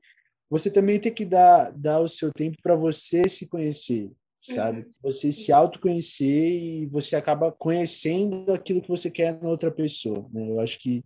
você 0.48 0.70
também 0.70 1.00
tem 1.00 1.12
que 1.12 1.24
dar, 1.24 1.72
dar 1.72 2.00
o 2.00 2.08
seu 2.08 2.32
tempo 2.32 2.56
para 2.62 2.76
você 2.76 3.28
se 3.28 3.46
conhecer, 3.46 4.10
sabe? 4.40 4.80
Uhum. 4.80 4.92
Você 5.02 5.32
se 5.32 5.52
autoconhecer 5.52 6.52
e 6.52 6.86
você 6.86 7.16
acaba 7.16 7.50
conhecendo 7.50 8.52
aquilo 8.52 8.80
que 8.80 8.88
você 8.88 9.10
quer 9.10 9.40
na 9.40 9.48
outra 9.48 9.70
pessoa, 9.70 10.28
né? 10.32 10.48
Eu 10.48 10.60
acho 10.60 10.78
que 10.78 11.02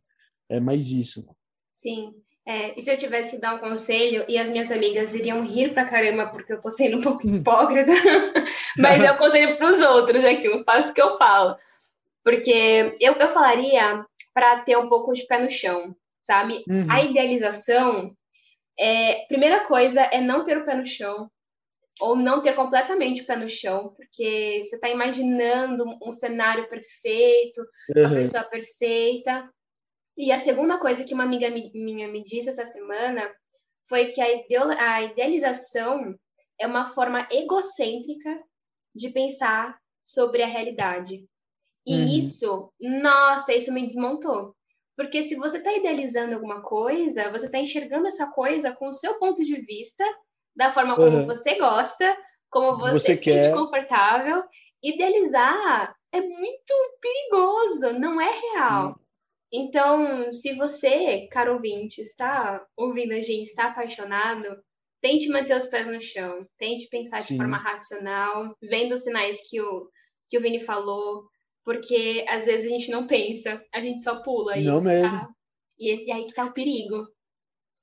é 0.48 0.60
mais 0.60 0.92
isso. 0.92 1.24
Sim. 1.72 2.12
É, 2.46 2.76
e 2.76 2.82
se 2.82 2.90
eu 2.90 2.98
tivesse 2.98 3.36
que 3.36 3.40
dar 3.40 3.54
um 3.54 3.58
conselho, 3.58 4.24
e 4.26 4.36
as 4.38 4.50
minhas 4.50 4.70
amigas 4.70 5.14
iriam 5.14 5.42
rir 5.42 5.72
pra 5.72 5.84
caramba, 5.84 6.28
porque 6.28 6.52
eu 6.52 6.60
tô 6.60 6.70
sendo 6.70 6.98
um 6.98 7.00
pouco 7.00 7.26
hum. 7.26 7.36
hipócrita, 7.36 7.92
mas 8.76 9.02
eu 9.02 9.10
aconselho 9.10 9.56
pros 9.56 9.80
outros 9.80 10.24
aquilo, 10.24 10.64
faço 10.64 10.90
o 10.90 10.94
que 10.94 11.00
eu 11.00 11.16
falo. 11.16 11.56
Porque 12.24 12.96
eu, 13.00 13.14
eu 13.14 13.28
falaria 13.28 14.04
para 14.34 14.60
ter 14.62 14.76
um 14.76 14.88
pouco 14.88 15.14
de 15.14 15.26
pé 15.26 15.42
no 15.42 15.50
chão, 15.50 15.94
sabe? 16.20 16.64
Uhum. 16.68 16.86
A 16.90 17.02
idealização, 17.02 18.14
é, 18.80 19.26
primeira 19.26 19.62
coisa 19.64 20.00
é 20.00 20.22
não 20.22 20.42
ter 20.42 20.56
o 20.56 20.64
pé 20.64 20.74
no 20.74 20.86
chão, 20.86 21.30
ou 22.00 22.16
não 22.16 22.40
ter 22.40 22.54
completamente 22.54 23.20
o 23.20 23.26
pé 23.26 23.36
no 23.36 23.48
chão, 23.48 23.92
porque 23.94 24.62
você 24.64 24.76
está 24.76 24.88
imaginando 24.88 25.84
um 26.02 26.12
cenário 26.12 26.66
perfeito, 26.68 27.60
uhum. 27.94 28.06
uma 28.06 28.14
pessoa 28.14 28.44
perfeita. 28.44 29.46
E 30.16 30.32
a 30.32 30.38
segunda 30.38 30.78
coisa 30.78 31.04
que 31.04 31.12
uma 31.12 31.24
amiga 31.24 31.50
minha 31.50 32.08
me 32.08 32.24
disse 32.24 32.48
essa 32.48 32.64
semana 32.64 33.30
foi 33.86 34.06
que 34.06 34.20
a, 34.20 35.02
idealização 35.02 36.14
é 36.58 36.66
uma 36.66 36.86
forma 36.86 37.28
egocêntrica 37.30 38.42
de 38.94 39.10
pensar 39.10 39.78
sobre 40.02 40.42
a 40.42 40.46
realidade. 40.46 41.26
E 41.86 41.96
uhum. 41.96 42.18
isso, 42.18 42.72
nossa, 42.80 43.52
isso 43.52 43.72
me 43.72 43.86
desmontou. 43.86 44.54
Porque 45.00 45.22
se 45.22 45.34
você 45.34 45.56
está 45.56 45.72
idealizando 45.72 46.34
alguma 46.34 46.60
coisa, 46.60 47.30
você 47.30 47.46
está 47.46 47.56
enxergando 47.56 48.06
essa 48.06 48.26
coisa 48.26 48.70
com 48.70 48.88
o 48.88 48.92
seu 48.92 49.18
ponto 49.18 49.42
de 49.42 49.58
vista 49.62 50.04
da 50.54 50.70
forma 50.70 50.94
como 50.94 51.08
uhum. 51.08 51.24
você 51.24 51.54
gosta, 51.54 52.14
como 52.50 52.76
você, 52.76 52.92
você 52.92 53.16
se 53.16 53.24
quer. 53.24 53.44
sente 53.44 53.56
confortável. 53.56 54.44
Idealizar 54.82 55.96
é 56.12 56.20
muito 56.20 56.74
perigoso, 57.00 57.98
não 57.98 58.20
é 58.20 58.30
real. 58.30 58.88
Sim. 58.88 58.94
Então, 59.50 60.30
se 60.34 60.54
você, 60.56 61.26
caro 61.28 61.54
ouvinte, 61.54 62.02
está 62.02 62.62
ouvindo 62.76 63.14
a 63.14 63.22
gente, 63.22 63.46
está 63.46 63.68
apaixonado, 63.68 64.54
tente 65.00 65.30
manter 65.30 65.56
os 65.56 65.66
pés 65.68 65.86
no 65.86 65.98
chão, 66.02 66.46
tente 66.58 66.90
pensar 66.90 67.22
Sim. 67.22 67.32
de 67.32 67.38
forma 67.38 67.56
racional, 67.56 68.54
vendo 68.60 68.92
os 68.92 69.02
sinais 69.02 69.48
que 69.48 69.62
o, 69.62 69.88
que 70.28 70.36
o 70.36 70.42
Vini 70.42 70.60
falou, 70.60 71.24
porque 71.64 72.24
às 72.28 72.44
vezes 72.44 72.66
a 72.66 72.68
gente 72.68 72.90
não 72.90 73.06
pensa, 73.06 73.62
a 73.72 73.80
gente 73.80 74.02
só 74.02 74.22
pula. 74.22 74.56
Não 74.56 74.76
isso, 74.76 74.84
mesmo. 74.86 75.10
Tá? 75.10 75.28
E, 75.78 76.08
e 76.08 76.12
aí 76.12 76.24
que 76.24 76.34
tá 76.34 76.44
o 76.44 76.52
perigo. 76.52 77.06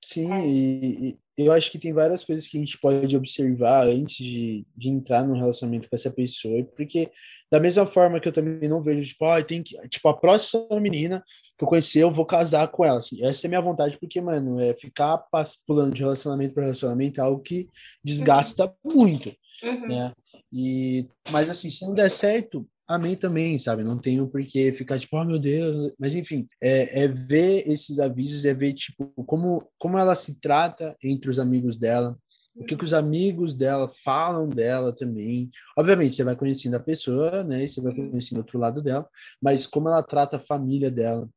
Sim, 0.04 0.32
é. 0.32 0.48
e, 0.48 1.10
e, 1.10 1.18
eu 1.38 1.52
acho 1.52 1.72
que 1.72 1.80
tem 1.80 1.94
várias 1.94 2.24
coisas 2.24 2.48
que 2.48 2.58
a 2.58 2.60
gente 2.60 2.80
pode 2.80 3.16
observar 3.16 3.88
antes 3.88 4.18
de, 4.18 4.66
de 4.76 4.90
entrar 4.90 5.26
num 5.26 5.38
relacionamento 5.38 5.90
com 5.90 5.96
essa 5.96 6.10
pessoa, 6.10 6.63
porque 6.76 7.12
da 7.52 7.60
mesma 7.60 7.86
forma 7.86 8.20
que 8.20 8.28
eu 8.28 8.32
também 8.32 8.70
não 8.70 8.82
vejo, 8.82 9.08
tipo, 9.08 9.26
ah, 9.26 9.42
tem 9.44 9.63
que, 9.63 9.76
tipo, 9.88 10.08
a 10.10 10.18
próxima 10.18 10.80
menina 10.80 11.24
que 11.58 11.63
eu 11.63 11.68
conhecer, 11.68 12.04
eu 12.04 12.12
vou 12.12 12.26
casar 12.26 12.68
com 12.68 12.84
ela, 12.86 13.00
assim, 13.00 13.24
essa 13.24 13.46
é 13.46 13.48
a 13.48 13.50
minha 13.50 13.62
vontade, 13.62 13.98
porque, 14.00 14.20
mano, 14.20 14.60
é 14.60 14.74
ficar 14.74 15.24
pulando 15.66 15.94
de 15.94 16.02
relacionamento 16.02 16.54
para 16.54 16.63
relacionamento 16.63 17.20
é 17.20 17.24
algo 17.24 17.42
que 17.42 17.70
desgasta 18.04 18.74
uhum. 18.84 18.96
muito, 18.96 19.36
uhum. 19.63 19.88
né, 19.88 20.13
e, 20.52 21.08
mas 21.30 21.50
assim, 21.50 21.70
se 21.70 21.86
não 21.86 21.94
der 21.94 22.10
certo, 22.10 22.68
Amém 22.88 23.17
também, 23.17 23.60
sabe? 23.60 23.84
Não 23.84 23.97
tenho 23.97 24.28
por 24.28 24.41
que 24.45 24.71
ficar 24.71 24.97
tipo, 24.97 25.17
oh 25.17 25.26
meu 25.26 25.38
Deus. 25.38 25.91
Mas 26.00 26.15
enfim, 26.15 26.47
é, 26.62 27.04
é, 27.04 27.08
ver 27.08 27.67
esses 27.69 28.00
avisos, 28.00 28.45
é 28.45 28.54
ver 28.54 28.73
tipo 28.73 29.12
como, 29.26 29.67
como 29.78 29.97
ela 29.97 30.15
se 30.15 30.36
trata 30.39 30.95
entre 31.04 31.30
os 31.30 31.38
amigos 31.38 31.78
dela, 31.78 32.17
o 32.56 32.63
que, 32.63 32.76
que 32.76 32.84
os 32.84 32.93
amigos 32.93 33.54
dela 33.54 33.89
falam 34.04 34.47
dela 34.47 34.95
também. 34.95 35.50
Obviamente, 35.78 36.15
você 36.15 36.23
vai 36.23 36.36
conhecendo 36.36 36.76
a 36.76 36.80
pessoa, 36.80 37.43
né? 37.43 37.65
E 37.65 37.69
você 37.69 37.82
vai 37.82 37.93
conhecendo 37.93 38.38
o 38.38 38.41
outro 38.41 38.58
lado 38.58 38.82
dela, 38.82 39.08
mas 39.41 39.67
como 39.67 39.89
ela 39.89 40.02
trata 40.02 40.38
a 40.38 40.39
família 40.39 40.89
dela, 40.89 41.30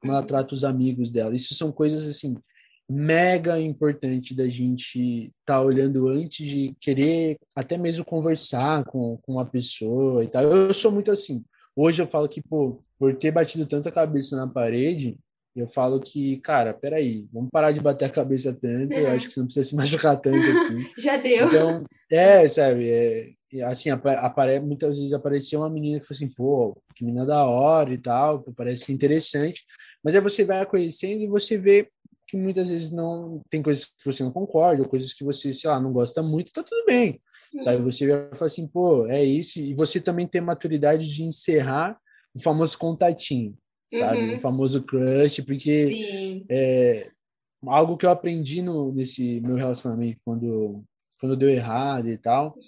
como 0.00 0.12
ela 0.12 0.22
trata 0.22 0.54
os 0.54 0.62
amigos 0.62 1.10
dela. 1.10 1.34
Isso 1.34 1.54
são 1.54 1.72
coisas 1.72 2.06
assim 2.06 2.36
mega 2.88 3.60
importante 3.60 4.34
da 4.34 4.48
gente 4.48 5.26
estar 5.26 5.58
tá 5.58 5.60
olhando 5.60 6.08
antes 6.08 6.46
de 6.46 6.74
querer 6.80 7.36
até 7.54 7.76
mesmo 7.76 8.04
conversar 8.04 8.84
com, 8.84 9.18
com 9.18 9.32
uma 9.32 9.44
pessoa 9.44 10.24
e 10.24 10.28
tal. 10.28 10.42
Eu 10.42 10.72
sou 10.72 10.90
muito 10.90 11.10
assim. 11.10 11.44
Hoje 11.76 12.00
eu 12.00 12.06
falo 12.06 12.28
que, 12.28 12.40
pô, 12.40 12.82
por 12.98 13.14
ter 13.14 13.30
batido 13.30 13.66
tanta 13.66 13.92
cabeça 13.92 14.36
na 14.36 14.48
parede, 14.48 15.16
eu 15.54 15.68
falo 15.68 16.00
que, 16.00 16.38
cara, 16.38 16.72
peraí, 16.72 17.26
vamos 17.32 17.50
parar 17.50 17.72
de 17.72 17.80
bater 17.80 18.06
a 18.06 18.10
cabeça 18.10 18.52
tanto, 18.52 18.94
eu 18.94 19.10
acho 19.10 19.26
que 19.26 19.32
você 19.32 19.40
não 19.40 19.46
precisa 19.46 19.68
se 19.68 19.76
machucar 19.76 20.16
tanto 20.16 20.36
assim. 20.36 20.86
Já 20.96 21.16
deu. 21.16 21.46
Então, 21.46 21.84
é, 22.10 22.48
sabe, 22.48 22.88
é, 22.88 23.62
assim, 23.64 23.90
apare, 23.90 24.60
muitas 24.60 24.98
vezes 24.98 25.12
aparecia 25.12 25.58
uma 25.58 25.70
menina 25.70 25.98
que 26.00 26.06
falou 26.06 26.16
assim, 26.16 26.28
pô, 26.28 26.82
que 26.94 27.04
menina 27.04 27.26
da 27.26 27.44
hora 27.44 27.92
e 27.92 27.98
tal, 27.98 28.42
parece 28.56 28.92
interessante, 28.92 29.64
mas 30.02 30.14
aí 30.14 30.20
você 30.20 30.44
vai 30.44 30.60
a 30.60 30.66
conhecendo 30.66 31.22
e 31.22 31.26
você 31.26 31.58
vê 31.58 31.88
que 32.28 32.36
muitas 32.36 32.68
vezes 32.68 32.92
não 32.92 33.40
tem 33.48 33.62
coisas 33.62 33.86
que 33.86 34.04
você 34.04 34.22
não 34.22 34.30
concorda, 34.30 34.86
coisas 34.86 35.14
que 35.14 35.24
você, 35.24 35.52
sei 35.54 35.70
lá, 35.70 35.80
não 35.80 35.92
gosta 35.92 36.22
muito, 36.22 36.52
tá 36.52 36.62
tudo 36.62 36.84
bem. 36.84 37.18
Uhum. 37.54 37.60
Sabe? 37.62 37.82
Você 37.82 38.06
vai 38.06 38.34
falar 38.34 38.46
assim, 38.46 38.66
pô, 38.66 39.06
é 39.06 39.24
isso, 39.24 39.58
e 39.58 39.72
você 39.72 39.98
também 39.98 40.26
tem 40.26 40.42
maturidade 40.42 41.10
de 41.10 41.24
encerrar 41.24 41.98
o 42.34 42.40
famoso 42.40 42.76
contatinho, 42.76 43.56
sabe? 43.90 44.18
Uhum. 44.18 44.36
O 44.36 44.40
famoso 44.40 44.82
crush, 44.82 45.40
porque 45.40 46.44
é, 46.50 47.10
algo 47.66 47.96
que 47.96 48.04
eu 48.04 48.10
aprendi 48.10 48.60
no, 48.60 48.92
nesse 48.92 49.40
meu 49.40 49.56
relacionamento 49.56 50.20
quando, 50.22 50.84
quando 51.18 51.36
deu 51.36 51.48
errado 51.48 52.10
e 52.10 52.18
tal, 52.18 52.54
uhum. 52.58 52.62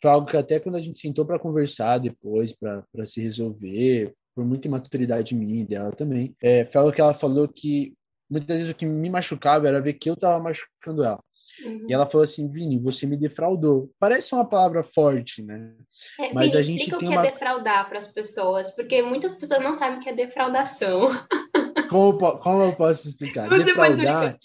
foi 0.00 0.10
algo 0.10 0.26
que 0.26 0.38
até 0.38 0.58
quando 0.58 0.76
a 0.76 0.80
gente 0.80 0.98
sentou 0.98 1.26
para 1.26 1.38
conversar 1.38 1.98
depois, 1.98 2.54
para 2.54 3.04
se 3.04 3.20
resolver, 3.20 4.14
por 4.34 4.46
muita 4.46 4.68
imaturidade 4.68 5.34
minha 5.34 5.60
e 5.60 5.66
dela 5.66 5.92
também, 5.92 6.34
é, 6.42 6.64
foi 6.64 6.80
algo 6.80 6.92
que 6.94 7.00
ela 7.02 7.12
falou 7.12 7.46
que 7.46 7.92
muitas 8.32 8.56
vezes 8.56 8.72
o 8.72 8.74
que 8.74 8.86
me 8.86 9.10
machucava 9.10 9.68
era 9.68 9.80
ver 9.80 9.92
que 9.92 10.08
eu 10.08 10.14
estava 10.14 10.42
machucando 10.42 11.04
ela. 11.04 11.22
Uhum. 11.64 11.86
E 11.88 11.92
ela 11.92 12.06
falou 12.06 12.24
assim, 12.24 12.50
Vini, 12.50 12.78
você 12.78 13.06
me 13.06 13.16
defraudou. 13.16 13.90
Parece 13.98 14.34
uma 14.34 14.48
palavra 14.48 14.82
forte, 14.82 15.42
né? 15.42 15.74
É, 16.18 16.32
Mas 16.32 16.52
Vini, 16.52 16.56
a 16.56 16.60
gente 16.62 16.82
explica 16.82 16.98
tem 16.98 17.08
o 17.08 17.10
que 17.10 17.16
é 17.16 17.18
uma... 17.18 17.26
é 17.26 17.30
defraudar 17.30 17.88
para 17.88 17.98
as 17.98 18.08
pessoas, 18.08 18.70
porque 18.70 19.02
muitas 19.02 19.34
pessoas 19.34 19.62
não 19.62 19.74
sabem 19.74 19.98
o 19.98 20.00
que 20.00 20.08
é 20.08 20.14
defraudação. 20.14 21.08
Como, 21.90 22.38
como 22.38 22.62
eu 22.62 22.72
posso 22.74 23.06
explicar? 23.06 23.50
Você 23.50 23.64
defraudar. 23.64 24.38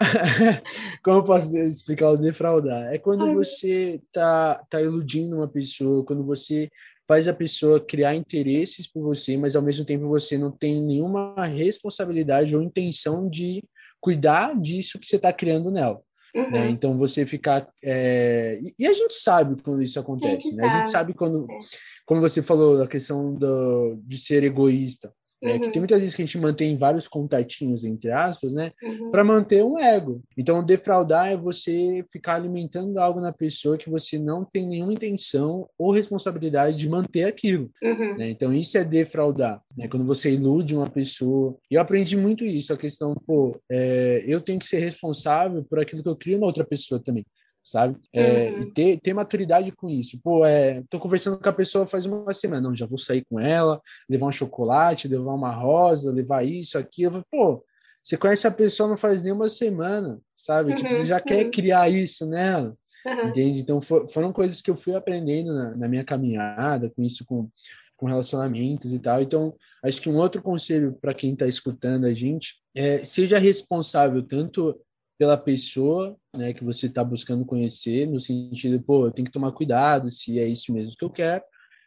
como 1.04 1.18
eu 1.18 1.24
posso 1.24 1.56
explicar 1.56 2.10
o 2.10 2.16
defraudar? 2.16 2.92
É 2.92 2.98
quando 2.98 3.26
Ai, 3.26 3.34
você 3.34 4.00
tá, 4.12 4.60
tá 4.68 4.82
iludindo 4.82 5.36
uma 5.36 5.46
pessoa, 5.46 6.04
quando 6.04 6.24
você 6.24 6.68
faz 7.06 7.28
a 7.28 7.34
pessoa 7.34 7.80
criar 7.80 8.14
interesses 8.14 8.86
por 8.86 9.02
você, 9.02 9.36
mas 9.36 9.54
ao 9.54 9.62
mesmo 9.62 9.84
tempo 9.84 10.08
você 10.08 10.38
não 10.38 10.50
tem 10.50 10.80
nenhuma 10.82 11.44
responsabilidade 11.46 12.56
ou 12.56 12.62
intenção 12.62 13.28
de 13.28 13.62
cuidar 14.00 14.58
disso 14.60 14.98
que 14.98 15.06
você 15.06 15.16
está 15.16 15.32
criando 15.32 15.70
nela. 15.70 16.00
Uhum. 16.34 16.50
Né? 16.50 16.70
Então 16.70 16.98
você 16.98 17.24
ficar. 17.24 17.68
É... 17.82 18.58
E 18.78 18.86
a 18.86 18.92
gente 18.92 19.14
sabe 19.14 19.60
quando 19.62 19.82
isso 19.82 20.00
acontece, 20.00 20.48
a 20.48 20.50
gente, 20.50 20.56
né? 20.56 20.62
sabe. 20.62 20.74
A 20.74 20.78
gente 20.78 20.90
sabe 20.90 21.14
quando. 21.14 21.46
É. 21.48 21.58
Como 22.04 22.20
você 22.20 22.42
falou, 22.42 22.82
a 22.82 22.88
questão 22.88 23.32
do, 23.32 23.96
de 24.02 24.18
ser 24.18 24.42
egoísta. 24.42 25.12
Né? 25.44 25.58
Que 25.58 25.66
tem 25.66 25.74
uhum. 25.74 25.80
muitas 25.80 26.00
vezes 26.00 26.14
que 26.14 26.22
a 26.22 26.24
gente 26.24 26.38
mantém 26.38 26.76
vários 26.76 27.06
contatinhos, 27.06 27.84
entre 27.84 28.10
aspas, 28.10 28.54
né? 28.54 28.72
Uhum. 28.82 29.10
Para 29.10 29.22
manter 29.22 29.62
um 29.62 29.78
ego. 29.78 30.22
Então, 30.38 30.64
defraudar 30.64 31.30
é 31.30 31.36
você 31.36 32.02
ficar 32.10 32.36
alimentando 32.36 32.98
algo 32.98 33.20
na 33.20 33.30
pessoa 33.30 33.76
que 33.76 33.90
você 33.90 34.18
não 34.18 34.42
tem 34.42 34.66
nenhuma 34.66 34.94
intenção 34.94 35.68
ou 35.78 35.92
responsabilidade 35.92 36.78
de 36.78 36.88
manter 36.88 37.24
aquilo. 37.24 37.70
Uhum. 37.82 38.16
Né? 38.16 38.30
Então, 38.30 38.54
isso 38.54 38.78
é 38.78 38.84
defraudar. 38.84 39.60
Né? 39.76 39.86
Quando 39.86 40.06
você 40.06 40.30
ilude 40.30 40.74
uma 40.74 40.88
pessoa. 40.88 41.54
Eu 41.70 41.80
aprendi 41.80 42.16
muito 42.16 42.44
isso, 42.44 42.72
a 42.72 42.78
questão, 42.78 43.14
pô, 43.26 43.60
é, 43.70 44.24
eu 44.26 44.40
tenho 44.40 44.58
que 44.58 44.66
ser 44.66 44.78
responsável 44.78 45.62
por 45.62 45.78
aquilo 45.78 46.02
que 46.02 46.08
eu 46.08 46.16
crio 46.16 46.38
na 46.38 46.46
outra 46.46 46.64
pessoa 46.64 46.98
também 46.98 47.24
sabe? 47.64 47.96
É, 48.12 48.50
uhum. 48.50 48.62
E 48.62 48.70
ter, 48.72 49.00
ter 49.00 49.14
maturidade 49.14 49.72
com 49.72 49.88
isso. 49.88 50.20
Pô, 50.22 50.44
é, 50.44 50.84
tô 50.90 51.00
conversando 51.00 51.40
com 51.40 51.48
a 51.48 51.52
pessoa 51.52 51.86
faz 51.86 52.04
uma 52.04 52.34
semana, 52.34 52.68
não, 52.68 52.76
já 52.76 52.84
vou 52.84 52.98
sair 52.98 53.24
com 53.24 53.40
ela, 53.40 53.80
levar 54.08 54.26
um 54.26 54.32
chocolate, 54.32 55.08
levar 55.08 55.32
uma 55.32 55.50
rosa, 55.50 56.12
levar 56.12 56.46
isso, 56.46 56.76
aquilo. 56.76 57.24
Pô, 57.30 57.64
você 58.02 58.18
conhece 58.18 58.46
a 58.46 58.50
pessoa 58.50 58.86
não 58.86 58.98
faz 58.98 59.22
nem 59.22 59.32
uma 59.32 59.48
semana, 59.48 60.20
sabe? 60.36 60.70
Uhum. 60.70 60.76
Tipo, 60.76 60.90
você 60.90 61.06
já 61.06 61.20
quer 61.20 61.46
uhum. 61.46 61.50
criar 61.50 61.88
isso 61.88 62.26
nela, 62.26 62.76
uhum. 63.06 63.28
entende? 63.28 63.62
Então 63.62 63.80
for, 63.80 64.06
foram 64.08 64.30
coisas 64.30 64.60
que 64.60 64.70
eu 64.70 64.76
fui 64.76 64.94
aprendendo 64.94 65.54
na, 65.54 65.74
na 65.74 65.88
minha 65.88 66.04
caminhada, 66.04 66.90
com 66.90 67.02
isso, 67.02 67.24
com, 67.24 67.48
com 67.96 68.06
relacionamentos 68.06 68.92
e 68.92 68.98
tal. 68.98 69.22
Então, 69.22 69.54
acho 69.82 70.02
que 70.02 70.10
um 70.10 70.16
outro 70.16 70.42
conselho 70.42 70.98
para 71.00 71.14
quem 71.14 71.32
está 71.32 71.46
escutando 71.46 72.04
a 72.04 72.12
gente 72.12 72.56
é 72.74 73.02
seja 73.06 73.38
responsável 73.38 74.22
tanto 74.22 74.78
pela 75.18 75.36
pessoa, 75.36 76.16
né, 76.34 76.52
que 76.52 76.64
você 76.64 76.86
está 76.86 77.04
buscando 77.04 77.44
conhecer, 77.44 78.06
no 78.06 78.20
sentido, 78.20 78.82
pô, 78.82 79.06
eu 79.06 79.12
tenho 79.12 79.26
que 79.26 79.32
tomar 79.32 79.52
cuidado 79.52 80.10
se 80.10 80.38
é 80.38 80.46
isso 80.46 80.72
mesmo 80.72 80.96
que 80.96 81.04
eu 81.04 81.10
quero, 81.10 81.42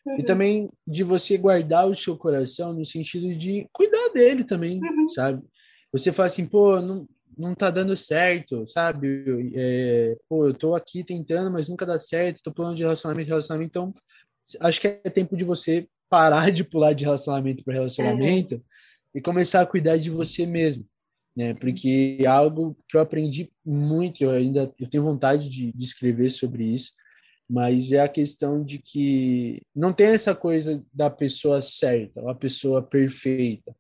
uhum. 0.05 0.19
e 0.19 0.23
também 0.23 0.69
de 0.87 1.03
você 1.03 1.37
guardar 1.37 1.87
o 1.87 1.95
seu 1.95 2.17
coração 2.17 2.73
no 2.73 2.85
sentido 2.85 3.35
de 3.35 3.67
cuidar 3.73 4.09
dele 4.13 4.43
também, 4.43 4.79
uhum. 4.81 5.09
sabe? 5.09 5.43
Você 5.91 6.11
fala 6.11 6.27
assim, 6.27 6.45
pô, 6.45 6.81
não, 6.81 7.07
não 7.37 7.53
tá 7.53 7.69
dando 7.69 7.95
certo, 7.95 8.65
sabe? 8.65 9.51
É, 9.55 10.17
pô, 10.29 10.47
eu 10.47 10.53
tô 10.53 10.73
aqui 10.73 11.03
tentando, 11.03 11.51
mas 11.51 11.67
nunca 11.67 11.85
dá 11.85 11.99
certo, 11.99 12.41
tô 12.41 12.51
pulando 12.51 12.77
de 12.77 12.83
relacionamento 12.83 13.27
em 13.27 13.31
relacionamento, 13.31 13.69
então 13.69 13.93
acho 14.61 14.79
que 14.79 14.87
é 14.87 15.09
tempo 15.09 15.35
de 15.35 15.43
você 15.43 15.87
parar 16.09 16.49
de 16.51 16.63
pular 16.63 16.93
de 16.93 17.03
relacionamento 17.03 17.63
para 17.63 17.73
relacionamento 17.73 18.55
uhum. 18.55 18.61
e 19.15 19.21
começar 19.21 19.61
a 19.61 19.65
cuidar 19.65 19.97
de 19.97 20.09
você 20.09 20.45
mesmo, 20.45 20.85
né? 21.37 21.53
Sim. 21.53 21.59
Porque 21.61 22.17
é 22.19 22.25
algo 22.25 22.75
que 22.89 22.97
eu 22.97 23.01
aprendi 23.01 23.51
muito, 23.63 24.23
eu 24.23 24.31
ainda 24.31 24.73
eu 24.79 24.89
tenho 24.89 25.03
vontade 25.03 25.49
de, 25.49 25.71
de 25.71 25.83
escrever 25.85 26.31
sobre 26.31 26.65
isso, 26.65 26.91
mas 27.49 27.91
é 27.91 28.01
a 28.01 28.09
questão 28.09 28.63
de 28.63 28.79
que 28.79 29.61
não 29.75 29.93
tem 29.93 30.07
essa 30.07 30.35
coisa 30.35 30.83
da 30.91 31.09
pessoa 31.09 31.61
certa, 31.61 32.21
uma 32.21 32.35
pessoa 32.35 32.81
perfeita 32.81 33.75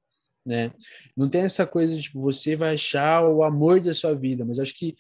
né? 0.47 0.71
Não 1.15 1.27
tem 1.29 1.41
essa 1.41 1.67
coisa 1.67 1.93
de 1.93 2.03
tipo, 2.03 2.21
você 2.21 2.55
vai 2.55 2.75
achar 2.75 3.27
o 3.27 3.43
amor 3.43 3.81
da 3.81 3.93
sua 3.93 4.15
vida, 4.15 4.45
mas 4.45 4.59
acho 4.59 4.73
que 4.73 4.95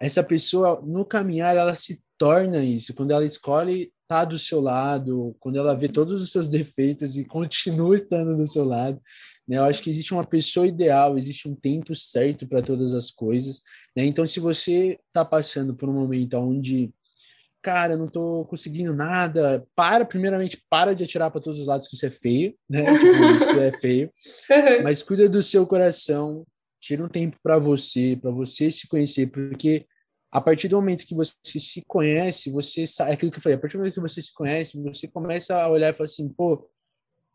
essa 0.00 0.22
pessoa 0.22 0.80
no 0.86 1.04
caminhar 1.04 1.56
ela 1.56 1.74
se 1.74 2.00
torna 2.16 2.62
isso 2.62 2.94
quando 2.94 3.10
ela 3.10 3.24
escolhe 3.24 3.92
estar 4.02 4.20
tá 4.20 4.24
do 4.24 4.38
seu 4.38 4.60
lado, 4.60 5.34
quando 5.40 5.58
ela 5.58 5.74
vê 5.74 5.88
todos 5.88 6.22
os 6.22 6.30
seus 6.30 6.48
defeitos 6.48 7.18
e 7.18 7.24
continua 7.26 7.96
estando 7.96 8.36
do 8.36 8.46
seu 8.46 8.64
lado. 8.64 9.00
Né? 9.46 9.58
Eu 9.58 9.64
acho 9.64 9.82
que 9.82 9.90
existe 9.90 10.12
uma 10.12 10.24
pessoa 10.24 10.66
ideal, 10.66 11.18
existe 11.18 11.48
um 11.48 11.54
tempo 11.54 11.94
certo 11.94 12.46
para 12.46 12.62
todas 12.62 12.94
as 12.94 13.10
coisas. 13.10 13.60
Né? 13.96 14.04
Então, 14.04 14.26
se 14.26 14.40
você 14.40 14.98
está 15.08 15.24
passando 15.24 15.74
por 15.74 15.88
um 15.88 15.92
momento 15.92 16.34
onde 16.36 16.92
cara, 17.64 17.96
não 17.96 18.08
tô 18.08 18.44
conseguindo 18.44 18.92
nada. 18.92 19.66
Para, 19.74 20.04
primeiramente, 20.04 20.62
para 20.68 20.94
de 20.94 21.02
atirar 21.02 21.30
para 21.30 21.40
todos 21.40 21.60
os 21.60 21.66
lados 21.66 21.88
que 21.88 21.96
isso 21.96 22.04
é 22.04 22.10
feio, 22.10 22.54
né? 22.68 22.84
Tipo, 22.92 23.42
isso 23.42 23.58
é 23.58 23.72
feio. 23.80 24.10
Mas 24.82 25.02
cuida 25.02 25.26
do 25.30 25.40
seu 25.40 25.66
coração, 25.66 26.46
tira 26.78 27.02
um 27.02 27.08
tempo 27.08 27.38
para 27.42 27.58
você, 27.58 28.18
para 28.20 28.30
você 28.30 28.70
se 28.70 28.86
conhecer, 28.86 29.28
porque 29.28 29.86
a 30.30 30.40
partir 30.42 30.68
do 30.68 30.76
momento 30.76 31.06
que 31.06 31.14
você 31.14 31.58
se 31.58 31.82
conhece, 31.86 32.50
você 32.50 32.86
sabe, 32.86 33.12
é 33.12 33.14
aquilo 33.14 33.32
que 33.32 33.38
eu 33.38 33.42
falei, 33.42 33.56
a 33.56 33.60
partir 33.60 33.76
do 33.76 33.78
momento 33.78 33.94
que 33.94 34.00
você 34.00 34.20
se 34.20 34.34
conhece, 34.34 34.82
você 34.82 35.08
começa 35.08 35.56
a 35.56 35.68
olhar 35.68 35.90
e 35.90 35.96
falar 35.96 36.04
assim, 36.04 36.28
pô, 36.28 36.68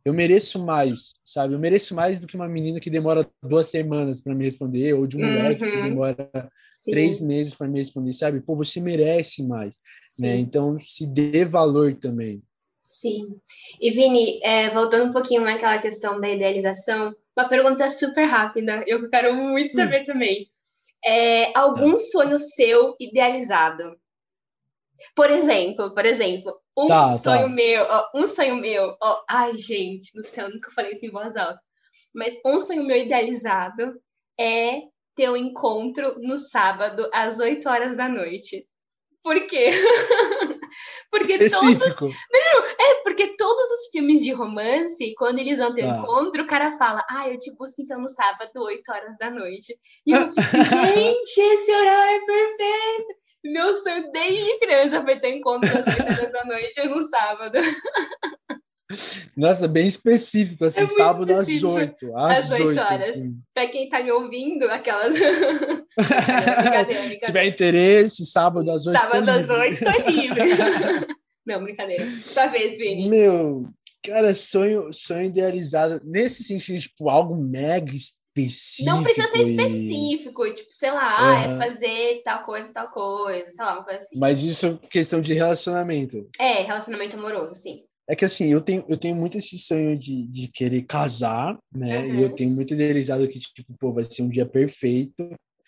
eu 0.10 0.14
mereço 0.14 0.64
mais, 0.64 1.14
sabe? 1.24 1.54
Eu 1.54 1.60
mereço 1.60 1.94
mais 1.94 2.20
do 2.20 2.28
que 2.28 2.36
uma 2.36 2.48
menina 2.48 2.80
que 2.80 2.90
demora 2.90 3.30
duas 3.44 3.68
semanas 3.68 4.22
para 4.22 4.34
me 4.34 4.44
responder, 4.44 4.94
ou 4.94 5.06
de 5.06 5.18
um 5.18 5.22
uhum. 5.22 5.34
moleque 5.34 5.66
que 5.66 5.78
uhum. 5.78 5.84
demora 5.84 6.52
Sim. 6.68 6.92
três 6.92 7.22
meses 7.22 7.54
para 7.54 7.68
me 7.68 7.80
responder, 7.80 8.14
sabe? 8.14 8.42
Pô, 8.42 8.56
você 8.56 8.82
merece 8.82 9.44
mais, 9.44 9.78
né? 10.20 10.36
Então, 10.36 10.80
se 10.80 11.06
dê 11.06 11.46
valor 11.46 11.96
também. 11.96 12.42
Sim. 12.84 13.40
E 13.80 13.92
Vini, 13.92 14.40
é, 14.44 14.70
voltando 14.72 15.10
um 15.10 15.14
pouquinho 15.14 15.42
naquela 15.42 15.78
questão 15.78 16.20
da 16.20 16.28
idealização, 16.28 17.16
uma 17.38 17.48
pergunta 17.48 17.88
super 17.90 18.26
rápida, 18.26 18.84
eu 18.88 19.08
quero 19.10 19.34
muito 19.36 19.72
hum. 19.72 19.76
saber 19.76 20.02
hum. 20.02 20.06
também. 20.06 20.48
É, 21.06 21.58
algum 21.58 21.94
tá. 21.94 22.00
sonho 22.00 22.38
seu 22.40 22.96
idealizado? 23.00 23.96
Por 25.16 25.30
exemplo, 25.30 25.94
por 25.94 26.06
exemplo, 26.06 26.54
um 26.78 26.88
tá, 26.88 27.14
sonho 27.14 27.44
tá. 27.44 27.50
meu, 27.50 27.84
ó, 27.84 28.10
um 28.16 28.28
sonho 28.28 28.56
meu, 28.56 28.96
ó, 29.02 29.24
ai 29.30 29.58
gente 29.58 30.14
do 30.14 30.26
céu, 30.26 30.50
nunca 30.50 30.72
falei 30.72 30.94
isso 30.94 31.06
em 31.06 31.12
voz 31.12 31.36
alta, 31.36 31.60
mas 32.14 32.40
um 32.46 32.60
sonho 32.60 32.84
meu 32.84 32.98
idealizado 32.98 33.94
é 34.40 34.82
ter 35.16 35.30
um 35.30 35.36
encontro 35.36 36.16
no 36.20 36.38
sábado 36.38 37.10
às 37.14 37.40
8 37.40 37.68
horas 37.68 37.98
da 37.98 38.08
noite. 38.08 38.66
Por 39.22 39.48
quê? 39.48 39.70
porque 41.12 41.34
Específico. 41.34 42.00
todos. 42.00 42.16
Não, 42.32 42.66
é 42.66 42.96
porque 43.04 43.36
todos 43.36 43.70
os 43.72 43.90
filmes 43.92 44.24
de 44.24 44.32
romance, 44.32 45.14
quando 45.18 45.40
eles 45.40 45.60
vão 45.60 45.74
ter 45.74 45.84
ah. 45.84 45.98
encontro, 45.98 46.44
o 46.44 46.48
cara 46.48 46.72
fala: 46.78 47.06
Ah, 47.10 47.28
eu 47.28 47.38
te 47.38 47.54
busco 47.56 47.82
então 47.82 48.00
no 48.00 48.08
sábado, 48.08 48.52
8 48.56 48.92
horas 48.92 49.18
da 49.18 49.30
noite. 49.30 49.78
E 50.06 50.12
eu 50.12 50.22
fico, 50.32 50.64
gente, 50.64 51.42
esse 51.42 51.72
horário 51.72 52.16
é 52.16 52.26
perfeito. 52.26 53.19
Meu 53.44 53.74
sonho 53.74 54.12
desde 54.12 54.60
criança 54.60 55.02
foi 55.02 55.18
ter 55.20 55.36
encontro 55.36 55.70
às 55.70 55.88
8 55.88 56.02
horas 56.02 56.32
da 56.32 56.46
noite 56.46 56.88
no 56.88 57.04
sábado. 57.04 57.58
Nossa, 59.38 59.68
bem 59.68 59.88
específico, 59.88 60.66
assim, 60.66 60.82
é 60.82 60.88
sábado 60.88 61.32
específico. 61.32 61.68
às 61.68 61.74
8. 61.74 62.18
Às, 62.18 62.52
8, 62.52 62.68
8 62.68 62.80
horas. 62.80 63.10
Assim. 63.10 63.38
Para 63.54 63.68
quem 63.68 63.88
tá 63.88 64.04
me 64.04 64.12
ouvindo, 64.12 64.64
aquelas. 64.70 65.14
Se 67.10 67.20
tiver 67.20 67.46
interesse, 67.46 68.26
sábado 68.26 68.70
às 68.70 68.86
8. 68.86 69.00
Sábado 69.00 69.30
às 69.30 69.50
8, 69.50 69.78
tô 69.86 70.12
livre. 70.12 70.42
Não, 71.46 71.64
brincadeira. 71.64 72.06
Sua 72.26 72.48
vez, 72.48 72.78
Vini. 72.78 73.10
Meu, 73.10 73.70
cara, 74.04 74.34
sonho, 74.34 74.92
sonho 74.92 75.24
idealizado, 75.24 76.02
nesse 76.04 76.44
sentido, 76.44 76.80
tipo, 76.80 77.10
algo 77.10 77.36
mega 77.36 77.94
específico. 78.42 78.90
Não 78.90 79.04
precisa 79.04 79.28
ser 79.28 79.42
específico, 79.42 80.46
e... 80.46 80.54
tipo, 80.54 80.70
sei 80.72 80.92
lá, 80.92 81.48
uhum. 81.48 81.54
é 81.54 81.58
fazer 81.58 82.22
tal 82.24 82.44
coisa, 82.44 82.72
tal 82.72 82.90
coisa, 82.90 83.50
sei 83.50 83.66
lá, 83.66 83.74
uma 83.74 83.84
coisa 83.84 84.00
assim. 84.00 84.18
Mas 84.18 84.44
isso 84.44 84.68
é 84.84 84.88
questão 84.88 85.22
de 85.22 85.34
relacionamento. 85.34 86.28
É, 86.40 86.64
relacionamento 86.64 87.18
amoroso, 87.18 87.56
sim. 87.56 87.84
É 88.10 88.16
que 88.16 88.26
assim, 88.26 88.52
eu 88.52 88.60
tenho, 88.60 88.84
eu 88.88 88.98
tenho 88.98 89.16
muito 89.16 89.38
esse 89.38 89.58
sonho 89.60 89.96
de, 89.96 90.26
de 90.28 90.48
querer 90.48 90.82
casar, 90.82 91.56
né? 91.72 92.00
Uhum. 92.00 92.16
E 92.16 92.24
eu 92.24 92.34
tenho 92.34 92.50
muito 92.50 92.74
idealizado 92.74 93.28
que, 93.28 93.40
tipo, 93.40 93.72
pô, 93.80 93.94
vai 93.94 94.04
ser 94.04 94.24
um 94.24 94.30
dia 94.30 94.48
perfeito. 94.48 95.22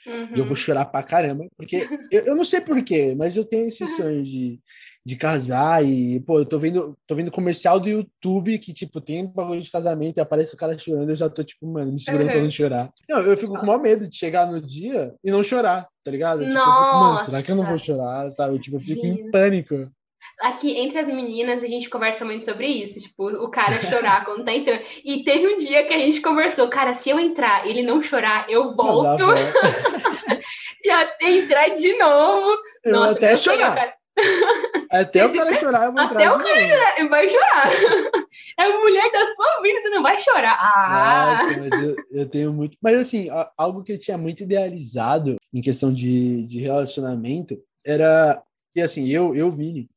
Uhum. 0.07 0.35
E 0.35 0.39
eu 0.39 0.45
vou 0.45 0.49
uhum. 0.49 0.55
chorar 0.55 0.85
pra 0.85 1.03
caramba. 1.03 1.45
Porque 1.55 1.87
eu, 2.11 2.25
eu 2.25 2.35
não 2.35 2.43
sei 2.43 2.59
porquê, 2.59 3.13
mas 3.15 3.37
eu 3.37 3.45
tenho 3.45 3.67
esse 3.67 3.85
sonho 3.95 4.23
de, 4.23 4.59
de 5.05 5.15
casar 5.15 5.83
e, 5.83 6.19
pô, 6.19 6.39
eu 6.39 6.45
tô 6.45 6.59
vendo, 6.59 6.95
tô 7.07 7.15
vendo 7.15 7.31
comercial 7.31 7.79
do 7.79 7.89
YouTube 7.89 8.59
que, 8.59 8.71
tipo, 8.71 9.01
tem 9.01 9.23
um 9.23 9.27
bagulho 9.27 9.61
de 9.61 9.71
casamento 9.71 10.17
e 10.17 10.21
aparece 10.21 10.53
o 10.53 10.57
cara 10.57 10.77
chorando, 10.77 11.09
eu 11.09 11.15
já 11.15 11.29
tô, 11.29 11.43
tipo, 11.43 11.65
mano, 11.65 11.91
me 11.91 11.99
segurando 11.99 12.27
uhum. 12.27 12.33
pra 12.33 12.43
não 12.43 12.51
chorar. 12.51 12.93
Não, 13.09 13.19
eu 13.19 13.35
fico 13.35 13.57
com 13.57 13.65
maior 13.65 13.81
medo 13.81 14.07
de 14.07 14.15
chegar 14.15 14.45
no 14.45 14.61
dia 14.61 15.13
e 15.23 15.31
não 15.31 15.43
chorar, 15.43 15.87
tá 16.03 16.11
ligado? 16.11 16.43
Tipo, 16.43 16.57
eu 16.57 16.63
fico, 16.63 16.99
mano, 16.99 17.21
será 17.21 17.41
que 17.41 17.51
eu 17.51 17.55
não 17.55 17.65
vou 17.65 17.79
chorar, 17.79 18.29
sabe? 18.31 18.59
Tipo, 18.59 18.77
eu 18.77 18.81
fico 18.81 19.05
em 19.05 19.31
pânico 19.31 19.91
aqui 20.41 20.77
entre 20.79 20.99
as 20.99 21.07
meninas 21.07 21.63
a 21.63 21.67
gente 21.67 21.89
conversa 21.89 22.25
muito 22.25 22.45
sobre 22.45 22.67
isso, 22.67 22.99
tipo, 22.99 23.27
o 23.27 23.49
cara 23.49 23.81
chorar 23.81 24.23
quando 24.25 24.43
tá 24.43 24.53
entrando. 24.53 24.81
E 25.03 25.23
teve 25.23 25.47
um 25.47 25.57
dia 25.57 25.85
que 25.85 25.93
a 25.93 25.97
gente 25.97 26.21
conversou, 26.21 26.67
cara, 26.67 26.93
se 26.93 27.09
eu 27.09 27.19
entrar 27.19 27.65
e 27.65 27.69
ele 27.69 27.83
não 27.83 28.01
chorar, 28.01 28.45
eu 28.49 28.69
volto. 28.71 29.23
e 30.83 30.89
até 30.89 31.29
entrar 31.29 31.69
de 31.69 31.97
novo. 31.97 32.57
Eu 32.83 32.91
Nossa, 32.93 33.13
até 33.13 33.37
chorar. 33.37 33.75
Cara... 33.75 34.00
Até 34.91 35.25
o 35.25 35.33
cara 35.33 35.59
chorar, 35.59 35.85
eu 35.85 35.93
vou 35.93 36.01
Até 36.01 36.29
o 36.29 36.37
cara 36.37 36.67
chorar, 36.67 37.09
vai 37.09 37.29
chorar. 37.29 37.69
É 38.57 38.63
a 38.63 38.79
mulher 38.79 39.11
da 39.11 39.25
sua 39.33 39.61
vida, 39.61 39.81
você 39.81 39.89
não 39.89 40.03
vai 40.03 40.17
chorar. 40.17 40.57
Ah! 40.59 41.43
Nossa, 41.43 41.59
mas 41.59 41.83
eu, 41.83 41.95
eu 42.11 42.29
tenho 42.29 42.53
muito. 42.53 42.77
Mas 42.81 42.97
assim, 42.97 43.27
algo 43.57 43.83
que 43.83 43.91
eu 43.91 43.97
tinha 43.97 44.17
muito 44.17 44.43
idealizado 44.43 45.35
em 45.53 45.61
questão 45.61 45.93
de, 45.93 46.45
de 46.45 46.61
relacionamento 46.61 47.57
era. 47.85 48.41
E 48.75 48.81
assim, 48.81 49.09
eu, 49.09 49.35
eu, 49.35 49.51
Vini, 49.51 49.89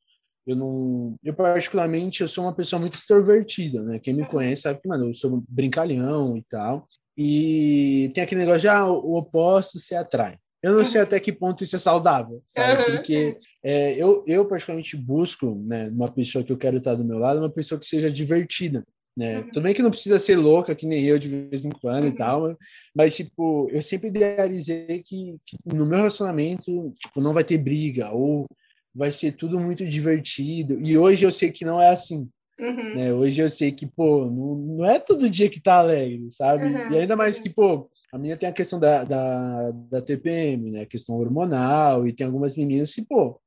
eu 0.47 0.57
não. 0.57 1.15
Eu, 1.23 1.35
particularmente, 1.35 2.23
eu 2.23 2.29
sou 2.29 2.45
uma 2.45 2.55
pessoa 2.55 2.81
muito 2.81 2.95
extrovertida, 2.95 3.83
né? 3.83 3.99
Quem 3.99 4.15
me 4.15 4.23
uhum. 4.23 4.29
conhece 4.29 4.62
sabe 4.62 4.81
que, 4.81 4.89
mano, 4.89 5.11
eu 5.11 5.15
sou 5.15 5.43
brincalhão 5.49 6.37
e 6.37 6.43
tal. 6.43 6.89
E 7.17 8.11
tem 8.15 8.25
aquele 8.25 8.41
negócio 8.41 8.62
de, 8.62 8.69
ah, 8.69 8.87
o 8.87 9.15
oposto 9.17 9.79
se 9.79 9.95
atrai. 9.95 10.39
Eu 10.65 10.75
não 10.75 10.83
sei 10.83 10.99
uhum. 10.99 11.07
até 11.07 11.21
que 11.21 11.31
ponto 11.31 11.62
isso 11.62 11.77
é 11.77 11.79
saudável, 11.79 12.43
sabe? 12.47 12.85
Porque 12.85 13.37
é, 13.62 13.93
eu, 14.03 14.25
eu, 14.27 14.47
particularmente, 14.47 14.97
busco, 14.97 15.55
né, 15.61 15.91
uma 15.91 16.11
pessoa 16.11 16.43
que 16.43 16.51
eu 16.51 16.57
quero 16.57 16.79
estar 16.79 16.95
do 16.95 17.05
meu 17.05 17.19
lado, 17.19 17.39
uma 17.39 17.51
pessoa 17.51 17.79
que 17.79 17.85
seja 17.85 18.11
divertida, 18.11 18.83
né? 19.15 19.41
Uhum. 19.41 19.49
Tudo 19.49 19.62
bem 19.62 19.75
que 19.75 19.83
não 19.83 19.91
precisa 19.91 20.19
ser 20.19 20.37
louca, 20.37 20.75
que 20.75 20.87
nem 20.87 21.05
eu, 21.05 21.19
de 21.19 21.29
vez 21.29 21.67
em 21.67 21.71
quando 21.71 22.05
uhum. 22.05 22.09
e 22.09 22.17
tal, 22.17 22.59
mas, 22.97 23.15
tipo, 23.15 23.69
eu 23.71 23.83
sempre 23.83 24.09
idealizei 24.09 25.03
que, 25.05 25.37
que 25.45 25.59
no 25.67 25.85
meu 25.85 25.99
relacionamento, 25.99 26.95
tipo, 26.99 27.21
não 27.21 27.35
vai 27.35 27.45
ter 27.45 27.59
briga, 27.59 28.11
ou 28.11 28.47
vai 28.95 29.11
ser 29.11 29.33
tudo 29.33 29.61
muito 29.61 29.87
divertido. 29.87 30.81
E 30.81 30.97
hoje 30.97 31.27
eu 31.27 31.31
sei 31.31 31.53
que 31.53 31.62
não 31.62 31.79
é 31.79 31.91
assim. 31.91 32.27
Uhum. 32.59 32.95
Né? 32.95 33.12
Hoje 33.12 33.43
eu 33.43 33.51
sei 33.51 33.71
que, 33.71 33.87
pô, 33.87 34.25
não, 34.25 34.55
não 34.79 34.85
é 34.87 34.99
todo 34.99 35.29
dia 35.29 35.51
que 35.51 35.61
tá 35.61 35.75
alegre, 35.75 36.31
sabe? 36.31 36.73
E 36.91 36.97
ainda 36.97 37.17
mais 37.17 37.39
que, 37.39 37.51
pô, 37.51 37.91
a 38.15 38.19
minha 38.19 38.37
tem 38.37 38.49
a 38.49 38.53
questão 38.53 38.79
da, 38.79 39.03
da, 39.03 39.73
da 39.91 40.01
TPM, 40.01 40.71
né? 40.71 40.83
A 40.83 40.87
questão 40.87 41.17
hormonal, 41.17 42.07
e 42.07 42.12
tem 42.12 42.25
algumas 42.25 42.55
meninas 42.57 42.95
que, 42.95 43.03
pô, 43.03 43.41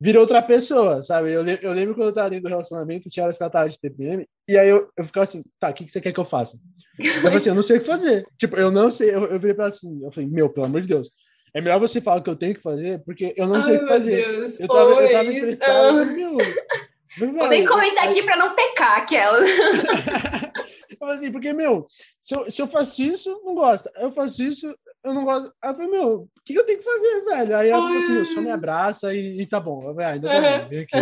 virou 0.00 0.22
outra 0.22 0.42
pessoa, 0.42 1.00
sabe? 1.00 1.30
Eu, 1.30 1.46
eu 1.46 1.72
lembro 1.72 1.94
quando 1.94 2.08
eu 2.08 2.12
tava 2.12 2.28
dentro 2.28 2.42
do 2.42 2.48
relacionamento, 2.48 3.08
tinha 3.08 3.22
horas 3.22 3.38
que 3.38 3.44
ela 3.44 3.52
tava 3.52 3.68
de 3.68 3.78
TPM, 3.78 4.26
e 4.48 4.58
aí 4.58 4.68
eu, 4.68 4.88
eu 4.96 5.04
ficava 5.04 5.22
assim, 5.22 5.44
tá, 5.60 5.70
o 5.70 5.72
que, 5.72 5.84
que 5.84 5.92
você 5.92 6.00
quer 6.00 6.12
que 6.12 6.18
eu 6.18 6.24
faça? 6.24 6.58
Eu 6.98 7.22
falei 7.22 7.36
assim, 7.36 7.50
eu 7.50 7.54
não 7.54 7.62
sei 7.62 7.76
o 7.76 7.80
que 7.80 7.86
fazer. 7.86 8.26
Tipo, 8.36 8.56
eu 8.56 8.72
não 8.72 8.90
sei, 8.90 9.14
eu, 9.14 9.26
eu 9.26 9.38
virei 9.38 9.54
pra 9.54 9.66
ela 9.66 9.72
assim, 9.72 10.02
eu 10.02 10.10
falei, 10.10 10.28
meu, 10.28 10.50
pelo 10.50 10.66
amor 10.66 10.80
de 10.80 10.88
Deus, 10.88 11.08
é 11.54 11.60
melhor 11.60 11.78
você 11.78 12.00
falar 12.00 12.16
o 12.18 12.22
que 12.22 12.30
eu 12.30 12.36
tenho 12.36 12.56
que 12.56 12.62
fazer, 12.62 13.00
porque 13.04 13.32
eu 13.36 13.46
não 13.46 13.54
Ai, 13.54 13.62
sei 13.62 13.76
o 13.76 13.80
que 13.80 13.86
fazer. 13.86 14.16
Deus, 14.16 14.58
eu 14.58 14.66
tava, 14.66 14.90
eu 14.90 15.12
tava 15.12 15.24
estressado. 15.26 15.98
Ah. 16.00 16.04
Meu, 16.04 16.36
Vou 17.32 17.48
nem 17.48 17.64
comentar 17.64 18.08
aqui 18.08 18.24
para 18.24 18.36
não 18.36 18.56
pecar 18.56 18.98
aquela. 18.98 19.38
assim, 21.02 21.30
porque, 21.30 21.52
meu, 21.52 21.86
se 22.20 22.34
eu, 22.34 22.50
se 22.50 22.62
eu 22.62 22.66
faço 22.66 23.02
isso, 23.02 23.40
não 23.44 23.54
gosta. 23.54 23.90
Eu 23.96 24.10
faço 24.10 24.42
isso, 24.42 24.66
eu 25.02 25.14
não 25.14 25.24
gosto. 25.24 25.52
Aí 25.62 25.70
eu 25.70 25.74
falei, 25.74 25.90
meu, 25.90 26.14
o 26.22 26.28
que 26.44 26.54
eu 26.54 26.64
tenho 26.64 26.78
que 26.78 26.84
fazer, 26.84 27.24
velho? 27.24 27.56
Aí 27.56 27.68
ela 27.68 27.82
falou 27.82 27.98
assim, 27.98 28.12
meu, 28.12 28.24
só 28.26 28.40
me 28.40 28.50
abraça 28.50 29.14
e, 29.14 29.40
e 29.40 29.46
tá 29.46 29.60
bom. 29.60 29.82
Eu 29.82 29.94
falei, 29.94 30.06
ah, 30.06 30.10
ainda 30.10 30.28
tá 30.28 30.68
bem, 30.68 30.80
aqui. 30.80 30.96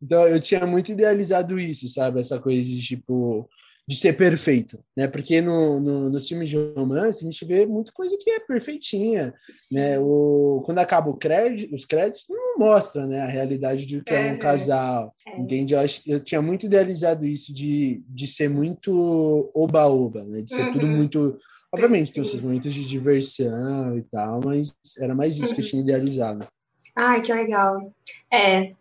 Então, 0.00 0.28
eu 0.28 0.38
tinha 0.38 0.64
muito 0.64 0.92
idealizado 0.92 1.58
isso, 1.58 1.88
sabe? 1.88 2.20
Essa 2.20 2.38
coisa 2.38 2.62
de, 2.62 2.80
tipo, 2.80 3.48
de 3.88 3.96
ser 3.96 4.12
perfeito, 4.12 4.78
né? 4.94 5.08
Porque 5.08 5.40
no, 5.40 5.80
no, 5.80 6.10
nos 6.10 6.28
filmes 6.28 6.50
de 6.50 6.58
romance 6.76 7.24
a 7.24 7.24
gente 7.24 7.42
vê 7.46 7.64
muita 7.64 7.90
coisa 7.90 8.18
que 8.20 8.30
é 8.30 8.38
perfeitinha, 8.38 9.32
Sim. 9.50 9.76
né? 9.76 9.98
O, 9.98 10.62
quando 10.66 10.78
acaba 10.78 11.08
o 11.08 11.16
crédito, 11.16 11.74
os 11.74 11.86
créditos 11.86 12.26
não 12.28 12.58
mostra, 12.58 13.06
né, 13.06 13.22
a 13.22 13.26
realidade 13.26 13.86
de 13.86 14.02
que 14.02 14.12
é, 14.12 14.28
é 14.28 14.32
um 14.34 14.38
casal, 14.38 15.14
é. 15.26 15.40
entende? 15.40 15.72
Eu, 15.72 15.80
acho, 15.80 16.02
eu 16.06 16.20
tinha 16.20 16.42
muito 16.42 16.66
idealizado 16.66 17.24
isso 17.24 17.54
de, 17.54 18.02
de 18.06 18.26
ser 18.26 18.50
muito 18.50 19.50
oba-oba, 19.54 20.22
né? 20.22 20.42
De 20.42 20.52
ser 20.52 20.66
uhum. 20.66 20.72
tudo 20.74 20.86
muito... 20.86 21.38
Obviamente 21.72 22.12
tem 22.12 22.22
os 22.22 22.30
seus 22.30 22.42
momentos 22.42 22.74
de 22.74 22.84
diversão 22.86 23.96
e 23.96 24.02
tal, 24.02 24.40
mas 24.44 24.76
era 25.00 25.14
mais 25.14 25.38
isso 25.38 25.48
uhum. 25.48 25.54
que 25.54 25.60
eu 25.60 25.64
uhum. 25.64 25.70
tinha 25.70 25.82
idealizado. 25.82 26.46
Ai, 26.94 27.22
que 27.22 27.32
legal. 27.32 27.90
É, 28.30 28.72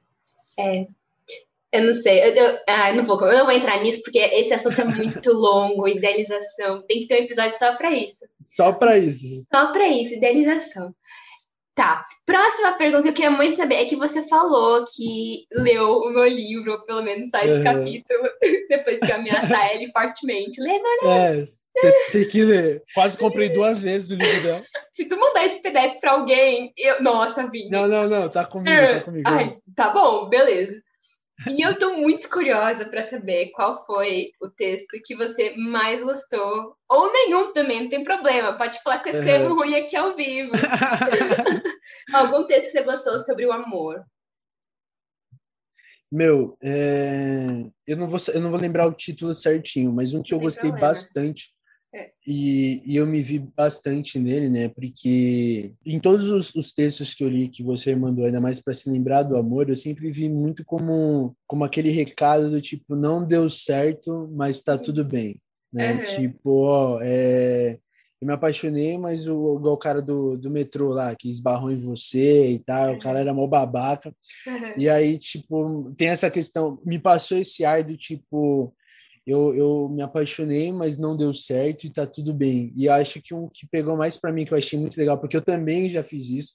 é, 0.60 0.88
eu 1.72 1.84
não 1.84 1.94
sei, 1.94 2.20
eu, 2.30 2.34
eu, 2.34 2.58
ah, 2.68 2.94
não 2.94 3.04
vou, 3.04 3.20
eu 3.26 3.40
não 3.40 3.46
vou 3.46 3.54
entrar 3.54 3.82
nisso 3.82 4.02
porque 4.04 4.20
esse 4.20 4.54
assunto 4.54 4.80
é 4.80 4.86
muito 4.86 5.32
longo, 5.34 5.88
idealização. 5.88 6.82
Tem 6.88 7.02
que 7.02 7.08
ter 7.08 7.22
um 7.22 7.26
episódio 7.26 7.58
só 7.58 7.76
para 7.76 7.92
isso. 7.92 8.26
Só 8.48 8.72
para 8.72 8.98
isso. 8.98 9.46
Só 9.54 9.72
para 9.72 9.88
isso, 9.88 10.16
idealização. 10.16 10.94
Tá. 11.78 12.04
Próxima 12.26 12.76
pergunta 12.76 13.04
que 13.04 13.10
eu 13.10 13.14
queria 13.14 13.30
muito 13.30 13.56
saber 13.56 13.76
é 13.76 13.86
que 13.86 13.96
você 13.96 14.28
falou 14.28 14.84
que 14.96 15.46
leu 15.52 16.00
o 16.00 16.10
meu 16.10 16.28
livro, 16.28 16.72
ou 16.72 16.84
pelo 16.84 17.04
menos 17.04 17.30
só 17.30 17.38
esse 17.38 17.60
uhum. 17.60 17.64
capítulo, 17.64 18.24
depois 18.68 18.98
que 18.98 19.12
eu 19.12 19.16
ameaçar 19.16 19.76
ele 19.76 19.88
fortemente. 19.94 20.60
Lê, 20.60 20.72
lê. 20.72 21.08
É, 21.08 21.46
você 21.46 22.12
tem 22.12 22.28
que 22.28 22.44
ler. 22.44 22.82
Quase 22.96 23.16
comprei 23.16 23.50
duas 23.50 23.80
vezes 23.80 24.10
o 24.10 24.16
livro 24.16 24.42
dela. 24.42 24.64
Se 24.92 25.06
tu 25.06 25.20
mandar 25.20 25.46
esse 25.46 25.62
PDF 25.62 26.00
para 26.00 26.14
alguém, 26.14 26.74
eu. 26.76 27.04
Nossa, 27.04 27.48
Vini. 27.48 27.70
Não, 27.70 27.88
não, 27.88 28.10
não, 28.10 28.28
tá 28.28 28.44
comigo, 28.44 28.76
tá 28.76 29.02
comigo. 29.02 29.30
Ai, 29.30 29.56
tá 29.76 29.90
bom, 29.92 30.28
beleza. 30.28 30.82
E 31.46 31.62
eu 31.62 31.78
tô 31.78 31.98
muito 31.98 32.30
curiosa 32.30 32.84
para 32.84 33.04
saber 33.04 33.52
qual 33.52 33.86
foi 33.86 34.32
o 34.42 34.50
texto 34.50 35.00
que 35.06 35.16
você 35.16 35.56
mais 35.56 36.02
gostou. 36.02 36.76
Ou 36.90 37.14
nenhum 37.14 37.54
também, 37.54 37.84
não 37.84 37.90
tem 37.90 38.04
problema. 38.04 38.58
Pode 38.58 38.82
falar 38.82 39.00
que 39.00 39.10
eu 39.10 39.14
escrevo 39.14 39.50
uhum. 39.50 39.56
ruim 39.56 39.76
aqui 39.76 39.96
ao 39.96 40.16
vivo. 40.16 40.52
Algum 42.12 42.46
texto 42.46 42.66
que 42.66 42.72
você 42.72 42.84
gostou 42.84 43.20
sobre 43.20 43.46
o 43.46 43.52
amor. 43.52 44.04
Meu, 46.12 46.58
é... 46.64 47.66
eu, 47.86 47.98
não 47.98 48.08
vou, 48.08 48.20
eu 48.34 48.42
não 48.42 48.50
vou 48.50 48.60
lembrar 48.60 48.88
o 48.88 48.94
título 48.94 49.34
certinho, 49.36 49.92
mas 49.92 50.14
um 50.14 50.24
que 50.24 50.34
eu 50.34 50.40
gostei 50.40 50.70
problema. 50.70 50.88
bastante. 50.88 51.54
E, 52.26 52.82
e, 52.86 52.96
eu 52.96 53.08
me 53.08 53.22
vi 53.22 53.40
bastante 53.40 54.20
nele, 54.20 54.50
né? 54.50 54.68
Porque 54.68 55.74
em 55.86 56.00
todos 56.00 56.30
os, 56.30 56.54
os 56.54 56.74
textos 56.74 57.14
que 57.14 57.24
eu 57.24 57.30
li 57.30 57.48
que 57.48 57.64
você 57.64 57.96
mandou, 57.96 58.26
ainda 58.26 58.42
mais 58.42 58.60
para 58.60 58.74
se 58.74 58.90
lembrar 58.90 59.24
do 59.24 59.38
amor, 59.38 59.70
eu 59.70 59.76
sempre 59.76 60.12
vi 60.12 60.30
muito 60.30 60.66
como, 60.66 61.36
como 61.48 61.64
aquele 61.64 61.90
recado 61.90 62.50
do 62.50 62.62
tipo, 62.62 62.96
não 62.96 63.26
deu 63.26 63.50
certo, 63.50 64.30
mas 64.34 64.62
tá 64.62 64.78
tudo 64.78 65.06
bem, 65.06 65.40
né? 65.72 65.94
Uhum. 65.94 66.04
Tipo, 66.04 66.50
ó, 66.66 67.00
é, 67.02 67.80
eu 68.20 68.28
me 68.28 68.34
apaixonei, 68.34 68.98
mas 68.98 69.28
o, 69.28 69.56
o 69.56 69.78
cara 69.78 70.02
do, 70.02 70.36
do 70.38 70.52
metrô 70.52 70.90
lá, 70.90 71.16
que 71.16 71.30
esbarrou 71.30 71.72
em 71.72 71.80
você 71.80 72.52
e 72.52 72.60
tal, 72.60 72.96
o 72.96 73.00
cara 73.00 73.20
era 73.20 73.34
mó 73.34 73.48
babaca. 73.48 74.14
Uhum. 74.46 74.74
E 74.76 74.90
aí, 74.90 75.18
tipo, 75.18 75.94
tem 75.96 76.10
essa 76.10 76.30
questão, 76.30 76.82
me 76.86 77.00
passou 77.00 77.38
esse 77.38 77.64
ar 77.64 77.84
do 77.84 77.96
tipo 77.96 78.76
eu, 79.28 79.54
eu 79.54 79.90
me 79.90 80.02
apaixonei, 80.02 80.72
mas 80.72 80.98
não 80.98 81.18
deu 81.18 81.34
certo 81.34 81.86
e 81.86 81.92
tá 81.92 82.08
tudo 82.08 82.34
bem. 82.34 82.72
E 82.78 82.88
acho 82.88 83.22
que 83.22 83.34
um 83.34 83.50
que 83.50 83.68
pegou 83.68 83.98
mais 83.98 84.16
para 84.16 84.32
mim, 84.32 84.46
que 84.46 84.54
eu 84.54 84.58
achei 84.58 84.80
muito 84.80 84.98
legal, 84.98 85.20
porque 85.20 85.36
eu 85.36 85.42
também 85.42 85.90
já 85.90 86.02
fiz 86.02 86.30
isso, 86.30 86.54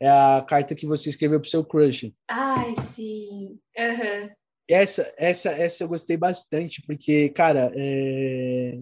é 0.00 0.08
a 0.10 0.44
carta 0.46 0.74
que 0.74 0.84
você 0.84 1.10
escreveu 1.10 1.40
pro 1.40 1.48
seu 1.48 1.64
crush. 1.64 2.12
Ai, 2.28 2.74
sim. 2.80 3.56
Uhum. 3.78 4.30
Essa, 4.68 5.14
essa, 5.16 5.50
essa 5.50 5.84
eu 5.84 5.88
gostei 5.88 6.16
bastante, 6.16 6.82
porque, 6.84 7.28
cara, 7.28 7.70
é... 7.72 8.76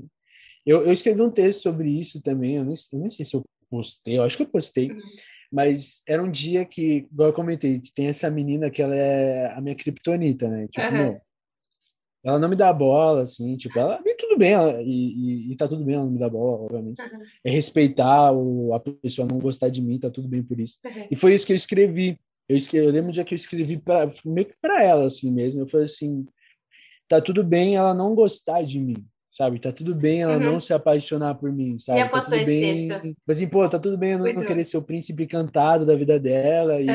eu, 0.65 0.87
eu 0.87 0.93
escrevi 0.93 1.21
um 1.21 1.31
texto 1.31 1.61
sobre 1.61 1.91
isso 1.91 2.23
também, 2.23 2.57
eu 2.57 2.65
nem, 2.65 2.75
eu 2.91 2.99
nem 2.99 3.11
sei 3.11 3.27
se 3.27 3.37
eu 3.37 3.45
postei, 3.69 4.17
eu 4.17 4.23
acho 4.23 4.39
que 4.39 4.45
eu 4.45 4.49
postei, 4.49 4.91
uhum. 4.91 4.99
mas 5.53 6.01
era 6.09 6.23
um 6.23 6.31
dia 6.31 6.65
que, 6.65 7.07
igual 7.13 7.29
eu 7.29 7.35
comentei, 7.35 7.83
tem 7.95 8.07
essa 8.07 8.31
menina 8.31 8.71
que 8.71 8.81
ela 8.81 8.97
é 8.97 9.53
a 9.53 9.61
minha 9.61 9.77
criptonita, 9.77 10.49
né? 10.49 10.67
Tipo, 10.69 10.95
uhum 10.95 11.21
ela 12.27 12.41
não 12.41 12.49
me 12.49 12.57
dá 12.57 12.73
bola, 12.73 13.23
assim, 13.23 13.57
tipo, 13.57 13.79
ela, 13.79 14.01
e 14.05 14.15
tudo 14.17 14.37
bem, 14.37 14.51
ela, 14.51 14.83
e, 14.83 14.89
e, 14.89 15.53
e, 15.53 15.57
tá 15.57 15.69
tudo 15.69 15.85
bem 15.85 15.95
ela 15.95 16.05
não 16.05 16.11
me 16.11 16.19
dá 16.19 16.29
bola, 16.29 16.65
obviamente. 16.65 17.01
Uhum. 17.01 17.23
É 17.45 17.51
respeitar 17.51 18.33
o, 18.33 18.75
a 18.75 18.81
pessoa 18.81 19.29
não 19.31 19.39
gostar 19.39 19.69
de 19.69 19.81
mim, 19.81 20.01
tá 20.01 20.11
tudo 20.11 20.27
bem 20.27 20.43
por 20.43 20.59
isso. 20.59 20.77
Uhum. 20.85 21.07
E 21.09 21.15
foi 21.15 21.35
isso 21.35 21.47
que 21.47 21.53
eu 21.53 21.57
escrevi. 21.57 22.19
Eu, 22.49 22.57
escrevi, 22.57 22.85
eu 22.85 22.93
lembro 22.93 23.11
um 23.11 23.13
dia 23.13 23.25
que 23.25 23.33
eu 23.33 23.37
escrevi 23.37 23.79
pra, 23.79 24.11
meio 24.25 24.49
que 24.49 24.55
pra 24.61 24.83
ela, 24.83 25.07
assim 25.07 25.31
mesmo. 25.31 25.61
Eu 25.61 25.69
falei 25.69 25.87
assim: 25.87 26.27
tá 27.07 27.21
tudo 27.21 27.45
bem 27.45 27.77
ela 27.77 27.95
não 27.95 28.13
gostar 28.13 28.63
de 28.63 28.81
mim, 28.81 29.07
sabe? 29.31 29.61
Tá 29.61 29.71
tudo 29.71 29.95
bem 29.95 30.23
ela 30.23 30.37
uhum. 30.37 30.53
não 30.53 30.59
se 30.59 30.73
apaixonar 30.75 31.37
por 31.37 31.53
mim, 31.53 31.79
sabe? 31.79 32.01
Você 32.01 32.09
tá 32.11 32.21
tudo 32.23 32.45
bem. 32.45 32.89
Texto. 32.89 33.17
Mas 33.25 33.37
assim, 33.37 33.49
pô, 33.49 33.69
tá 33.69 33.79
tudo 33.79 33.97
bem 33.97 34.13
eu 34.13 34.19
não, 34.19 34.33
não 34.33 34.45
querer 34.45 34.65
ser 34.65 34.79
o 34.79 34.83
príncipe 34.83 35.23
encantado 35.23 35.87
da 35.87 35.95
vida 35.95 36.19
dela, 36.19 36.81
e, 36.81 36.87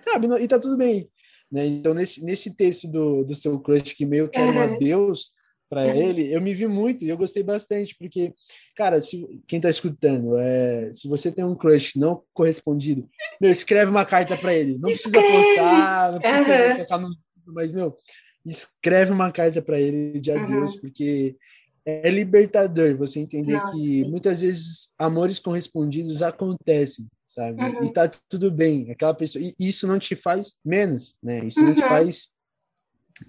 sabe? 0.00 0.28
E 0.42 0.48
tá 0.48 0.58
tudo 0.58 0.78
bem. 0.78 1.10
Né? 1.50 1.66
Então, 1.66 1.94
nesse, 1.94 2.24
nesse 2.24 2.54
texto 2.54 2.88
do, 2.88 3.24
do 3.24 3.34
seu 3.34 3.58
crush, 3.58 3.94
que 3.94 4.04
meio 4.04 4.28
que 4.28 4.38
era 4.38 4.50
um 4.50 4.60
adeus 4.60 5.32
para 5.68 5.84
uhum. 5.86 5.94
ele, 5.94 6.32
eu 6.32 6.40
me 6.40 6.54
vi 6.54 6.66
muito 6.66 7.04
e 7.04 7.08
eu 7.08 7.16
gostei 7.16 7.42
bastante, 7.42 7.96
porque, 7.98 8.32
cara, 8.76 9.00
se, 9.00 9.26
quem 9.48 9.60
tá 9.60 9.68
escutando, 9.68 10.36
é, 10.38 10.92
se 10.92 11.08
você 11.08 11.30
tem 11.30 11.44
um 11.44 11.56
crush 11.56 11.98
não 11.98 12.22
correspondido, 12.32 13.08
meu, 13.40 13.50
escreve 13.50 13.90
uma 13.90 14.04
carta 14.04 14.36
para 14.36 14.54
ele. 14.54 14.78
Não 14.78 14.88
escreve. 14.88 15.26
precisa 15.26 15.56
postar, 15.56 16.12
não 16.12 16.18
precisa 16.20 16.40
escrever, 16.40 16.98
no, 17.00 17.16
mas, 17.52 17.72
meu, 17.72 17.96
escreve 18.44 19.12
uma 19.12 19.32
carta 19.32 19.60
para 19.60 19.80
ele 19.80 20.20
de 20.20 20.30
adeus, 20.30 20.74
uhum. 20.74 20.80
porque 20.82 21.36
é 21.84 22.10
libertador 22.10 22.96
você 22.96 23.20
entender 23.20 23.54
Nossa, 23.54 23.72
que 23.72 23.78
sim. 23.78 24.10
muitas 24.10 24.40
vezes 24.40 24.88
amores 24.98 25.38
correspondidos 25.38 26.22
acontecem 26.22 27.06
sabe? 27.26 27.62
Uhum. 27.62 27.84
E 27.84 27.92
tá 27.92 28.10
tudo 28.28 28.50
bem. 28.50 28.90
Aquela 28.90 29.14
pessoa, 29.14 29.42
e 29.44 29.54
isso 29.58 29.86
não 29.86 29.98
te 29.98 30.14
faz 30.14 30.54
menos, 30.64 31.16
né? 31.22 31.44
Isso 31.44 31.60
uhum. 31.60 31.66
não 31.66 31.74
te 31.74 31.82
uhum. 31.82 31.88
faz 31.88 32.28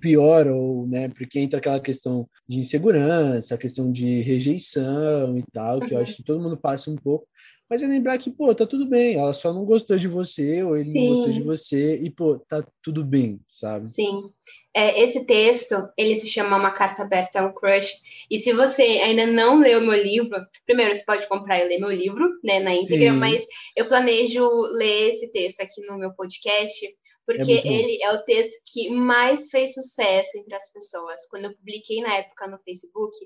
pior 0.01 0.47
ou, 0.47 0.87
né? 0.87 1.09
Porque 1.09 1.39
entra 1.39 1.59
aquela 1.59 1.79
questão 1.79 2.29
de 2.47 2.59
insegurança, 2.59 3.55
a 3.55 3.57
questão 3.57 3.91
de 3.91 4.21
rejeição 4.21 5.37
e 5.37 5.43
tal, 5.51 5.79
que 5.79 5.93
eu 5.93 5.99
acho 5.99 6.11
uhum. 6.11 6.17
que 6.17 6.23
todo 6.23 6.41
mundo 6.41 6.57
passa 6.57 6.91
um 6.91 6.95
pouco. 6.95 7.27
Mas 7.69 7.83
é 7.83 7.87
lembrar 7.87 8.17
que, 8.17 8.31
pô, 8.31 8.55
tá 8.55 8.65
tudo 8.65 8.85
bem, 8.87 9.15
ela 9.15 9.33
só 9.33 9.51
não 9.53 9.65
gostou 9.65 9.97
de 9.97 10.07
você, 10.07 10.63
ou 10.63 10.75
ele 10.75 10.85
Sim. 10.85 11.09
não 11.09 11.15
gostou 11.15 11.33
de 11.33 11.43
você, 11.43 11.95
e, 11.97 12.09
pô, 12.09 12.39
tá 12.47 12.65
tudo 12.81 13.03
bem, 13.03 13.41
sabe? 13.45 13.89
Sim. 13.89 14.31
É, 14.73 15.01
esse 15.01 15.25
texto, 15.25 15.75
ele 15.97 16.15
se 16.15 16.27
chama 16.27 16.55
Uma 16.55 16.71
Carta 16.71 17.01
Aberta 17.01 17.41
a 17.41 17.45
um 17.45 17.53
Crush, 17.53 17.93
e 18.31 18.39
se 18.39 18.53
você 18.53 18.83
ainda 18.83 19.25
não 19.25 19.59
leu 19.59 19.81
meu 19.81 20.01
livro, 20.01 20.39
primeiro, 20.65 20.95
você 20.95 21.03
pode 21.03 21.27
comprar 21.27 21.59
e 21.59 21.67
ler 21.67 21.79
meu 21.79 21.91
livro, 21.91 22.25
né, 22.41 22.59
na 22.59 22.73
íntegra, 22.73 23.11
Sim. 23.11 23.17
mas 23.17 23.45
eu 23.75 23.85
planejo 23.87 24.47
ler 24.71 25.09
esse 25.09 25.29
texto 25.31 25.59
aqui 25.59 25.81
no 25.85 25.97
meu 25.97 26.13
podcast, 26.13 26.87
porque 27.25 27.51
é 27.51 27.67
ele 27.67 28.01
é 28.01 28.13
o 28.13 28.23
texto 28.23 28.53
que 28.71 28.89
mais 28.89 29.49
fez 29.49 29.73
sucesso 29.73 30.37
entre 30.37 30.55
as 30.55 30.71
pessoas. 30.71 31.27
Quando 31.29 31.45
eu 31.45 31.55
publiquei 31.57 31.99
na 31.99 32.15
época 32.15 32.47
no 32.47 32.57
Facebook, 32.59 33.17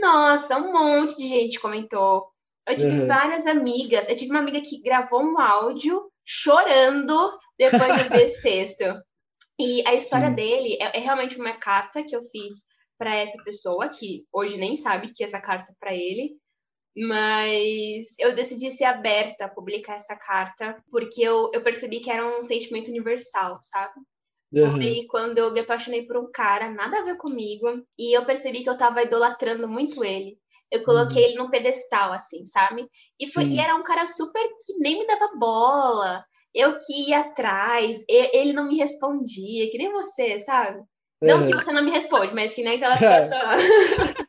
nossa, 0.00 0.58
um 0.58 0.72
monte 0.72 1.16
de 1.16 1.28
gente 1.28 1.60
comentou, 1.60 2.24
eu 2.68 2.74
tive 2.74 3.00
uhum. 3.00 3.06
várias 3.06 3.46
amigas. 3.46 4.08
Eu 4.08 4.16
tive 4.16 4.30
uma 4.30 4.40
amiga 4.40 4.60
que 4.60 4.82
gravou 4.82 5.22
um 5.22 5.38
áudio 5.38 6.10
chorando 6.24 7.38
depois 7.58 7.96
de 7.96 8.08
ver 8.08 8.26
esse 8.26 8.42
texto. 8.42 8.84
E 9.58 9.86
a 9.86 9.94
história 9.94 10.28
Sim. 10.28 10.34
dele 10.34 10.76
é, 10.80 10.98
é, 10.98 11.00
realmente 11.00 11.38
uma 11.38 11.54
carta 11.54 12.02
que 12.02 12.14
eu 12.14 12.22
fiz 12.22 12.62
para 12.98 13.14
essa 13.14 13.42
pessoa, 13.44 13.88
que 13.88 14.24
hoje 14.32 14.58
nem 14.58 14.76
sabe 14.76 15.12
que 15.14 15.24
essa 15.24 15.40
carta 15.40 15.72
é 15.72 15.76
para 15.78 15.94
ele. 15.94 16.36
Mas 16.96 18.18
eu 18.18 18.34
decidi 18.34 18.70
ser 18.70 18.84
aberta 18.84 19.44
a 19.44 19.48
publicar 19.50 19.96
essa 19.96 20.16
carta, 20.16 20.82
porque 20.90 21.22
eu, 21.22 21.50
eu 21.52 21.62
percebi 21.62 22.00
que 22.00 22.10
era 22.10 22.26
um 22.26 22.42
sentimento 22.42 22.88
universal, 22.88 23.58
sabe? 23.62 24.00
Uhum. 24.52 24.72
Foi 24.72 25.06
quando 25.08 25.38
eu 25.38 25.52
me 25.52 25.60
apaixonei 25.60 26.06
por 26.06 26.16
um 26.16 26.30
cara, 26.32 26.70
nada 26.70 26.98
a 27.00 27.04
ver 27.04 27.16
comigo, 27.18 27.82
e 27.98 28.16
eu 28.16 28.24
percebi 28.24 28.62
que 28.62 28.70
eu 28.70 28.78
tava 28.78 29.02
idolatrando 29.02 29.68
muito 29.68 30.02
ele. 30.02 30.38
Eu 30.70 30.82
coloquei 30.82 31.22
uhum. 31.22 31.28
ele 31.28 31.38
num 31.38 31.50
pedestal, 31.50 32.12
assim, 32.12 32.44
sabe? 32.44 32.88
E, 33.20 33.26
foi, 33.28 33.44
e 33.44 33.60
era 33.60 33.76
um 33.76 33.82
cara 33.82 34.06
super 34.06 34.42
que 34.64 34.76
nem 34.78 34.98
me 34.98 35.06
dava 35.06 35.30
bola. 35.38 36.24
Eu 36.52 36.76
que 36.78 37.10
ia 37.10 37.20
atrás, 37.20 38.04
ele 38.08 38.52
não 38.52 38.66
me 38.66 38.76
respondia, 38.76 39.70
que 39.70 39.78
nem 39.78 39.92
você, 39.92 40.40
sabe? 40.40 40.82
Não 41.22 41.44
que 41.44 41.54
você 41.54 41.72
não 41.72 41.84
me 41.84 41.90
responde, 41.90 42.34
mas 42.34 42.54
que 42.54 42.62
nem 42.62 42.76
aquela 42.76 42.96
situação. 42.96 43.38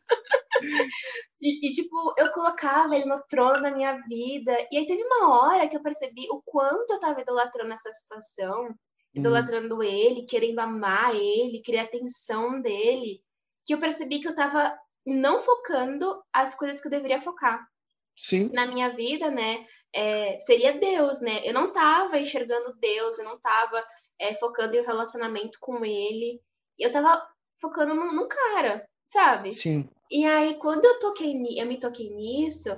e, 1.41 1.67
e, 1.67 1.71
tipo, 1.71 2.13
eu 2.17 2.31
colocava 2.31 2.95
ele 2.95 3.05
no 3.05 3.21
trono 3.27 3.61
da 3.61 3.71
minha 3.71 3.93
vida. 4.07 4.57
E 4.71 4.77
aí 4.77 4.85
teve 4.85 5.03
uma 5.03 5.37
hora 5.37 5.67
que 5.67 5.75
eu 5.75 5.81
percebi 5.81 6.27
o 6.31 6.41
quanto 6.45 6.91
eu 6.91 6.99
tava 6.99 7.21
idolatrando 7.21 7.73
essa 7.73 7.91
situação. 7.91 8.73
idolatrando 9.13 9.81
ele, 9.83 10.25
querendo 10.25 10.59
amar 10.59 11.15
ele, 11.15 11.61
querer 11.61 11.79
a 11.79 11.83
atenção 11.83 12.61
dele, 12.61 13.21
que 13.65 13.73
eu 13.73 13.79
percebi 13.79 14.19
que 14.19 14.27
eu 14.27 14.35
tava 14.35 14.77
não 15.07 15.39
focando 15.39 16.21
as 16.33 16.53
coisas 16.53 16.81
que 16.81 16.87
eu 16.87 16.91
deveria 16.91 17.21
focar. 17.21 17.65
Sim. 18.15 18.49
Na 18.51 18.65
minha 18.65 18.89
vida, 18.89 19.31
né, 19.31 19.65
é, 19.93 20.37
seria 20.39 20.77
Deus, 20.77 21.21
né? 21.21 21.47
Eu 21.47 21.53
não 21.53 21.71
tava 21.71 22.19
enxergando 22.19 22.75
Deus, 22.79 23.17
eu 23.17 23.25
não 23.25 23.39
tava 23.39 23.81
é, 24.19 24.33
focando 24.33 24.75
em 24.75 24.81
um 24.81 24.85
relacionamento 24.85 25.57
com 25.61 25.85
ele, 25.85 26.41
eu 26.77 26.91
tava 26.91 27.25
focando 27.61 27.95
no, 27.95 28.11
no 28.13 28.27
cara, 28.27 28.85
sabe? 29.05 29.51
Sim. 29.51 29.87
E 30.11 30.25
aí, 30.25 30.55
quando 30.55 30.83
eu 30.83 30.99
toquei, 30.99 31.33
eu 31.57 31.65
me 31.65 31.79
toquei 31.79 32.09
nisso, 32.09 32.69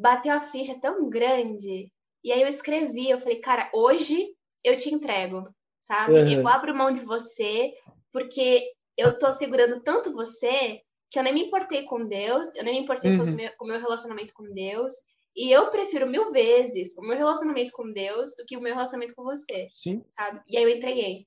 bateu 0.00 0.32
a 0.32 0.40
ficha 0.40 0.78
tão 0.80 1.08
grande. 1.08 1.90
E 2.22 2.32
aí 2.32 2.42
eu 2.42 2.48
escrevi, 2.48 3.10
eu 3.10 3.18
falei, 3.18 3.40
cara, 3.40 3.70
hoje 3.74 4.28
eu 4.62 4.76
te 4.76 4.92
entrego, 4.92 5.48
sabe? 5.80 6.14
Uhum. 6.14 6.28
Eu 6.28 6.48
abro 6.48 6.74
mão 6.74 6.92
de 6.92 7.00
você, 7.00 7.72
porque 8.12 8.72
eu 8.96 9.18
tô 9.18 9.32
segurando 9.32 9.80
tanto 9.82 10.12
você 10.12 10.80
que 11.10 11.18
eu 11.18 11.22
nem 11.22 11.34
me 11.34 11.44
importei 11.46 11.84
com 11.84 12.06
Deus, 12.06 12.54
eu 12.54 12.64
nem 12.64 12.74
me 12.74 12.80
importei 12.80 13.12
uhum. 13.12 13.24
com, 13.24 13.32
meu, 13.32 13.52
com 13.56 13.64
o 13.64 13.68
meu 13.68 13.80
relacionamento 13.80 14.34
com 14.34 14.44
Deus. 14.52 14.92
E 15.36 15.50
eu 15.50 15.70
prefiro 15.70 16.08
mil 16.08 16.32
vezes 16.32 16.96
o 16.96 17.02
meu 17.02 17.16
relacionamento 17.16 17.70
com 17.72 17.92
Deus 17.92 18.34
do 18.36 18.44
que 18.46 18.56
o 18.56 18.60
meu 18.60 18.72
relacionamento 18.72 19.14
com 19.14 19.22
você. 19.22 19.68
Sim. 19.70 20.02
Sabe? 20.08 20.40
E 20.48 20.56
aí 20.56 20.64
eu 20.64 20.70
entreguei. 20.70 21.26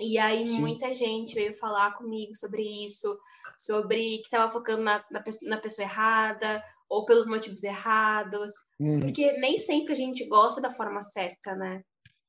E 0.00 0.18
aí 0.18 0.46
Sim. 0.46 0.60
muita 0.60 0.92
gente 0.92 1.34
veio 1.34 1.54
falar 1.54 1.96
comigo 1.96 2.34
sobre 2.34 2.62
isso, 2.84 3.16
sobre 3.56 4.18
que 4.18 4.24
estava 4.24 4.50
focando 4.50 4.82
na, 4.82 5.04
na, 5.10 5.22
na, 5.42 5.60
pessoa 5.60 5.86
errada, 5.86 6.64
ou 6.88 7.04
pelos 7.04 7.28
motivos 7.28 7.62
errados. 7.62 8.52
Uhum. 8.80 9.00
Porque 9.00 9.32
nem 9.34 9.58
sempre 9.58 9.92
a 9.92 9.96
gente 9.96 10.26
gosta 10.26 10.60
da 10.60 10.70
forma 10.70 11.00
certa, 11.02 11.54
né? 11.54 11.82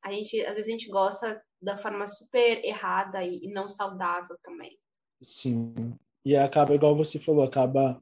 A 0.04 0.12
gente, 0.12 0.40
às 0.46 0.54
vezes 0.54 0.68
a 0.68 0.72
gente 0.72 0.90
gosta 0.90 1.42
da 1.60 1.76
forma 1.76 2.06
super 2.08 2.64
errada 2.64 3.24
e, 3.24 3.40
e 3.46 3.52
não 3.52 3.68
saudável 3.68 4.38
também. 4.44 4.78
Sim. 5.24 5.98
E 6.26 6.36
acaba, 6.36 6.73
igual 6.73 6.95
você 6.95 7.19
falou, 7.19 7.43
acaba 7.43 8.01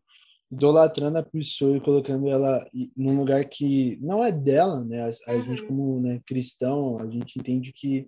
idolatrando 0.51 1.17
a 1.17 1.23
pessoa 1.23 1.75
e 1.75 1.81
colocando 1.81 2.29
ela 2.29 2.65
num 2.95 3.17
lugar 3.17 3.43
que 3.45 3.97
não 4.01 4.23
é 4.23 4.31
dela, 4.31 4.83
né? 4.83 5.01
A, 5.01 5.31
a 5.31 5.35
uhum. 5.35 5.41
gente 5.41 5.63
como 5.63 5.99
né, 5.99 6.21
cristão, 6.25 6.99
a 6.99 7.09
gente 7.09 7.39
entende 7.39 7.73
que 7.73 8.07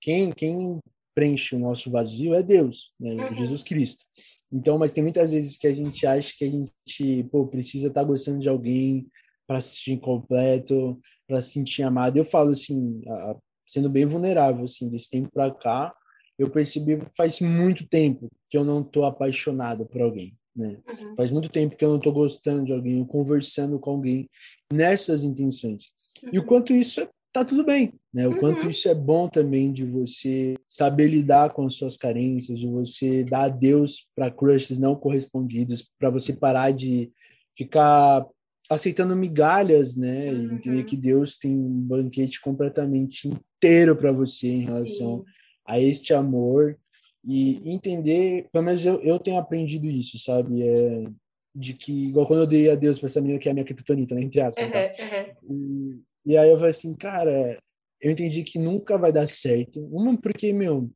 quem, 0.00 0.32
quem 0.32 0.80
preenche 1.14 1.56
o 1.56 1.58
nosso 1.58 1.90
vazio 1.90 2.34
é 2.34 2.42
Deus, 2.42 2.92
né? 2.98 3.14
Uhum. 3.14 3.34
Jesus 3.34 3.62
Cristo. 3.62 4.04
Então, 4.52 4.78
mas 4.78 4.92
tem 4.92 5.02
muitas 5.02 5.30
vezes 5.30 5.56
que 5.56 5.66
a 5.66 5.72
gente 5.72 6.06
acha 6.06 6.32
que 6.36 6.44
a 6.44 6.50
gente 6.50 7.24
pô, 7.30 7.46
precisa 7.46 7.88
estar 7.88 8.00
tá 8.00 8.06
gostando 8.06 8.40
de 8.40 8.48
alguém 8.48 9.06
para 9.46 9.60
se 9.60 9.76
sentir 9.76 10.00
completo, 10.00 11.00
para 11.26 11.40
se 11.40 11.52
sentir 11.52 11.82
amado. 11.82 12.16
Eu 12.16 12.24
falo 12.24 12.50
assim, 12.50 13.00
sendo 13.66 13.88
bem 13.90 14.06
vulnerável, 14.06 14.64
assim, 14.64 14.88
desse 14.88 15.10
tempo 15.10 15.30
para 15.32 15.52
cá, 15.52 15.94
eu 16.38 16.48
percebi 16.48 16.98
faz 17.16 17.40
muito 17.40 17.86
tempo 17.86 18.28
que 18.48 18.56
eu 18.56 18.64
não 18.64 18.80
estou 18.80 19.04
apaixonado 19.04 19.84
por 19.84 20.00
alguém, 20.00 20.34
né? 20.54 20.78
Uhum. 20.88 21.16
Faz 21.16 21.30
muito 21.30 21.48
tempo 21.48 21.76
que 21.76 21.84
eu 21.84 21.90
não 21.90 21.96
estou 21.96 22.12
gostando 22.12 22.64
de 22.64 22.72
alguém, 22.72 23.04
conversando 23.04 23.78
com 23.78 23.90
alguém 23.90 24.28
nessas 24.72 25.24
intenções. 25.24 25.92
Uhum. 26.22 26.30
E 26.32 26.38
o 26.38 26.42
uhum. 26.42 26.46
quanto 26.46 26.72
isso 26.72 27.00
é 27.00 27.08
tá 27.32 27.44
tudo 27.44 27.64
bem, 27.64 27.92
né? 28.12 28.26
O 28.26 28.32
uhum. 28.32 28.38
quanto 28.38 28.68
isso 28.68 28.88
é 28.88 28.94
bom 28.94 29.28
também 29.28 29.72
de 29.72 29.84
você 29.84 30.54
saber 30.66 31.08
lidar 31.08 31.52
com 31.52 31.66
as 31.66 31.74
suas 31.74 31.96
carências, 31.96 32.58
de 32.58 32.66
você 32.66 33.22
dar 33.24 33.44
adeus 33.44 34.06
para 34.14 34.30
crushes 34.30 34.78
não 34.78 34.96
correspondidos, 34.96 35.86
para 35.98 36.10
você 36.10 36.32
parar 36.32 36.70
de 36.70 37.12
ficar 37.56 38.26
aceitando 38.70 39.16
migalhas, 39.16 39.96
né? 39.96 40.32
Uhum. 40.32 40.54
Entender 40.54 40.84
que 40.84 40.96
Deus 40.96 41.36
tem 41.36 41.52
um 41.52 41.80
banquete 41.80 42.40
completamente 42.40 43.28
inteiro 43.28 43.96
para 43.96 44.12
você 44.12 44.46
em 44.46 44.64
relação 44.64 45.18
Sim. 45.18 45.37
A 45.68 45.78
este 45.78 46.14
amor 46.14 46.78
e 47.24 47.60
entender, 47.70 48.48
pelo 48.50 48.64
menos 48.64 48.84
eu, 48.86 49.00
eu 49.02 49.18
tenho 49.18 49.38
aprendido 49.38 49.86
isso, 49.86 50.18
sabe? 50.18 50.62
É, 50.62 51.04
de 51.54 51.74
que, 51.74 52.08
igual 52.08 52.26
quando 52.26 52.40
eu 52.40 52.46
dei 52.46 52.70
a 52.70 52.74
Deus 52.74 52.98
para 52.98 53.06
essa 53.06 53.20
menina 53.20 53.38
que 53.38 53.48
é 53.48 53.50
a 53.50 53.54
minha 53.54 53.66
criptonita, 53.66 54.14
né? 54.14 54.22
Entre 54.22 54.40
aspas. 54.40 54.64
Uhum, 54.64 54.72
tá? 54.72 55.36
uhum. 55.42 56.02
E 56.24 56.36
aí 56.36 56.48
eu 56.50 56.56
falei 56.56 56.70
assim, 56.70 56.94
cara, 56.94 57.58
eu 58.00 58.10
entendi 58.10 58.42
que 58.42 58.58
nunca 58.58 58.96
vai 58.96 59.12
dar 59.12 59.26
certo. 59.26 59.84
Uma, 59.86 60.16
porque, 60.16 60.52
meu, 60.52 60.90